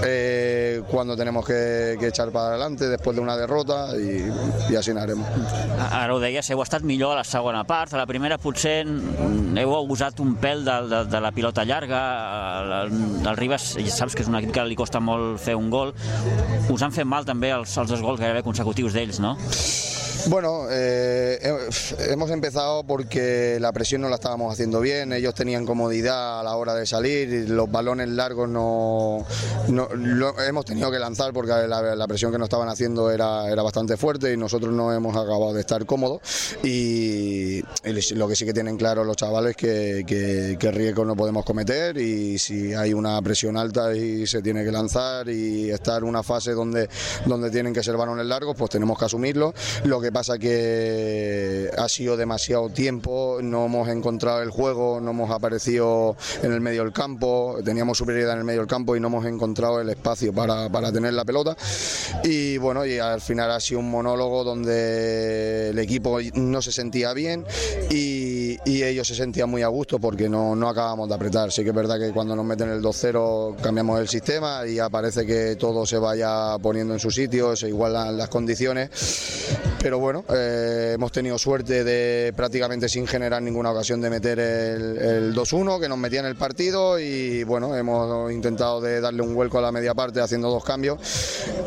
eh, 0.04 0.84
cuándo 0.92 1.18
tenemos 1.18 1.44
que 1.44 1.98
echar 2.00 2.32
para 2.32 2.50
adelante 2.50 2.88
después 2.88 3.16
de 3.16 3.22
una 3.22 3.36
derrota 3.36 3.87
y 3.96 4.76
así 4.76 4.94
lo 4.94 5.02
haremos. 5.02 5.28
Ara 5.92 6.14
ho 6.14 6.20
deies, 6.20 6.50
heu 6.52 6.62
estat 6.64 6.84
millor 6.88 7.16
a 7.16 7.22
la 7.22 7.26
segona 7.28 7.64
part, 7.68 7.94
a 7.94 8.02
la 8.02 8.08
primera 8.10 8.38
potser 8.42 8.82
heu 8.88 9.76
abusat 9.78 10.20
un 10.24 10.36
pèl 10.42 10.66
de, 10.68 10.78
de, 10.92 11.04
de 11.12 11.22
la 11.24 11.32
pilota 11.36 11.66
llarga, 11.66 12.02
el 12.88 13.38
Ribas, 13.38 13.76
ja 13.80 13.94
saps 13.94 14.18
que 14.18 14.26
és 14.26 14.32
un 14.32 14.40
equip 14.40 14.56
que 14.56 14.66
li 14.68 14.78
costa 14.80 15.02
molt 15.04 15.42
fer 15.44 15.58
un 15.60 15.70
gol, 15.74 15.94
us 16.70 16.84
han 16.84 16.96
fet 16.96 17.08
mal 17.08 17.28
també 17.28 17.54
els, 17.56 17.78
els 17.78 17.94
dos 17.96 18.04
gols 18.04 18.22
gairebé 18.22 18.44
consecutius 18.46 18.98
d'ells, 18.98 19.22
no? 19.24 19.38
Bueno, 20.26 20.66
eh, 20.70 21.40
he- 21.42 22.12
hemos 22.12 22.30
empezado 22.32 22.84
porque 22.84 23.58
la 23.62 23.72
presión 23.72 24.02
no 24.02 24.10
la 24.10 24.16
estábamos 24.16 24.52
haciendo 24.52 24.82
bien, 24.82 25.14
ellos 25.14 25.34
tenían 25.34 25.66
comodidad 25.66 26.42
a 26.42 26.44
la 26.44 26.56
hora 26.58 26.74
de 26.74 26.86
salir, 26.86 27.50
los 27.50 27.72
balones 27.72 28.10
largos 28.10 28.50
no, 28.50 29.26
no- 29.70 29.88
lo 29.96 30.38
hemos 30.42 30.66
tenido 30.66 30.92
que 30.92 31.00
lanzar 31.00 31.32
porque 31.32 31.54
la, 31.68 32.08
presión 32.08 32.32
que 32.32 32.38
nos 32.38 32.48
estaban 32.48 32.68
haciendo 32.68 33.10
era, 33.12 33.50
era 33.50 33.62
bastante 33.62 33.96
fuerte 33.96 34.34
y 34.34 34.38
nosotros 34.38 34.74
no 34.74 34.92
hemos 34.94 35.16
acabado 35.16 35.54
de 35.54 35.62
estar 35.62 35.86
cómodos 35.86 36.22
y, 36.64 37.62
lo 38.16 38.28
que 38.28 38.36
sí 38.36 38.46
que 38.46 38.54
tienen 38.54 38.76
claro 38.78 39.04
los 39.06 39.16
chavales 39.16 39.56
que, 39.56 40.04
que, 40.06 40.58
que 40.60 40.72
riesgos 40.72 41.06
no 41.08 41.16
podemos 41.16 41.46
cometer 41.46 41.98
y 41.98 42.38
si 42.40 42.74
hay 42.74 42.94
una 42.94 43.22
presión 43.22 43.56
alta 43.56 43.96
y 43.96 44.28
se 44.28 44.42
tiene 44.42 44.64
que 44.66 44.72
lanzar 44.72 45.30
y 45.30 45.70
estar 45.70 46.02
en 46.02 46.10
una 46.10 46.24
fase 46.24 46.52
donde, 46.52 46.90
donde 47.26 47.50
tienen 47.50 47.74
que 47.74 47.84
ser 47.84 47.96
balones 47.96 48.26
largos, 48.26 48.56
pues 48.58 48.72
tenemos 48.72 48.98
que 48.98 49.06
asumirlo. 49.06 49.54
Lo 49.84 50.02
que 50.02 50.12
pasa 50.18 50.40
que 50.40 51.70
ha 51.78 51.88
sido 51.88 52.18
demasiado 52.18 52.70
tiempo, 52.70 53.38
no 53.44 53.68
hemos 53.68 53.88
encontrado 53.88 54.42
el 54.42 54.50
juego, 54.50 55.00
no 55.00 55.12
hemos 55.12 55.30
aparecido 55.30 56.18
en 56.42 56.54
el 56.54 56.60
medio 56.60 56.84
del 56.84 56.92
campo, 56.92 57.60
teníamos 57.64 58.00
superioridad 58.00 58.34
en 58.34 58.40
el 58.40 58.44
medio 58.44 58.62
del 58.62 58.68
campo 58.68 58.96
y 58.96 59.00
no 59.00 59.10
hemos 59.10 59.28
encontrado 59.28 59.80
el 59.80 59.88
espacio 59.90 60.34
para, 60.34 60.70
para 60.70 60.92
tener 60.92 61.14
la 61.14 61.24
pelota. 61.24 61.56
Y 62.24 62.58
bueno, 62.58 62.84
y 62.84 62.98
al 62.98 63.22
final 63.22 63.52
ha 63.52 63.60
sido 63.60 63.80
un 63.80 63.92
monólogo 63.92 64.44
donde 64.44 65.70
el 65.70 65.78
equipo 65.78 66.18
no 66.34 66.64
se 66.64 66.72
sentía 66.72 67.14
bien 67.14 67.46
y, 67.92 68.17
y 68.68 68.84
ellos 68.84 69.08
se 69.08 69.16
sentían 69.16 69.50
muy 69.50 69.62
a 69.62 69.68
gusto 69.68 69.98
porque 69.98 70.28
no, 70.28 70.56
no 70.56 70.68
acabamos 70.68 71.08
de 71.08 71.16
apretar. 71.16 71.52
Sí 71.52 71.64
que 71.64 71.70
es 71.70 71.76
verdad 71.76 71.98
que 71.98 72.12
cuando 72.12 72.36
nos 72.36 72.44
meten 72.44 72.70
el 72.70 72.82
2-0 72.82 73.56
cambiamos 73.62 74.00
el 74.02 74.10
sistema 74.10 74.68
y 74.68 74.78
aparece 74.80 75.26
que 75.26 75.56
todo 75.56 75.86
se 75.86 75.98
vaya 75.98 76.58
poniendo 76.62 76.94
en 76.94 77.00
su 77.00 77.10
sitio, 77.10 77.56
se 77.56 77.70
igualan 77.70 78.18
las 78.18 78.28
condiciones. 78.28 78.90
Pero 79.82 80.00
bueno, 80.00 80.26
eh, 80.30 80.92
hemos 80.96 81.14
tenido 81.14 81.38
suerte 81.38 81.86
de 81.86 82.34
prácticamente 82.36 82.90
sin 82.90 83.08
generar 83.08 83.42
ninguna 83.42 83.72
ocasión 83.72 84.02
de 84.02 84.10
meter 84.10 84.40
el, 84.40 84.98
el 84.98 85.36
2-1 85.36 85.80
que 85.80 85.88
nos 85.88 85.98
metía 85.98 86.20
en 86.20 86.26
el 86.26 86.36
partido 86.36 87.00
y 87.00 87.44
bueno, 87.46 87.76
hemos 87.76 88.32
intentado 88.32 88.82
de 88.82 89.00
darle 89.00 89.22
un 89.22 89.34
vuelco 89.34 89.60
a 89.60 89.62
la 89.62 89.72
media 89.72 89.94
parte 89.94 90.20
haciendo 90.20 90.50
dos 90.50 90.66
cambios 90.66 91.00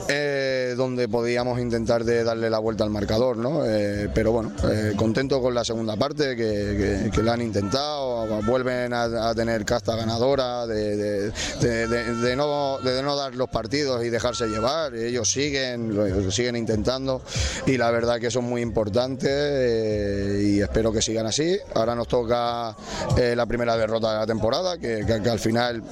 eh, 0.09 0.75
donde 0.77 1.09
podíamos 1.09 1.61
intentar 1.61 2.05
de 2.05 2.25
darle 2.25 2.51
la 2.51 2.59
vuelta 2.59 2.85
al 2.85 2.91
marcador, 2.91 3.37
¿no? 3.37 3.65
Eh, 3.65 4.09
pero 4.15 4.33
bueno, 4.33 4.53
eh, 4.71 4.93
contento 4.97 5.41
con 5.41 5.55
la 5.55 5.65
segunda 5.65 5.97
parte 5.97 6.37
que, 6.37 6.90
que 7.13 7.23
la 7.23 7.35
han 7.35 7.43
intentado, 7.43 8.27
vuelven 8.43 8.93
a, 8.93 9.35
tener 9.35 9.65
casta 9.65 9.95
ganadora 9.97 10.67
de, 10.67 10.97
de- 10.97 12.37
no, 12.37 12.79
de 12.79 13.03
no 13.03 13.17
dar 13.17 13.35
los 13.35 13.49
partidos 13.49 14.05
y 14.05 14.11
dejarse 14.11 14.47
llevar, 14.47 14.95
ellos 14.95 15.31
siguen, 15.31 15.95
lo 15.95 16.31
siguen 16.31 16.57
intentando 16.57 17.23
y 17.67 17.77
la 17.77 17.91
verdad 17.91 18.19
que 18.19 18.29
es 18.29 18.37
muy 18.37 18.63
importante 18.63 19.29
eh, 19.31 20.43
y 20.43 20.61
espero 20.61 20.93
que 20.93 21.03
sigan 21.03 21.27
así. 21.27 21.59
Ahora 21.75 21.95
nos 21.95 22.09
toca 22.09 22.75
eh, 23.17 23.35
la 23.37 23.47
primera 23.47 23.77
derrota 23.77 24.13
de 24.13 24.19
la 24.19 24.27
temporada, 24.27 24.79
que 24.79 25.03
al 25.31 25.39
final 25.39 25.83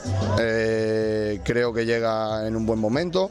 eh, 0.40 1.40
creo 1.44 1.72
que 1.72 1.84
llega 1.84 2.46
en 2.46 2.56
un 2.56 2.64
buen 2.66 2.78
momento 2.78 3.30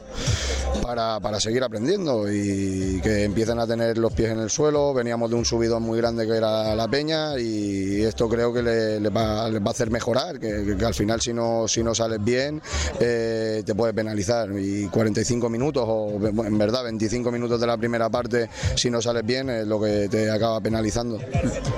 para, 0.82 1.18
para 1.20 1.40
seguir 1.40 1.62
aprendiendo 1.64 2.30
y 2.32 3.00
que 3.02 3.24
empiecen 3.24 3.58
a 3.58 3.66
tener 3.66 3.98
los 3.98 4.12
pies 4.12 4.30
en 4.30 4.38
el 4.40 4.50
suelo. 4.50 4.94
Veníamos 4.94 5.30
de 5.30 5.36
un 5.36 5.44
subidón 5.44 5.82
muy 5.82 5.98
grande 5.98 6.26
que 6.26 6.36
era 6.36 6.74
la 6.74 6.88
peña 6.88 7.38
y 7.38 7.57
esto 8.02 8.28
creo 8.28 8.52
que 8.52 8.62
le- 8.62 9.00
les 9.00 9.12
va, 9.14 9.48
les 9.48 9.60
va 9.60 9.66
a 9.68 9.70
hacer 9.70 9.90
mejorar, 9.90 10.38
que, 10.38 10.76
al 10.84 10.94
final 10.94 11.20
si 11.20 11.32
no, 11.32 11.66
si 11.68 11.82
no 11.82 11.94
sales 11.94 12.22
bien 12.22 12.60
eh, 13.00 13.62
te 13.64 13.74
puede 13.74 13.92
penalizar 13.92 14.48
y 14.58 14.86
45 14.86 15.48
minutos 15.48 15.84
o 15.86 16.10
en 16.26 16.58
verdad 16.58 16.84
25 16.84 17.30
minutos 17.32 17.60
de 17.60 17.66
la 17.66 17.76
primera 17.76 18.08
parte 18.10 18.48
si 18.74 18.90
no 18.90 19.00
sales 19.02 19.24
bien 19.24 19.50
es 19.50 19.66
lo 19.66 19.80
que 19.80 20.08
te 20.10 20.30
acaba 20.30 20.60
penalizando. 20.60 21.18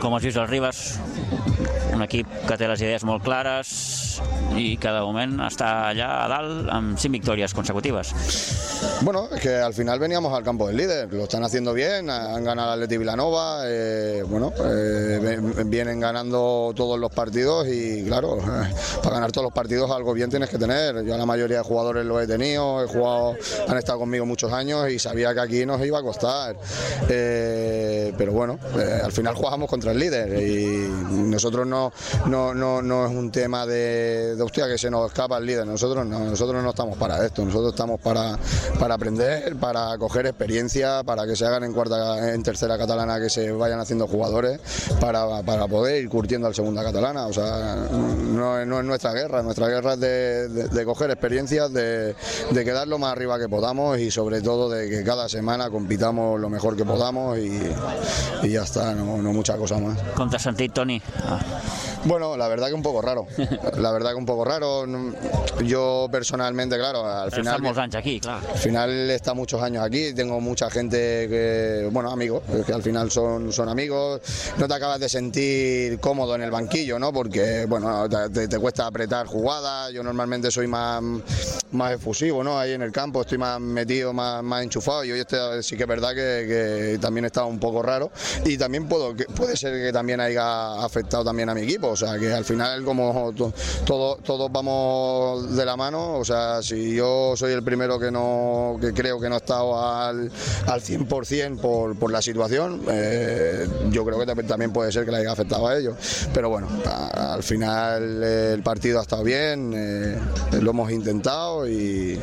Com 0.00 0.14
has 0.14 0.22
vist 0.24 0.36
el 0.36 0.48
Ribas, 0.48 0.98
un 1.94 2.02
equip 2.02 2.26
que 2.48 2.56
té 2.58 2.68
les 2.70 2.82
idees 2.82 3.04
molt 3.08 3.24
clares 3.24 3.70
i 4.58 4.74
que 4.80 4.90
de 4.92 5.00
moment 5.06 5.38
està 5.46 5.90
allà 5.90 6.08
a 6.26 6.80
victòries 7.10 7.54
consecutives. 7.54 8.12
Bueno, 9.02 9.28
es 9.32 9.40
que 9.40 9.56
al 9.56 9.74
final 9.74 9.98
veníamos 9.98 10.32
al 10.34 10.42
campo 10.42 10.66
del 10.66 10.76
líder, 10.76 11.12
lo 11.12 11.24
están 11.24 11.44
haciendo 11.44 11.72
bien, 11.72 12.10
han 12.10 12.44
ganado 12.44 12.72
Atleti 12.72 12.98
Vilanova, 12.98 13.62
eh, 13.64 14.22
bueno, 14.26 14.52
eh, 14.64 15.38
vienen 15.66 16.00
ganando 16.00 16.72
todos 16.74 16.98
los 16.98 17.10
partidos 17.10 17.66
y 17.68 18.04
claro, 18.04 18.38
para 19.02 19.16
ganar 19.16 19.32
todos 19.32 19.44
los 19.44 19.52
partidos 19.52 19.90
algo 19.90 20.12
bien 20.12 20.30
tienes 20.30 20.48
que 20.48 20.58
tener. 20.58 21.02
Yo 21.04 21.14
a 21.14 21.18
la 21.18 21.26
mayoría 21.26 21.58
de 21.58 21.62
jugadores 21.62 22.04
lo 22.04 22.20
he 22.20 22.26
tenido, 22.26 22.82
he 22.82 22.86
jugado, 22.86 23.36
han 23.68 23.78
estado 23.78 24.00
conmigo 24.00 24.26
muchos 24.26 24.52
años 24.52 24.90
y 24.90 24.98
sabía 24.98 25.32
que 25.34 25.40
aquí 25.40 25.66
nos 25.66 25.84
iba 25.84 25.98
a 25.98 26.02
costar. 26.02 26.56
Eh, 27.08 28.12
pero 28.16 28.32
bueno, 28.32 28.58
eh, 28.78 29.00
al 29.02 29.12
final 29.12 29.34
jugamos 29.34 29.68
contra 29.68 29.92
el 29.92 29.98
líder 29.98 30.42
y 30.42 30.88
nosotros 31.10 31.66
no, 31.66 31.79
no, 32.26 32.54
no, 32.54 32.82
no 32.82 33.06
es 33.06 33.10
un 33.10 33.30
tema 33.30 33.66
de, 33.66 34.36
de 34.36 34.42
hostia 34.42 34.66
que 34.66 34.78
se 34.78 34.90
nos 34.90 35.06
escapa 35.06 35.38
el 35.38 35.46
líder, 35.46 35.66
nosotros 35.66 36.06
no, 36.06 36.18
nosotros 36.18 36.62
no 36.62 36.70
estamos 36.70 36.96
para 36.96 37.24
esto, 37.24 37.44
nosotros 37.44 37.72
estamos 37.72 38.00
para, 38.00 38.38
para 38.78 38.94
aprender, 38.94 39.56
para 39.56 39.96
coger 39.98 40.26
experiencia, 40.26 41.02
para 41.04 41.26
que 41.26 41.36
se 41.36 41.46
hagan 41.46 41.64
en 41.64 41.72
cuarta, 41.72 42.32
en 42.32 42.42
tercera 42.42 42.76
catalana, 42.76 43.18
que 43.20 43.30
se 43.30 43.50
vayan 43.52 43.80
haciendo 43.80 44.06
jugadores, 44.06 44.60
para, 45.00 45.42
para 45.42 45.66
poder 45.66 46.02
ir 46.02 46.08
curtiendo 46.08 46.46
al 46.46 46.54
segunda 46.54 46.82
catalana. 46.82 47.26
O 47.26 47.32
sea, 47.32 47.76
no, 47.90 48.64
no 48.64 48.80
es 48.80 48.84
nuestra 48.84 49.12
guerra, 49.12 49.42
nuestra 49.42 49.68
guerra 49.68 49.94
es 49.94 50.00
de, 50.00 50.84
coger 50.84 51.10
experiencias, 51.10 51.72
de, 51.72 52.14
quedar 52.52 52.88
lo 52.88 52.98
más 52.98 53.12
arriba 53.12 53.38
que 53.38 53.48
podamos 53.48 53.98
y 53.98 54.10
sobre 54.10 54.42
todo 54.42 54.68
de 54.68 54.88
que 54.88 55.02
cada 55.02 55.28
semana 55.28 55.70
compitamos 55.70 56.38
lo 56.38 56.50
mejor 56.50 56.76
que 56.76 56.84
podamos 56.84 57.38
y, 57.38 57.60
y 58.42 58.50
ya 58.50 58.62
está, 58.62 58.94
no, 58.94 59.16
no 59.16 59.32
mucha 59.32 59.56
cosa 59.56 59.78
más. 59.78 59.98
Com 60.16 60.30
t'has 60.30 60.42
sentit, 60.42 60.72
Toni? 60.74 60.98
Ah, 61.24 61.40
Bueno, 62.04 62.36
la 62.36 62.48
verdad 62.48 62.68
que 62.68 62.74
un 62.74 62.82
poco 62.82 63.02
raro. 63.02 63.26
La 63.78 63.92
verdad 63.92 64.10
que 64.10 64.16
un 64.16 64.26
poco 64.26 64.44
raro. 64.44 64.84
Yo 65.64 66.08
personalmente, 66.10 66.76
claro, 66.76 67.06
al 67.06 67.30
final. 67.30 67.64
anys 67.78 67.94
aquí, 67.94 68.20
clar. 68.20 68.40
Al 68.50 68.58
final 68.58 69.10
está 69.10 69.34
muchos 69.34 69.62
años 69.62 69.84
aquí, 69.84 70.12
tengo 70.14 70.40
mucha 70.40 70.70
gente 70.70 70.96
que, 71.28 71.88
bueno, 71.92 72.10
amigos, 72.10 72.42
que 72.66 72.72
al 72.72 72.82
final 72.82 73.10
son, 73.10 73.52
son 73.52 73.68
amigos, 73.68 74.20
no 74.58 74.66
te 74.68 74.74
acabas 74.74 75.00
de 75.00 75.08
sentir 75.08 75.98
cómodo 76.00 76.34
en 76.34 76.42
el 76.42 76.50
banquillo, 76.50 76.98
¿no? 76.98 77.12
Porque, 77.12 77.66
bueno, 77.66 78.08
te, 78.08 78.28
te- 78.30 78.48
te 78.48 78.58
cuesta 78.58 78.86
apretar 78.86 79.26
jugadas, 79.26 79.92
yo 79.92 80.02
normalmente 80.02 80.50
soy 80.50 80.66
más, 80.66 81.02
más 81.72 81.92
efusivo, 81.92 82.42
¿no? 82.42 82.58
Ahí 82.58 82.72
en 82.72 82.82
el 82.82 82.92
campo 82.92 83.20
estoy 83.22 83.38
más 83.38 83.60
metido, 83.60 84.12
más, 84.12 84.42
más 84.42 84.62
enchufado 84.62 85.04
y 85.04 85.12
hoy 85.12 85.20
este, 85.20 85.62
sí 85.62 85.76
que 85.76 85.82
es 85.84 85.88
verdad 85.88 86.10
que, 86.10 86.46
que 86.94 86.98
también 87.00 87.24
está 87.26 87.44
un 87.44 87.58
poco 87.58 87.82
raro 87.82 88.10
y 88.44 88.56
también 88.56 88.88
puedo, 88.88 89.14
que 89.14 89.24
puede 89.24 89.56
ser 89.56 89.74
que 89.74 89.92
también 89.92 90.20
haya 90.20 90.82
afectado 90.82 91.24
también 91.24 91.48
a 91.48 91.54
mi 91.54 91.59
equipo, 91.60 91.88
o 91.88 91.96
sea, 91.96 92.18
que 92.18 92.32
al 92.32 92.44
final 92.44 92.84
como 92.84 93.32
to- 93.36 93.52
todo, 93.84 94.16
todos 94.16 94.50
vamos 94.52 95.54
de 95.56 95.64
la 95.64 95.76
mano, 95.76 96.14
o 96.18 96.24
sea, 96.24 96.62
si 96.62 96.94
yo 96.96 97.34
soy 97.36 97.52
el 97.52 97.62
primero 97.62 97.98
que 97.98 98.10
no 98.10 98.76
que 98.80 98.92
creo 98.92 99.20
que 99.20 99.28
no 99.28 99.36
he 99.36 99.38
estado 99.38 99.78
al, 99.80 100.30
al 100.66 100.80
100% 100.80 101.60
por, 101.60 101.96
por 101.98 102.10
la 102.12 102.22
situación, 102.22 102.82
eh, 102.90 103.66
yo 103.90 104.04
creo 104.04 104.18
que 104.18 104.26
también- 104.26 104.72
puede 104.72 104.92
ser 104.92 105.04
que 105.04 105.10
le 105.10 105.18
haya 105.18 105.32
afectado 105.32 105.66
a 105.66 105.76
ellos, 105.76 105.96
pero 106.32 106.48
bueno, 106.48 106.68
al 107.14 107.42
final 107.42 108.22
el 108.22 108.62
partido 108.62 108.98
ha 108.98 109.02
estado 109.02 109.24
bien, 109.24 109.72
eh, 109.74 110.18
lo 110.60 110.70
hemos 110.70 110.90
intentado 110.92 111.66
y, 111.68 112.20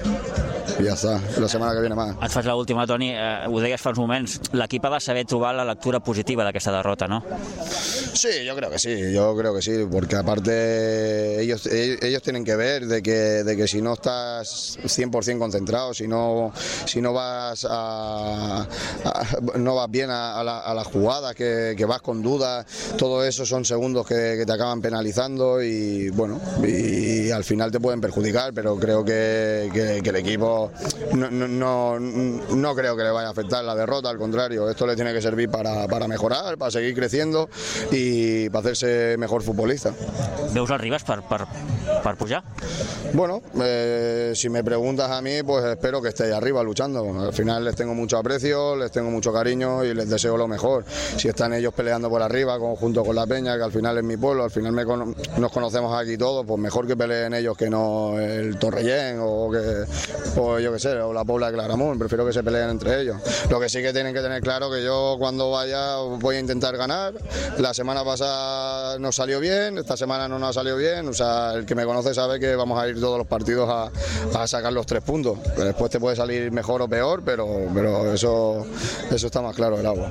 y 0.79 0.83
ya 0.83 0.93
está, 0.93 1.19
la 1.39 1.47
semana 1.47 1.73
que 1.73 1.79
viene 1.81 1.95
más. 1.95 2.15
Et 2.21 2.31
faig 2.31 2.45
l'última, 2.45 2.85
Toni. 2.87 3.11
Eh, 3.13 3.47
ho 3.47 3.59
deies 3.59 3.81
fa 3.81 3.89
uns 3.91 3.99
moments. 3.99 4.39
L'equip 4.53 4.85
ha 4.85 4.89
de 4.95 4.99
saber 5.01 5.25
trobar 5.25 5.53
la 5.55 5.65
lectura 5.65 5.99
positiva 5.99 6.43
d'aquesta 6.45 6.71
derrota, 6.71 7.07
no? 7.07 7.21
Sí, 8.17 8.43
yo 8.43 8.55
creo 8.55 8.71
que 8.71 8.79
sí, 8.79 9.13
yo 9.13 9.37
creo 9.37 9.53
que 9.53 9.61
sí, 9.61 9.85
porque 9.91 10.15
aparte 10.15 11.39
ellos, 11.39 11.67
ellos, 11.67 11.99
ellos 12.01 12.23
tienen 12.23 12.43
que 12.43 12.55
ver 12.55 12.87
de 12.87 13.03
que, 13.03 13.11
de 13.43 13.55
que 13.55 13.67
si 13.67 13.79
no 13.79 13.93
estás 13.93 14.79
100% 14.83 15.37
concentrado, 15.37 15.93
si 15.93 16.07
no, 16.07 16.51
si 16.85 16.99
no 16.99 17.13
vas 17.13 17.67
a, 17.69 18.67
no 19.55 19.75
vas 19.75 19.91
bien 19.91 20.09
a, 20.09 20.39
a 20.39 20.43
la, 20.43 20.59
a 20.61 20.73
la 20.73 20.83
jugada, 20.83 21.35
que, 21.35 21.85
vas 21.87 22.01
con 22.01 22.23
dudas, 22.23 22.65
todo 22.97 23.23
eso 23.23 23.45
son 23.45 23.65
segundos 23.65 24.07
que, 24.07 24.43
te 24.47 24.51
acaban 24.51 24.81
penalizando 24.81 25.61
y 25.61 26.09
bueno, 26.09 26.41
y, 26.65 27.29
al 27.29 27.43
final 27.43 27.71
te 27.71 27.79
pueden 27.79 28.01
perjudicar, 28.01 28.51
pero 28.51 28.77
creo 28.77 29.05
que 29.05 29.69
el 30.03 30.15
equipo 30.15 30.71
no, 31.13 31.29
no, 31.29 31.47
no, 31.47 31.99
no 31.99 32.75
creo 32.75 32.97
que 32.97 33.03
le 33.03 33.11
vaya 33.11 33.27
a 33.27 33.31
afectar 33.31 33.63
la 33.63 33.75
derrota, 33.75 34.09
al 34.09 34.17
contrario, 34.17 34.67
esto 34.71 34.87
le 34.87 34.95
tiene 34.95 35.13
que 35.13 35.21
servir 35.21 35.49
para, 35.49 35.87
para 35.87 36.07
mejorar, 36.07 36.57
para 36.57 36.71
seguir 36.71 36.95
creciendo 36.95 37.47
y 37.91 38.06
para 38.51 38.59
hacerse 38.61 39.15
mejor 39.17 39.43
futbolista. 39.43 39.93
Veus 40.53 40.69
el 40.69 40.79
Ribas 40.79 41.03
per, 41.03 41.21
per, 41.23 41.41
per 42.03 42.15
pujar? 42.15 42.43
Bueno, 43.13 43.41
eh, 43.61 44.33
si 44.35 44.49
me 44.49 44.63
preguntas 44.63 45.09
a 45.11 45.21
mí, 45.21 45.43
pues 45.45 45.63
espero 45.65 46.01
que 46.01 46.09
esté 46.09 46.25
ahí 46.25 46.31
arriba 46.31 46.61
luchando. 46.63 47.03
Al 47.21 47.33
final 47.33 47.63
les 47.65 47.75
tengo 47.75 47.93
mucho 47.93 48.17
aprecio, 48.17 48.75
les 48.75 48.91
tengo 48.91 49.09
mucho 49.09 49.31
cariño 49.31 49.83
y 49.83 49.93
les 49.93 50.09
deseo 50.09 50.37
lo 50.37 50.47
mejor. 50.47 50.85
Si 51.17 51.27
están 51.27 51.53
ellos 51.53 51.73
peleando 51.73 52.09
por 52.09 52.21
arriba, 52.21 52.59
con- 52.59 52.75
junto 52.75 53.03
con 53.03 53.15
la 53.15 53.25
Peña, 53.25 53.57
que 53.57 53.63
al 53.63 53.71
final 53.71 53.97
es 53.97 54.03
mi 54.03 54.17
pueblo, 54.17 54.43
al 54.43 54.51
final 54.51 54.71
me 54.73 54.85
cono- 54.85 55.13
nos 55.37 55.51
conocemos 55.51 55.93
aquí 55.99 56.17
todos, 56.17 56.45
pues 56.45 56.59
mejor 56.59 56.87
que 56.87 56.95
peleen 56.97 57.33
ellos 57.33 57.57
que 57.57 57.69
no 57.69 58.19
el 58.19 58.57
Torrellén 58.57 59.19
o 59.21 59.49
que 59.51 59.85
o 60.39 60.59
yo 60.59 60.71
qué 60.73 60.79
sé, 60.79 60.89
o 60.99 61.13
la 61.13 61.23
Pobla 61.25 61.47
de 61.47 61.53
Claramunt. 61.53 61.97
Prefiero 61.99 62.25
que 62.25 62.33
se 62.33 62.43
peleen 62.43 62.69
entre 62.69 63.01
ellos. 63.01 63.17
Lo 63.49 63.59
que 63.59 63.69
sí 63.69 63.81
que 63.81 63.93
tienen 63.93 64.13
que 64.13 64.21
tener 64.21 64.41
claro 64.41 64.69
que 64.71 64.83
yo 64.83 65.15
cuando 65.19 65.51
vaya 65.51 65.95
voy 65.97 66.35
a 66.35 66.39
intentar 66.39 66.75
ganar. 66.77 67.13
La 67.57 67.73
semana 67.73 67.96
pasada 68.03 68.99
nos 68.99 69.15
salió 69.15 69.39
bien, 69.39 69.77
esta 69.77 69.97
semana 69.97 70.27
no 70.27 70.39
nos 70.39 70.49
ha 70.49 70.53
salido 70.53 70.77
bien. 70.77 71.07
O 71.07 71.13
sea, 71.13 71.53
el 71.53 71.65
que 71.65 71.75
me 71.75 71.85
conoce 71.85 72.13
sabe 72.13 72.39
que 72.39 72.55
vamos 72.55 72.79
a 72.81 72.87
ir 72.87 72.99
todos 72.99 73.17
los 73.17 73.27
partidos 73.27 73.69
a, 73.69 73.91
a 74.39 74.47
sacar 74.47 74.73
los 74.73 74.85
tres 74.85 75.03
puntos. 75.03 75.37
Después 75.57 75.91
te 75.91 75.99
puede 75.99 76.15
salir 76.15 76.51
mejor 76.51 76.81
o 76.81 76.87
peor, 76.87 77.23
pero, 77.23 77.47
pero 77.73 78.13
eso, 78.13 78.65
eso 79.11 79.27
está 79.27 79.41
más 79.41 79.55
claro 79.55 79.77
del 79.77 79.85
agua. 79.85 80.09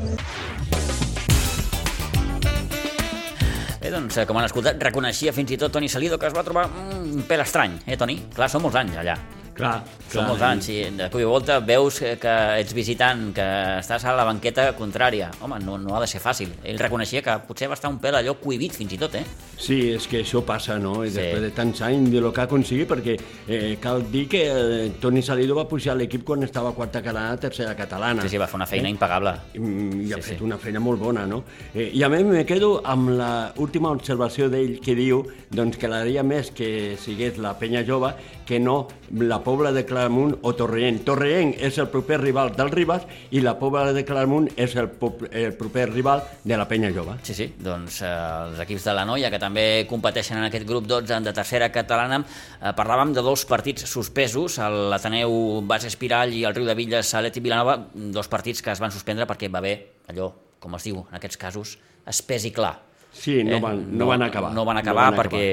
Bé, 3.87 3.93
doncs, 3.95 4.17
eh, 4.19 4.27
com 4.27 4.35
han 4.41 4.49
escoltat, 4.49 4.81
reconeixia 4.83 5.31
fins 5.31 5.53
i 5.55 5.59
tot 5.61 5.71
Toni 5.71 5.87
Salido 5.87 6.19
que 6.19 6.27
es 6.27 6.35
va 6.35 6.43
trobar 6.43 6.65
mm, 6.67 7.21
un 7.21 7.27
pèl 7.29 7.45
estrany, 7.45 7.77
eh, 7.87 7.95
Toni? 7.95 8.17
Clar, 8.35 8.49
són 8.51 8.65
molts 8.65 8.81
anys 8.81 8.99
allà. 8.99 9.15
Clar, 9.57 9.81
Són 10.07 10.11
clar. 10.13 10.27
molts 10.29 10.43
anys, 10.45 10.69
i 10.69 10.77
de 10.99 11.07
cop 11.11 11.21
i 11.21 11.25
volta 11.25 11.59
veus 11.65 11.99
que, 12.21 12.33
ets 12.61 12.75
visitant, 12.77 13.31
que 13.35 13.47
estàs 13.81 14.05
a 14.05 14.13
la 14.17 14.25
banqueta 14.29 14.67
contrària. 14.77 15.31
Home, 15.41 15.59
no, 15.65 15.79
no 15.81 15.95
ha 15.97 16.01
de 16.03 16.07
ser 16.11 16.21
fàcil. 16.21 16.51
Ell 16.63 16.79
reconeixia 16.79 17.23
que 17.25 17.39
potser 17.49 17.69
va 17.71 17.75
estar 17.79 17.89
un 17.91 17.97
pèl 18.03 18.19
allò 18.21 18.35
cohibit 18.43 18.77
fins 18.77 18.93
i 18.93 18.99
tot, 19.01 19.15
eh? 19.17 19.25
Sí, 19.57 19.79
és 19.95 20.07
que 20.07 20.21
això 20.23 20.43
passa, 20.45 20.77
no? 20.79 21.03
I 21.05 21.11
Sí. 21.11 21.17
després 21.17 21.41
de 21.47 21.51
tants 21.57 21.81
anys 21.83 22.11
de 22.13 22.21
lo 22.21 22.33
que 22.33 22.41
ha 22.43 22.45
aconseguit, 22.45 22.87
perquè 22.89 23.17
eh, 23.49 23.79
cal 23.81 24.05
dir 24.13 24.27
que 24.29 24.43
eh, 24.47 24.91
Toni 25.01 25.23
Salido 25.23 25.55
va 25.57 25.67
pujar 25.67 25.95
a 25.95 25.97
l'equip 25.97 26.23
quan 26.25 26.43
estava 26.45 26.73
quarta 26.77 27.01
catalana, 27.03 27.37
tercera 27.41 27.75
catalana. 27.75 28.23
Sí, 28.23 28.29
sí, 28.29 28.37
va 28.39 28.47
fer 28.47 28.57
una 28.61 28.67
feina 28.67 28.89
impagable. 28.93 29.33
Mm, 29.57 30.03
i 30.07 30.13
ha 30.13 30.17
Sí, 30.21 30.23
fet 30.35 30.39
sí. 30.39 30.45
una 30.45 30.59
feina 30.59 30.81
molt 30.81 31.01
bona, 31.01 31.25
no? 31.27 31.43
Eh, 31.75 31.91
I 31.95 32.03
a 32.03 32.09
mi 32.11 32.23
me 32.25 32.45
quedo 32.45 32.83
amb 32.85 33.09
la 33.17 33.53
última 33.57 33.91
observació 33.91 34.51
d'ell 34.51 34.79
que 34.81 34.95
diu 34.95 35.25
doncs, 35.51 35.77
que 35.79 35.89
l'agradaria 35.89 36.23
més 36.23 36.51
que 36.51 36.97
sigués 37.01 37.39
la 37.39 37.55
penya 37.59 37.83
jove 37.87 38.13
que 38.47 38.59
no 38.61 38.87
la 39.17 39.41
Pobla 39.47 39.71
de 39.71 39.85
Claramunt 39.87 40.41
o 40.43 40.51
Torrent. 40.59 41.05
Torrent 41.07 41.53
és 41.63 41.77
el 41.79 41.87
proper 41.93 42.17
rival 42.19 42.51
del 42.57 42.73
Ribas 42.73 43.05
i 43.31 43.39
la 43.45 43.53
Pobla 43.61 43.93
de 43.95 44.03
Claramunt 44.05 44.49
és 44.59 44.75
el, 44.75 44.89
el 45.31 45.53
proper 45.55 45.85
rival 45.93 46.25
de 46.43 46.59
la 46.59 46.67
penya 46.67 46.91
jove. 46.91 47.15
Sí, 47.23 47.37
sí, 47.39 47.47
doncs 47.63 48.01
eh, 48.03 48.11
els 48.11 48.63
equips 48.65 48.89
de 48.89 48.97
la 48.99 49.05
Noia, 49.07 49.31
que 49.31 49.39
també 49.39 49.87
competeixen 49.87 50.41
en 50.41 50.49
aquest 50.49 50.67
grup 50.67 50.89
12 50.91 51.21
de 51.23 51.35
tercera 51.37 51.71
catalana, 51.71 52.19
eh, 52.25 52.73
parlàvem 52.75 53.15
de 53.15 53.23
dos 53.23 53.47
partits 53.47 53.87
suspesos, 53.87 54.59
l'Ateneu 54.59 55.63
Base 55.63 55.93
Espiral 55.93 56.35
i 56.35 56.43
el 56.43 56.57
Riu 56.57 56.67
de 56.67 56.75
Villes 56.75 57.15
Aleti 57.15 57.45
Vilanova, 57.45 57.79
dos 57.95 58.27
partits 58.27 58.65
que 58.67 58.75
es 58.75 58.83
van 58.83 58.91
suspendre 58.91 59.31
perquè 59.31 59.47
va 59.47 59.63
haver 59.63 59.77
allò, 60.11 60.33
com 60.59 60.75
es 60.75 60.91
diu 60.91 61.05
en 61.07 61.21
aquests 61.21 61.39
casos, 61.39 61.79
espès 62.03 62.51
i 62.51 62.55
clar. 62.57 62.75
Sí, 63.17 63.43
no 63.45 63.61
van, 63.61 63.83
no, 63.97 64.07
van 64.07 64.23
acabar. 64.23 64.53
No 64.55 64.65
van 64.69 64.81
acabar 64.83 65.09
perquè 65.17 65.45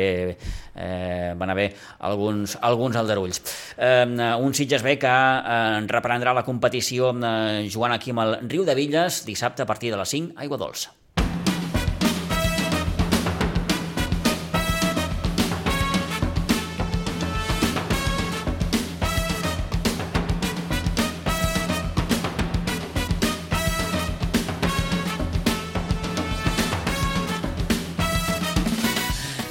eh, 0.75 1.33
van 1.37 1.53
haver 1.53 1.69
alguns, 1.99 2.57
alguns 2.61 2.97
aldarulls. 2.99 3.41
Eh, 3.77 4.05
un 4.39 4.53
Sitges 4.53 4.83
B 4.83 4.97
que 5.01 5.13
eh, 5.13 5.85
reprendrà 5.87 6.35
la 6.35 6.45
competició 6.47 7.13
eh, 7.15 7.69
jugant 7.71 7.95
aquí 7.95 8.13
amb 8.13 8.25
el 8.25 8.35
Riu 8.47 8.67
de 8.67 8.75
Villes 8.77 9.23
dissabte 9.25 9.63
a 9.63 9.69
partir 9.69 9.93
de 9.93 10.01
les 10.01 10.17
5, 10.17 10.37
aigua 10.43 10.61
dolça. 10.61 10.93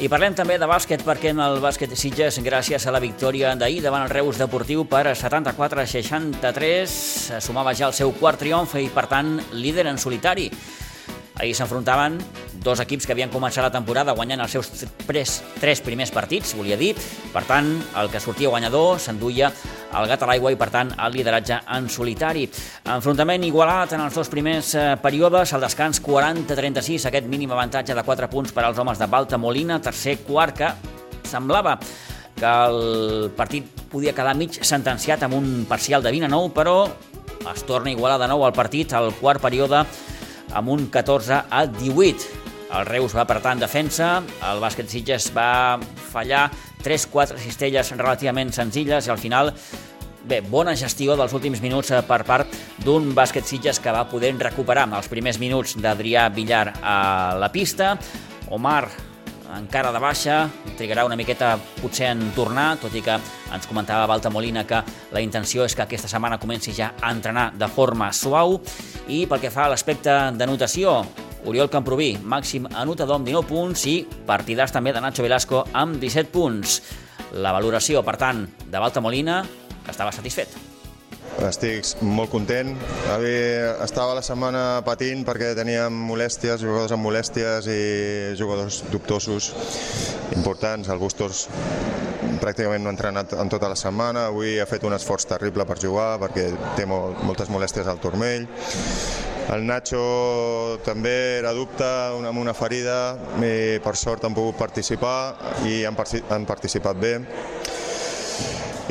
I 0.02 0.08
parlem 0.10 0.34
també 0.34 0.56
de 0.58 0.66
bàsquet 0.66 1.04
perquè 1.06 1.30
en 1.30 1.38
el 1.38 1.60
bàsquet 1.62 1.92
de 1.92 1.94
Sitges, 1.94 2.40
gràcies 2.42 2.82
a 2.82 2.90
la 2.90 2.98
victòria 2.98 3.52
d'ahir 3.54 3.84
davant 3.84 4.02
el 4.02 4.10
Reus 4.10 4.34
Deportiu 4.40 4.82
per 4.90 5.04
74-63, 5.14 7.38
sumava 7.38 7.70
ja 7.70 7.86
el 7.86 7.94
seu 7.94 8.10
quart 8.18 8.42
triomf 8.42 8.74
i, 8.80 8.88
per 8.90 9.04
tant, 9.06 9.36
líder 9.54 9.86
en 9.92 10.02
solitari. 10.02 10.48
Ahir 11.40 11.54
s'enfrontaven 11.56 12.18
dos 12.62 12.80
equips 12.84 13.06
que 13.08 13.14
havien 13.14 13.30
començat 13.32 13.64
la 13.64 13.72
temporada 13.72 14.12
guanyant 14.12 14.42
els 14.44 14.52
seus 14.52 14.68
tres, 15.06 15.38
tres 15.58 15.80
primers 15.80 16.12
partits, 16.12 16.52
volia 16.58 16.76
dir. 16.76 16.92
Per 17.32 17.42
tant, 17.48 17.70
el 17.98 18.10
que 18.12 18.20
sortia 18.20 18.52
guanyador 18.52 19.00
s'enduia 19.00 19.48
el 19.98 20.08
gat 20.08 20.22
a 20.22 20.28
l'aigua 20.28 20.52
i, 20.52 20.58
per 20.60 20.68
tant, 20.72 20.92
el 20.92 21.16
lideratge 21.16 21.58
en 21.76 21.88
solitari. 21.92 22.44
Enfrontament 22.94 23.44
igualat 23.48 23.96
en 23.96 24.04
els 24.04 24.16
dos 24.16 24.30
primers 24.32 24.74
eh, 24.76 24.86
períodes, 25.02 25.52
al 25.52 25.64
descans 25.64 26.02
40-36, 26.04 27.08
aquest 27.08 27.28
mínim 27.32 27.52
avantatge 27.56 27.96
de 27.96 28.04
4 28.04 28.28
punts 28.32 28.52
per 28.52 28.66
als 28.68 28.78
homes 28.78 29.00
de 29.00 29.08
Balta 29.10 29.40
Molina, 29.40 29.80
tercer 29.82 30.18
quart 30.26 30.58
que 30.60 30.72
semblava 31.28 31.78
que 32.36 32.48
el 32.48 33.30
partit 33.36 33.68
podia 33.92 34.14
quedar 34.16 34.34
mig 34.36 34.56
sentenciat 34.64 35.22
amb 35.24 35.36
un 35.36 35.66
parcial 35.68 36.02
de 36.02 36.12
20 36.12 36.28
a 36.28 36.32
9, 36.32 36.54
però 36.56 36.76
es 37.52 37.66
torna 37.66 37.90
a 37.90 37.96
igualar 37.96 38.20
de 38.22 38.28
nou 38.30 38.44
el 38.46 38.54
partit 38.54 38.92
al 38.94 39.12
quart 39.18 39.42
període 39.42 39.82
amb 40.54 40.72
un 40.72 40.86
14 40.92 41.44
a 41.50 41.66
18. 41.66 42.28
El 42.72 42.86
Reus 42.88 43.14
va 43.16 43.26
apretar 43.26 43.52
en 43.52 43.60
defensa, 43.60 44.22
el 44.48 44.60
bàsquet 44.62 44.88
Sitges 44.88 45.28
va 45.36 45.78
fallar 46.12 46.46
3-4 46.82 47.36
cistelles 47.40 47.92
relativament 47.98 48.52
senzilles 48.54 49.06
i 49.06 49.12
al 49.12 49.20
final, 49.20 49.52
bé, 50.24 50.40
bona 50.40 50.74
gestió 50.78 51.16
dels 51.18 51.34
últims 51.36 51.60
minuts 51.60 51.92
eh, 51.92 52.00
per 52.06 52.22
part 52.28 52.58
d'un 52.84 53.12
bàsquet 53.14 53.48
Sitges 53.48 53.80
que 53.82 53.92
va 53.92 54.06
poder 54.08 54.32
recuperar 54.40 54.88
els 54.88 55.10
primers 55.12 55.40
minuts 55.42 55.76
d'Adrià 55.76 56.28
Villar 56.32 56.66
a 56.80 56.98
la 57.38 57.52
pista. 57.52 57.96
Omar 58.52 58.86
encara 59.56 59.92
de 59.92 60.00
baixa, 60.02 60.36
trigarà 60.78 61.04
una 61.06 61.16
miqueta 61.18 61.54
potser 61.80 62.10
en 62.12 62.22
tornar, 62.36 62.76
tot 62.82 62.94
i 62.96 63.02
que 63.04 63.18
ens 63.52 63.68
comentava 63.68 64.08
Balta 64.10 64.30
Molina 64.32 64.64
que 64.68 64.82
la 65.12 65.22
intenció 65.24 65.66
és 65.66 65.76
que 65.76 65.84
aquesta 65.84 66.10
setmana 66.10 66.40
comenci 66.42 66.74
ja 66.76 66.92
a 67.00 67.12
entrenar 67.12 67.50
de 67.58 67.68
forma 67.68 68.12
suau 68.12 68.58
i 69.08 69.24
pel 69.26 69.42
que 69.42 69.52
fa 69.52 69.66
a 69.66 69.72
l'aspecte 69.72 70.16
de 70.38 70.48
notació, 70.48 71.02
Oriol 71.44 71.70
Camproví, 71.70 72.16
màxim 72.22 72.68
anotador 72.70 73.18
amb 73.18 73.26
19 73.26 73.48
punts 73.50 73.86
i 73.90 73.96
partidars 74.26 74.74
també 74.74 74.94
de 74.94 75.02
Nacho 75.02 75.26
Velasco 75.26 75.64
amb 75.72 75.98
17 76.00 76.30
punts. 76.32 76.80
La 77.32 77.54
valoració, 77.54 78.04
per 78.06 78.18
tant, 78.20 78.44
de 78.68 78.78
Balta 78.78 79.02
Molina, 79.02 79.42
que 79.82 79.90
estava 79.90 80.12
satisfet. 80.14 80.71
Estic 81.40 81.86
molt 82.04 82.30
content. 82.30 82.74
Estava 83.82 84.12
la 84.14 84.22
setmana 84.22 84.82
patint 84.84 85.24
perquè 85.26 85.54
teníem 85.56 85.94
molèsties, 86.10 86.60
jugadors 86.60 86.92
amb 86.92 87.06
molèsties 87.08 87.66
i 87.72 87.80
jugadors 88.38 88.82
dubtosos 88.92 89.52
importants. 90.36 90.90
El 90.92 91.00
Bustos 91.00 91.46
pràcticament 92.42 92.84
no 92.84 92.90
ha 92.90 92.96
entrenat 92.96 93.32
en 93.38 93.50
tota 93.50 93.70
la 93.72 93.78
setmana. 93.78 94.26
Avui 94.30 94.58
ha 94.60 94.68
fet 94.68 94.84
un 94.84 94.94
esforç 94.94 95.26
terrible 95.30 95.66
per 95.66 95.78
jugar 95.80 96.16
perquè 96.22 96.50
té 96.76 96.86
mol, 96.86 97.16
moltes 97.24 97.50
molèsties 97.50 97.88
al 97.88 98.02
turmell. 98.02 98.46
El 99.52 99.66
Nacho 99.66 100.02
també 100.86 101.14
era 101.40 101.50
dubte 101.56 101.84
amb 101.84 102.38
una 102.38 102.54
ferida 102.54 103.16
i 103.42 103.80
per 103.82 103.96
sort 103.98 104.24
han 104.24 104.36
pogut 104.36 104.56
participar 104.60 105.34
i 105.66 105.82
han, 105.88 105.98
han 106.30 106.46
participat 106.46 107.00
bé. 107.02 107.16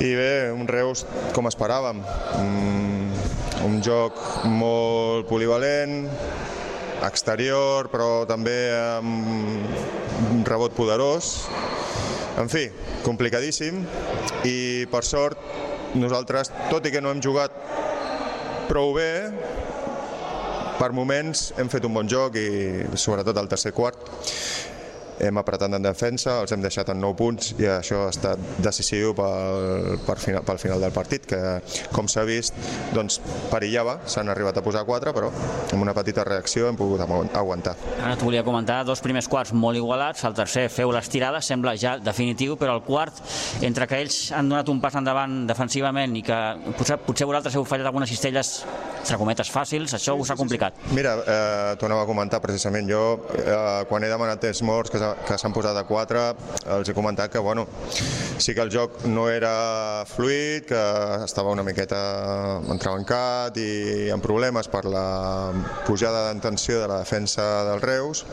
I 0.01 0.15
bé, 0.17 0.49
un 0.49 0.65
Reus 0.65 1.03
com 1.35 1.45
esperàvem, 1.45 1.99
un, 2.41 3.11
un 3.67 3.75
joc 3.85 4.17
molt 4.49 5.27
polivalent, 5.29 6.07
exterior, 7.05 7.89
però 7.93 8.23
també 8.29 8.55
amb 8.73 10.25
un 10.31 10.41
rebot 10.47 10.73
poderós. 10.73 11.29
En 12.41 12.49
fi, 12.49 12.65
complicadíssim. 13.05 13.83
I 14.49 14.87
per 14.89 15.03
sort 15.05 15.37
nosaltres, 15.93 16.49
tot 16.71 16.89
i 16.89 16.93
que 16.93 17.01
no 17.03 17.13
hem 17.13 17.21
jugat 17.21 17.53
prou 18.71 18.95
bé, 18.97 19.29
per 20.81 20.89
moments 20.97 21.51
hem 21.61 21.69
fet 21.69 21.85
un 21.85 21.93
bon 21.93 22.09
joc 22.09 22.41
i 22.41 22.47
sobretot 22.97 23.37
al 23.37 23.49
tercer 23.51 23.69
quart 23.77 24.09
hem 25.21 25.37
apretat 25.37 25.73
en 25.77 25.83
defensa, 25.85 26.39
els 26.41 26.51
hem 26.55 26.61
deixat 26.63 26.89
en 26.93 26.99
9 27.01 27.15
punts 27.19 27.51
i 27.59 27.67
això 27.69 28.05
ha 28.07 28.09
estat 28.11 28.39
decisiu 28.63 29.13
pel, 29.17 29.99
per 30.05 30.17
final, 30.21 30.43
pel 30.47 30.59
final 30.61 30.81
del 30.81 30.91
partit, 30.95 31.25
que 31.29 31.39
com 31.93 32.07
s'ha 32.11 32.23
vist, 32.27 32.55
doncs 32.95 33.19
perillava, 33.51 33.99
s'han 34.09 34.29
arribat 34.33 34.57
a 34.57 34.63
posar 34.65 34.83
4, 34.87 35.13
però 35.15 35.29
amb 35.31 35.81
una 35.81 35.93
petita 35.97 36.23
reacció 36.27 36.67
hem 36.69 36.77
pogut 36.79 37.01
agu- 37.05 37.29
aguantar. 37.37 37.75
Ara 38.01 38.15
t'ho 38.17 38.25
volia 38.29 38.43
comentar, 38.43 38.81
dos 38.87 39.01
primers 39.03 39.27
quarts 39.31 39.53
molt 39.53 39.77
igualats, 39.77 40.23
el 40.27 40.33
tercer 40.37 40.67
feu 40.73 40.91
l'estirada, 40.91 41.41
sembla 41.41 41.75
ja 41.77 41.97
definitiu, 42.01 42.57
però 42.57 42.75
el 42.79 42.83
quart, 42.87 43.21
entre 43.61 43.87
que 43.87 44.01
ells 44.01 44.31
han 44.35 44.49
donat 44.49 44.69
un 44.69 44.81
pas 44.81 44.95
endavant 44.99 45.45
defensivament 45.47 46.15
i 46.17 46.23
que 46.25 46.39
potser, 46.77 46.97
potser 47.05 47.27
vosaltres 47.29 47.55
heu 47.55 47.65
fallat 47.67 47.87
algunes 47.91 48.09
cistelles, 48.09 48.63
entre 49.01 49.17
cometes, 49.17 49.49
fàcils, 49.49 49.93
això 49.97 50.13
us 50.19 50.29
ha 50.29 50.35
complicat. 50.37 50.75
Mira, 50.93 51.15
eh, 51.25 51.75
t'ho 51.79 51.87
anava 51.87 52.03
a 52.03 52.09
comentar 52.09 52.39
precisament 52.41 52.87
jo, 52.89 53.01
eh, 53.37 53.85
quan 53.89 54.03
he 54.03 54.09
demanat 54.11 54.39
temps 54.43 54.61
morts 54.61 54.91
que, 54.93 54.99
s'ha- 55.01 55.10
que 55.27 55.37
s'han 55.37 55.53
posat 55.55 55.77
a 55.77 55.85
4, 55.87 56.23
els 56.77 56.89
he 56.89 56.95
comentat 56.97 57.31
que 57.31 57.39
bueno, 57.39 57.67
sí 58.37 58.55
que 58.55 58.61
el 58.61 58.71
joc 58.73 59.03
no 59.05 59.27
era 59.29 60.03
fluid, 60.09 60.65
que 60.69 60.81
estava 61.25 61.53
una 61.53 61.63
miqueta 61.63 62.01
entrebancat 62.71 63.57
i 63.61 64.09
amb 64.13 64.23
problemes 64.23 64.69
per 64.71 64.83
la 64.89 65.51
pujada 65.85 66.27
d'intenció 66.29 66.79
de 66.81 66.87
la 66.89 67.01
defensa 67.03 67.45
del 67.69 67.81
Reus, 67.81 68.25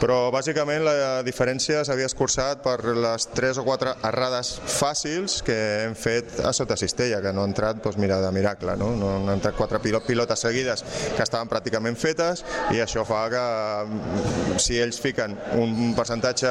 però 0.00 0.30
bàsicament 0.32 0.84
la 0.84 1.20
diferència 1.26 1.84
s'havia 1.84 2.08
escurçat 2.08 2.62
per 2.64 2.78
les 2.96 3.28
3 3.36 3.60
o 3.60 3.64
4 3.66 3.96
errades 4.10 4.54
fàcils 4.64 5.40
que 5.44 5.56
hem 5.84 5.96
fet 5.98 6.40
a 6.44 6.54
sota 6.56 6.76
cistella, 6.80 7.20
que 7.20 7.32
no 7.36 7.44
han 7.44 7.54
entrat 7.54 7.82
doncs 7.84 7.98
mira, 8.00 8.20
de 8.22 8.30
miracle, 8.32 8.76
no? 8.80 8.92
no 8.96 9.14
han 9.16 9.28
entrat 9.36 9.56
4 9.58 9.80
pilot, 9.82 10.06
pilotes 10.06 10.44
seguides 10.46 10.84
que 11.16 11.22
estaven 11.24 11.50
pràcticament 11.50 11.98
fetes 12.00 12.44
i 12.74 12.80
això 12.82 13.04
fa 13.08 13.26
que 13.32 13.44
mm, 13.84 14.60
si 14.62 14.78
ells 14.80 15.00
fiquen 15.02 15.36
un 15.60 15.89
percentatge 15.96 16.50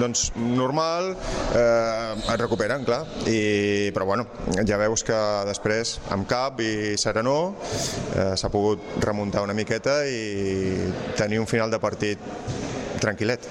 doncs, 0.00 0.30
normal 0.36 1.12
eh, 1.56 2.14
es 2.20 2.38
recuperen, 2.40 2.84
clar 2.86 3.02
i, 3.26 3.90
però 3.94 4.06
bueno, 4.08 4.26
ja 4.66 4.78
veus 4.80 5.04
que 5.06 5.18
després 5.48 5.98
amb 6.14 6.28
cap 6.30 6.60
i 6.64 6.96
serenor 7.00 7.54
eh, 8.16 8.32
s'ha 8.36 8.52
pogut 8.52 9.00
remuntar 9.04 9.44
una 9.46 9.56
miqueta 9.56 10.02
i 10.06 10.90
tenir 11.18 11.40
un 11.42 11.48
final 11.50 11.70
de 11.70 11.80
partit 11.82 12.30
tranquil·let. 13.00 13.46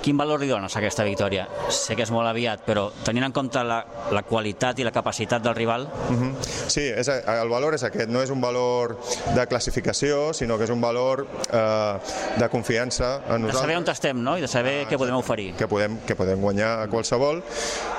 Quin 0.00 0.16
valor 0.16 0.40
li 0.40 0.48
dones 0.48 0.74
a 0.74 0.78
aquesta 0.80 1.04
victòria? 1.04 1.44
Sé 1.68 1.96
que 1.96 2.06
és 2.06 2.12
molt 2.14 2.28
aviat, 2.28 2.62
però 2.64 2.86
tenint 3.04 3.26
en 3.26 3.34
compte 3.36 3.60
la, 3.66 3.82
la 4.14 4.22
qualitat 4.24 4.78
i 4.80 4.86
la 4.86 4.92
capacitat 4.94 5.42
del 5.44 5.54
rival... 5.54 5.86
Uh 6.08 6.16
-huh. 6.16 6.30
Sí, 6.70 6.80
és, 6.80 7.08
el 7.08 7.48
valor 7.48 7.74
és 7.74 7.84
aquest, 7.84 8.08
no 8.08 8.22
és 8.22 8.30
un 8.30 8.40
valor 8.40 8.96
de 9.34 9.46
classificació, 9.46 10.32
sinó 10.32 10.56
que 10.56 10.64
és 10.64 10.70
un 10.70 10.80
valor 10.80 11.26
eh, 11.52 11.94
de 12.38 12.48
confiança 12.48 13.20
en 13.28 13.42
nosaltres. 13.42 13.54
De 13.54 13.60
saber 13.60 13.76
on 13.76 13.88
estem, 13.88 14.22
no?, 14.22 14.38
i 14.38 14.40
de 14.40 14.48
saber 14.48 14.84
ah, 14.84 14.88
què 14.88 14.96
podem 14.96 15.16
oferir. 15.16 15.54
Que 15.56 15.68
podem, 15.68 15.98
que 16.06 16.14
podem 16.14 16.40
guanyar 16.40 16.80
a 16.82 16.88
qualsevol 16.88 17.42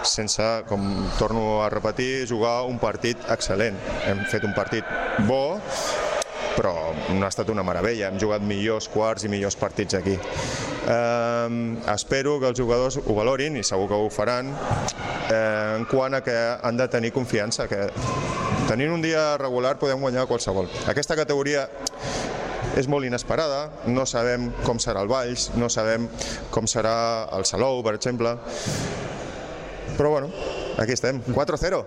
sense, 0.04 0.64
com 0.68 1.10
torno 1.20 1.64
a 1.64 1.70
repetir, 1.70 2.28
jugar 2.28 2.64
un 2.64 2.80
partit 2.80 3.18
excel·lent. 3.30 3.78
Hem 4.08 4.26
fet 4.32 4.44
un 4.44 4.54
partit 4.54 4.86
bo, 5.28 5.60
però 6.62 6.94
ha 6.94 7.28
estat 7.28 7.50
una 7.50 7.64
meravella, 7.66 8.12
hem 8.12 8.20
jugat 8.22 8.44
millors 8.46 8.86
quarts 8.94 9.26
i 9.26 9.32
millors 9.34 9.58
partits 9.58 9.98
aquí. 9.98 10.14
Eh, 10.14 11.48
espero 11.96 12.38
que 12.40 12.52
els 12.52 12.60
jugadors 12.60 13.00
ho 13.02 13.16
valorin, 13.18 13.58
i 13.58 13.66
segur 13.66 13.88
que 13.90 13.98
ho 13.98 14.12
faran, 14.14 14.54
eh, 14.54 15.80
en 15.80 15.88
quant 15.90 16.14
a 16.14 16.22
que 16.22 16.38
han 16.62 16.78
de 16.78 16.88
tenir 16.88 17.12
confiança, 17.16 17.66
que 17.68 17.88
tenint 18.70 18.94
un 18.94 19.02
dia 19.02 19.38
regular 19.42 19.78
podem 19.82 20.00
guanyar 20.06 20.28
qualsevol. 20.30 20.70
Aquesta 20.92 21.18
categoria 21.18 21.66
és 22.78 22.88
molt 22.88 23.10
inesperada, 23.10 23.64
no 23.90 24.06
sabem 24.06 24.52
com 24.62 24.78
serà 24.80 25.02
el 25.02 25.10
Valls, 25.10 25.50
no 25.58 25.68
sabem 25.70 26.08
com 26.54 26.70
serà 26.70 26.94
el 27.36 27.50
Salou, 27.50 27.82
per 27.84 27.98
exemple, 27.98 28.38
però 29.98 30.14
bueno, 30.14 30.30
aquí 30.82 30.96
estem, 30.98 31.22
4-0. 31.32 31.82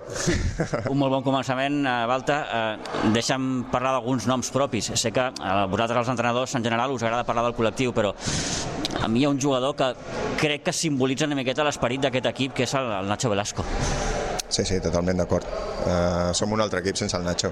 Un 0.92 0.98
molt 1.00 1.16
bon 1.16 1.26
començament, 1.26 1.82
Balta. 2.08 2.38
Eh, 2.44 2.62
eh, 2.74 3.12
deixa'm 3.14 3.66
parlar 3.72 3.96
d'alguns 3.96 4.28
noms 4.30 4.50
propis. 4.54 4.92
Sé 5.00 5.12
que 5.14 5.28
a 5.28 5.66
vosaltres, 5.70 6.04
els 6.04 6.12
entrenadors, 6.14 6.54
en 6.54 6.64
general, 6.64 6.94
us 6.94 7.02
agrada 7.02 7.26
parlar 7.26 7.48
del 7.48 7.56
col·lectiu, 7.58 7.94
però 7.96 8.14
a 9.02 9.08
mi 9.08 9.22
hi 9.22 9.28
ha 9.28 9.34
un 9.34 9.40
jugador 9.40 9.76
que 9.76 9.92
crec 10.40 10.68
que 10.68 10.72
simbolitza 10.72 11.28
una 11.28 11.38
miqueta 11.38 11.66
l'esperit 11.66 12.06
d'aquest 12.06 12.32
equip, 12.34 12.58
que 12.58 12.68
és 12.68 12.74
el 12.78 13.08
Nacho 13.10 13.32
Velasco. 13.32 13.66
Sí, 14.48 14.62
sí, 14.64 14.76
totalment 14.78 15.18
d'acord. 15.18 15.46
Uh, 15.84 16.30
som 16.36 16.52
un 16.52 16.60
altre 16.62 16.80
equip 16.82 16.98
sense 17.00 17.16
el 17.16 17.24
Nacho. 17.26 17.50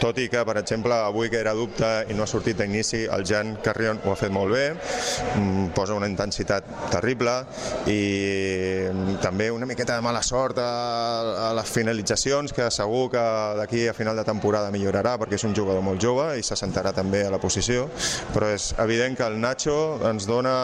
Tot 0.00 0.16
i 0.22 0.28
que, 0.30 0.40
per 0.46 0.54
exemple, 0.60 0.94
avui 0.94 1.28
que 1.30 1.40
era 1.42 1.52
dubte 1.54 1.88
i 2.08 2.14
no 2.16 2.24
ha 2.24 2.30
sortit 2.30 2.56
d'inici, 2.58 3.02
el 3.10 3.24
Jan 3.26 3.56
Carrion 3.62 4.00
ho 4.06 4.14
ha 4.14 4.18
fet 4.18 4.32
molt 4.32 4.54
bé, 4.54 4.62
um, 5.36 5.68
posa 5.74 5.96
una 5.98 6.08
intensitat 6.10 6.66
terrible 6.94 7.34
i 7.90 7.98
um, 8.90 9.02
també 9.22 9.50
una 9.52 9.68
miqueta 9.68 9.98
de 9.98 10.04
mala 10.04 10.22
sort 10.26 10.58
a, 10.62 10.68
a 11.48 11.52
les 11.58 11.70
finalitzacions, 11.70 12.54
que 12.56 12.70
segur 12.72 13.08
que 13.12 13.24
d'aquí 13.58 13.84
a 13.90 13.94
final 13.94 14.16
de 14.16 14.24
temporada 14.26 14.72
millorarà 14.74 15.16
perquè 15.20 15.36
és 15.38 15.46
un 15.46 15.54
jugador 15.58 15.84
molt 15.84 16.00
jove 16.02 16.30
i 16.38 16.46
s'assentarà 16.46 16.94
també 16.96 17.24
a 17.26 17.34
la 17.34 17.42
posició, 17.42 17.88
però 18.32 18.50
és 18.54 18.70
evident 18.82 19.18
que 19.18 19.26
el 19.26 19.40
Nacho 19.42 19.76
ens 20.08 20.26
dona 20.30 20.54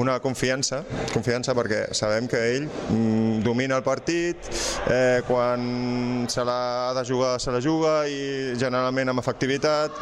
una 0.00 0.16
confiança, 0.24 0.84
confiança 1.12 1.54
perquè 1.54 1.84
sabem 1.94 2.30
que 2.30 2.40
ell 2.54 2.70
um, 2.88 3.42
domina 3.44 3.76
el 3.78 3.86
partit, 3.86 4.50
eh, 4.90 5.22
quan 5.26 6.26
se 6.28 6.44
l'ha 6.44 6.92
de 6.94 7.04
jugar 7.04 7.40
se 7.40 7.52
la 7.52 7.60
juga 7.60 7.94
i 8.08 8.54
generalment 8.58 9.12
amb 9.12 9.22
efectivitat. 9.22 9.96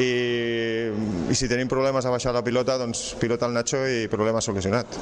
I, 0.00 0.10
i 1.30 1.34
si 1.36 1.48
tenim 1.50 1.68
problemes 1.70 2.06
a 2.06 2.12
baixar 2.14 2.34
la 2.34 2.44
pilota 2.44 2.78
doncs 2.80 3.14
pilota 3.20 3.46
el 3.46 3.54
Nacho 3.54 3.84
i 3.86 4.06
problema 4.12 4.42
solucionat. 4.44 4.98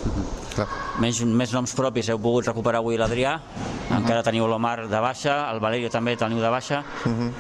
Clar. 0.55 0.69
Més, 1.03 1.23
més 1.25 1.55
noms 1.55 1.75
propis 1.77 2.11
heu 2.13 2.21
pogut 2.23 2.51
recuperar 2.51 2.83
avui 2.83 2.99
l'Adrià. 3.01 3.39
Uh 3.83 3.99
-huh. 3.99 3.99
encara 3.99 4.23
teniu 4.23 4.47
l'Omar 4.47 4.89
de 4.89 5.01
baixa 5.01 5.51
el 5.51 5.61
Valerio 5.61 5.91
també 5.91 6.17
teniu 6.17 6.41
de 6.41 6.49
baixa. 6.49 6.85
Uh 7.05 7.13
-huh. 7.13 7.31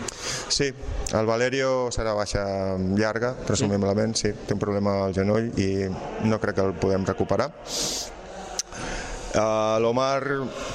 Sí, 0.48 0.72
el 1.12 1.26
Valerio 1.26 1.88
serà 1.90 2.14
baixa 2.14 2.76
llarga, 2.76 3.34
presumiblement, 3.46 4.14
sí, 4.14 4.32
té 4.46 4.54
un 4.54 4.58
problema 4.60 5.04
al 5.04 5.14
genoll 5.14 5.52
i 5.56 5.88
no 6.24 6.38
crec 6.38 6.54
que 6.54 6.60
el 6.60 6.74
podem 6.74 7.04
recuperar 7.04 7.50
L'Omar 9.32 10.20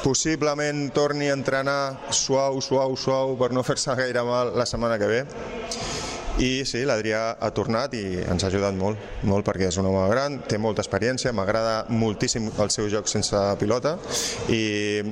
possiblement 0.01 0.87
torni 0.95 1.29
a 1.29 1.35
entrenar 1.37 2.09
suau, 2.09 2.61
suau, 2.61 2.95
suau 2.97 3.35
per 3.37 3.51
no 3.53 3.63
fer-se 3.63 3.93
gaire 3.99 4.23
mal 4.25 4.55
la 4.57 4.65
setmana 4.65 4.97
que 4.97 5.09
ve. 5.11 5.21
I 6.37 6.61
sí, 6.69 6.83
l'Adrià 6.85 7.31
ha 7.41 7.47
tornat 7.49 7.95
i 7.97 8.19
ens 8.21 8.43
ha 8.43 8.49
ajudat 8.51 8.75
molt, 8.77 8.99
molt 9.25 9.45
perquè 9.45 9.71
és 9.71 9.77
un 9.81 9.87
home 9.89 10.03
gran, 10.11 10.35
té 10.45 10.59
molta 10.61 10.83
experiència, 10.83 11.31
m'agrada 11.33 11.87
moltíssim 11.89 12.51
el 12.61 12.69
seu 12.69 12.85
joc 12.93 13.09
sense 13.09 13.39
pilota 13.57 13.95
i 14.53 14.61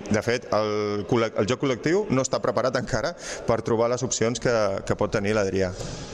de 0.05 0.21
fet 0.21 0.45
el, 0.53 1.01
el 1.25 1.49
joc 1.49 1.63
col·lectiu 1.63 2.03
no 2.13 2.21
està 2.21 2.37
preparat 2.43 2.77
encara 2.77 3.15
per 3.47 3.63
trobar 3.65 3.89
les 3.89 4.05
opcions 4.05 4.41
que, 4.41 4.53
que 4.85 4.97
pot 4.99 5.17
tenir 5.17 5.33
l'Adrià. 5.33 5.71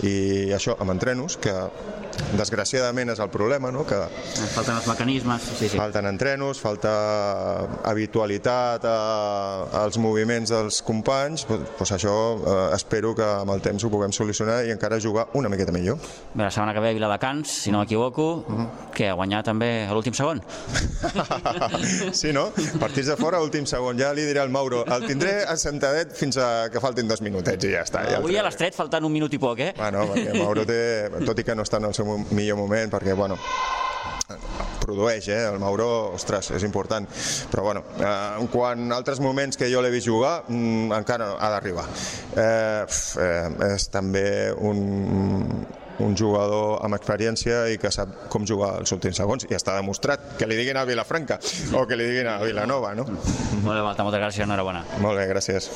I 0.07 0.15
això 0.55 0.77
amb 0.79 0.95
entrenos 0.95 1.36
que 1.43 1.57
desgraciadament 2.38 3.12
és 3.14 3.20
el 3.20 3.30
problema, 3.34 3.72
no? 3.72 3.86
que 3.88 3.99
falten 4.53 4.76
els 4.78 4.88
mecanismes, 4.89 5.47
sí, 5.59 5.70
sí. 5.70 5.78
falten 5.78 6.07
entrenos, 6.09 6.62
falta 6.62 6.91
habitualitat 7.88 8.86
a, 8.88 8.97
als 9.84 9.99
moviments 10.01 10.53
dels 10.53 10.82
companys, 10.86 11.45
doncs 11.49 11.95
això 11.97 12.16
eh, 12.38 12.57
espero 12.76 13.14
que 13.18 13.26
amb 13.26 13.53
el 13.55 13.64
temps 13.64 13.84
ho 13.84 13.91
puguem 13.93 14.14
solucionar 14.16 14.62
i 14.68 14.74
encara 14.74 14.99
jugar 15.01 15.28
una 15.38 15.49
miqueta 15.51 15.74
millor. 15.76 15.99
Bé, 16.34 16.43
la 16.43 16.51
setmana 16.51 16.74
que 16.76 16.84
ve 16.84 16.91
a 16.91 16.97
Viladecans, 16.97 17.57
si 17.66 17.72
no 17.72 17.84
m'equivoco, 17.84 18.30
uh 18.41 18.45
-huh. 18.47 18.68
que 18.93 19.09
ha 19.09 19.14
guanyat 19.14 19.45
també 19.45 19.88
a 19.88 19.93
l'últim 19.93 20.14
segon. 20.14 20.41
sí, 22.22 22.32
no? 22.34 22.51
Partits 22.80 23.07
de 23.07 23.18
fora, 23.18 23.41
últim 23.41 23.66
segon. 23.66 23.97
Ja 23.97 24.14
li 24.14 24.26
diré 24.26 24.39
al 24.39 24.49
Mauro, 24.49 24.86
el 24.86 25.07
tindré 25.07 25.43
assentadet 25.47 26.14
fins 26.16 26.38
a 26.38 26.70
que 26.70 26.80
faltin 26.80 27.07
dos 27.07 27.22
minutets 27.22 27.66
i 27.66 27.72
ja 27.72 27.84
està. 27.84 28.03
Ja 28.09 28.18
Avui 28.18 28.38
a 28.38 28.43
l'estret 28.43 28.76
faltant 28.76 29.03
un 29.03 29.12
minut 29.12 29.34
i 29.34 29.39
poc, 29.41 29.59
eh? 29.59 29.74
Bueno, 29.78 30.05
perquè 30.12 30.38
Mauro 30.38 30.66
té, 30.66 31.09
tot 31.26 31.39
i 31.39 31.43
que 31.43 31.55
no 31.55 31.64
està 31.64 31.78
en 31.78 31.89
el 31.89 31.93
seu 31.93 32.05
millor 32.32 32.59
moment, 32.59 32.91
perquè, 32.93 33.16
bueno, 33.18 33.38
produeix, 34.82 35.28
eh? 35.30 35.41
el 35.49 35.59
Mauro, 35.59 35.88
ostres, 36.16 36.51
és 36.55 36.64
important. 36.68 37.07
Però 37.51 37.64
bueno, 37.64 37.84
eh, 37.99 38.05
a 38.05 38.72
altres 38.95 39.22
moments 39.24 39.57
que 39.57 39.70
jo 39.72 39.82
l'he 39.82 39.91
vist 39.93 40.07
jugar, 40.07 40.43
mm, 40.47 40.91
encara 40.97 41.36
ha 41.39 41.51
d'arribar. 41.53 41.86
Eh, 42.36 42.86
eh, 43.22 43.74
és 43.74 43.88
també 43.93 44.51
un, 44.57 45.66
un 45.99 46.18
jugador 46.18 46.82
amb 46.86 46.97
experiència 46.97 47.68
i 47.72 47.78
que 47.82 47.91
sap 47.93 48.28
com 48.34 48.45
jugar 48.47 48.74
els 48.82 48.91
últims 48.91 49.22
segons 49.22 49.47
i 49.49 49.55
està 49.57 49.78
demostrat 49.78 50.36
que 50.39 50.49
li 50.49 50.57
diguin 50.59 50.78
a 50.78 50.86
Vilafranca 50.86 51.39
o 51.78 51.86
que 51.88 51.99
li 51.99 52.09
diguin 52.09 52.32
a 52.32 52.39
Vilanova, 52.43 52.95
no? 52.97 53.07
Molt 53.07 53.76
bé, 53.76 53.82
Marta, 53.82 54.03
moltes 54.03 54.24
gràcies, 54.24 54.45
enhorabona. 54.47 54.86
Molt 54.99 55.22
bé, 55.22 55.30
gràcies. 55.32 55.70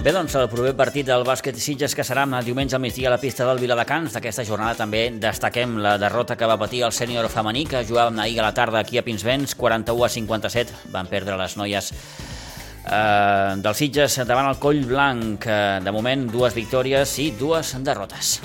Bé, 0.00 0.14
doncs 0.16 0.32
el 0.40 0.46
proper 0.48 0.70
partit 0.72 1.04
del 1.04 1.26
bàsquet 1.28 1.58
Sitges 1.60 1.92
que 1.92 2.04
serà 2.08 2.22
diumenge 2.40 2.72
al 2.72 2.80
migdia 2.80 3.10
a 3.10 3.12
la 3.12 3.18
pista 3.20 3.44
del 3.44 3.58
Viladecans. 3.60 4.14
D'aquesta 4.14 4.46
jornada 4.48 4.78
també 4.78 5.02
destaquem 5.12 5.74
la 5.76 5.98
derrota 6.00 6.38
que 6.40 6.48
va 6.48 6.56
patir 6.56 6.80
el 6.86 6.94
sènior 6.96 7.28
femení 7.28 7.66
que 7.68 7.84
jugàvem 7.84 8.18
ahir 8.18 8.40
a 8.40 8.46
la 8.46 8.54
tarda 8.54 8.80
aquí 8.80 8.96
a 8.96 9.04
Pinsbens, 9.04 9.54
41 9.54 10.04
a 10.06 10.08
57. 10.08 10.72
Van 10.94 11.06
perdre 11.06 11.36
les 11.36 11.58
noies 11.60 11.92
eh, 11.92 13.60
del 13.60 13.74
Sitges 13.76 14.22
davant 14.24 14.48
el 14.48 14.56
Coll 14.56 14.86
Blanc. 14.88 15.44
Eh, 15.44 15.80
de 15.84 15.92
moment, 15.92 16.30
dues 16.32 16.56
victòries 16.56 17.18
i 17.20 17.32
dues 17.36 17.76
derrotes. 17.84 18.38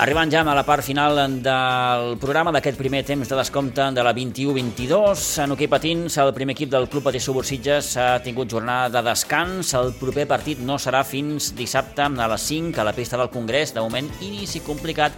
Arribant 0.00 0.30
ja 0.32 0.40
a 0.40 0.54
la 0.56 0.62
part 0.64 0.80
final 0.80 1.18
del 1.44 2.14
programa 2.16 2.54
d'aquest 2.56 2.78
primer 2.80 3.02
temps 3.04 3.28
de 3.28 3.36
descompte 3.36 3.84
de 3.92 4.04
la 4.06 4.14
21-22. 4.16 5.24
En 5.44 5.52
hoquei 5.52 5.68
patins, 5.68 6.16
el 6.22 6.32
primer 6.32 6.54
equip 6.56 6.70
del 6.72 6.88
Club 6.88 7.04
Patí 7.04 7.20
Subursitges 7.20 7.90
ha 8.00 8.06
tingut 8.24 8.48
jornada 8.48 8.88
de 8.94 9.04
descans. 9.10 9.74
El 9.76 9.92
proper 10.00 10.24
partit 10.30 10.64
no 10.64 10.78
serà 10.80 11.04
fins 11.04 11.50
dissabte 11.52 12.08
a 12.08 12.30
les 12.32 12.48
5 12.48 12.80
a 12.80 12.86
la 12.88 12.96
pista 12.96 13.20
del 13.20 13.28
Congrés. 13.28 13.74
De 13.76 13.84
moment, 13.84 14.08
inici 14.24 14.64
complicat 14.64 15.12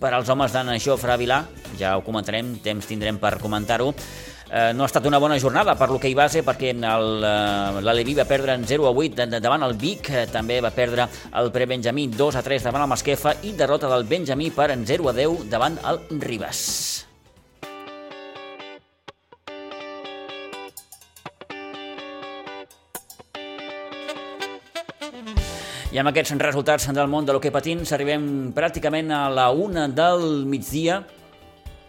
per 0.00 0.10
als 0.10 0.26
homes 0.26 0.50
d'en 0.50 0.74
Jofre 0.74 1.14
Vilà. 1.22 1.44
Ja 1.78 1.94
ho 1.94 2.02
comentarem, 2.02 2.56
temps 2.66 2.90
tindrem 2.90 3.22
per 3.22 3.36
comentar-ho 3.38 3.94
eh, 4.50 4.72
no 4.74 4.84
ha 4.84 4.86
estat 4.86 5.06
una 5.06 5.18
bona 5.18 5.38
jornada 5.38 5.74
per 5.78 5.88
l'hoquei 5.90 6.14
base 6.14 6.42
perquè 6.46 6.72
eh, 6.74 7.80
l'Aleví 7.82 8.16
va 8.18 8.26
perdre 8.28 8.54
en 8.54 8.66
0 8.66 8.86
a 8.88 8.92
8 8.92 9.26
davant 9.40 9.66
el 9.66 9.76
Vic, 9.80 10.10
eh, 10.10 10.26
també 10.30 10.60
va 10.60 10.74
perdre 10.74 11.08
el 11.34 11.50
Prebenjamí 11.52 12.08
2 12.14 12.36
a 12.36 12.44
3 12.46 12.68
davant 12.68 12.86
el 12.86 12.92
Masquefa 12.92 13.36
i 13.42 13.56
derrota 13.56 13.90
del 13.92 14.06
Benjamí 14.06 14.50
per 14.50 14.70
en 14.74 14.86
0 14.86 15.10
a 15.10 15.16
10 15.16 15.50
davant 15.50 15.78
el 15.84 16.00
Ribas. 16.20 16.62
I 25.94 26.00
amb 26.02 26.10
aquests 26.10 26.34
resultats 26.42 26.90
del 26.92 27.08
món 27.08 27.24
de 27.24 27.32
l'hoquei 27.32 27.52
patins 27.54 27.94
arribem 27.96 28.50
pràcticament 28.52 29.08
a 29.16 29.22
la 29.32 29.46
una 29.48 29.86
del 29.88 30.44
migdia. 30.44 31.00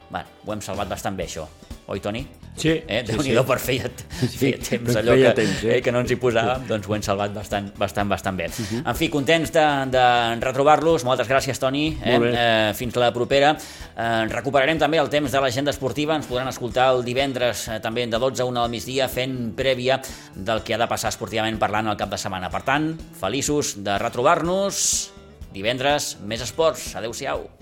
Bé, 0.08 0.24
ho 0.46 0.54
hem 0.54 0.64
salvat 0.64 0.88
bastant 0.88 1.18
bé, 1.18 1.28
això. 1.28 1.44
Oi, 1.92 2.00
Toni? 2.00 2.24
Sí. 2.58 2.74
Eh? 2.88 3.04
sí, 3.06 3.18
sí. 3.22 3.34
per 3.48 3.60
feia, 3.62 3.90
feia 4.34 4.58
temps 4.58 4.96
allò 4.98 5.14
feia 5.14 5.30
que, 5.30 5.44
temps, 5.44 5.64
eh? 5.64 5.76
eh? 5.76 5.82
que 5.86 5.94
no 5.94 6.02
ens 6.02 6.12
hi 6.12 6.18
posàvem, 6.20 6.64
sí. 6.64 6.70
doncs 6.72 6.90
ho 6.90 6.96
hem 6.98 7.04
salvat 7.06 7.36
bastant, 7.36 7.70
bastant, 7.78 8.10
bastant 8.10 8.38
bé. 8.40 8.48
Uh 8.50 8.66
-huh. 8.66 8.82
En 8.90 8.96
fi, 8.98 9.10
contents 9.14 9.54
de, 9.54 9.66
de 9.94 10.06
retrobar-los. 10.42 11.06
Moltes 11.06 11.30
gràcies, 11.30 11.60
Toni. 11.60 11.98
Eh? 12.04 12.18
Eh, 12.18 12.74
fins 12.74 12.96
la 12.96 13.12
propera. 13.14 13.56
Eh, 13.96 14.26
recuperarem 14.30 14.80
també 14.80 14.98
el 14.98 15.10
temps 15.10 15.32
de 15.32 15.40
l'agenda 15.42 15.72
esportiva. 15.72 16.16
Ens 16.16 16.26
podran 16.26 16.48
escoltar 16.48 16.96
el 16.96 17.04
divendres 17.04 17.68
eh, 17.68 17.80
també 17.80 18.08
de 18.08 18.18
12 18.18 18.42
a 18.42 18.46
1 18.46 18.64
al 18.64 18.70
migdia 18.70 19.08
fent 19.08 19.54
prèvia 19.56 20.02
del 20.36 20.64
que 20.64 20.74
ha 20.74 20.78
de 20.78 20.88
passar 20.88 21.10
esportivament 21.10 21.60
parlant 21.60 21.88
al 21.88 21.98
cap 21.98 22.10
de 22.10 22.18
setmana. 22.18 22.50
Per 22.50 22.64
tant, 22.64 22.98
feliços 23.20 23.84
de 23.84 23.98
retrobar-nos. 23.98 25.12
Divendres, 25.54 26.18
més 26.26 26.42
esports. 26.42 26.96
Adéu-siau. 26.96 27.57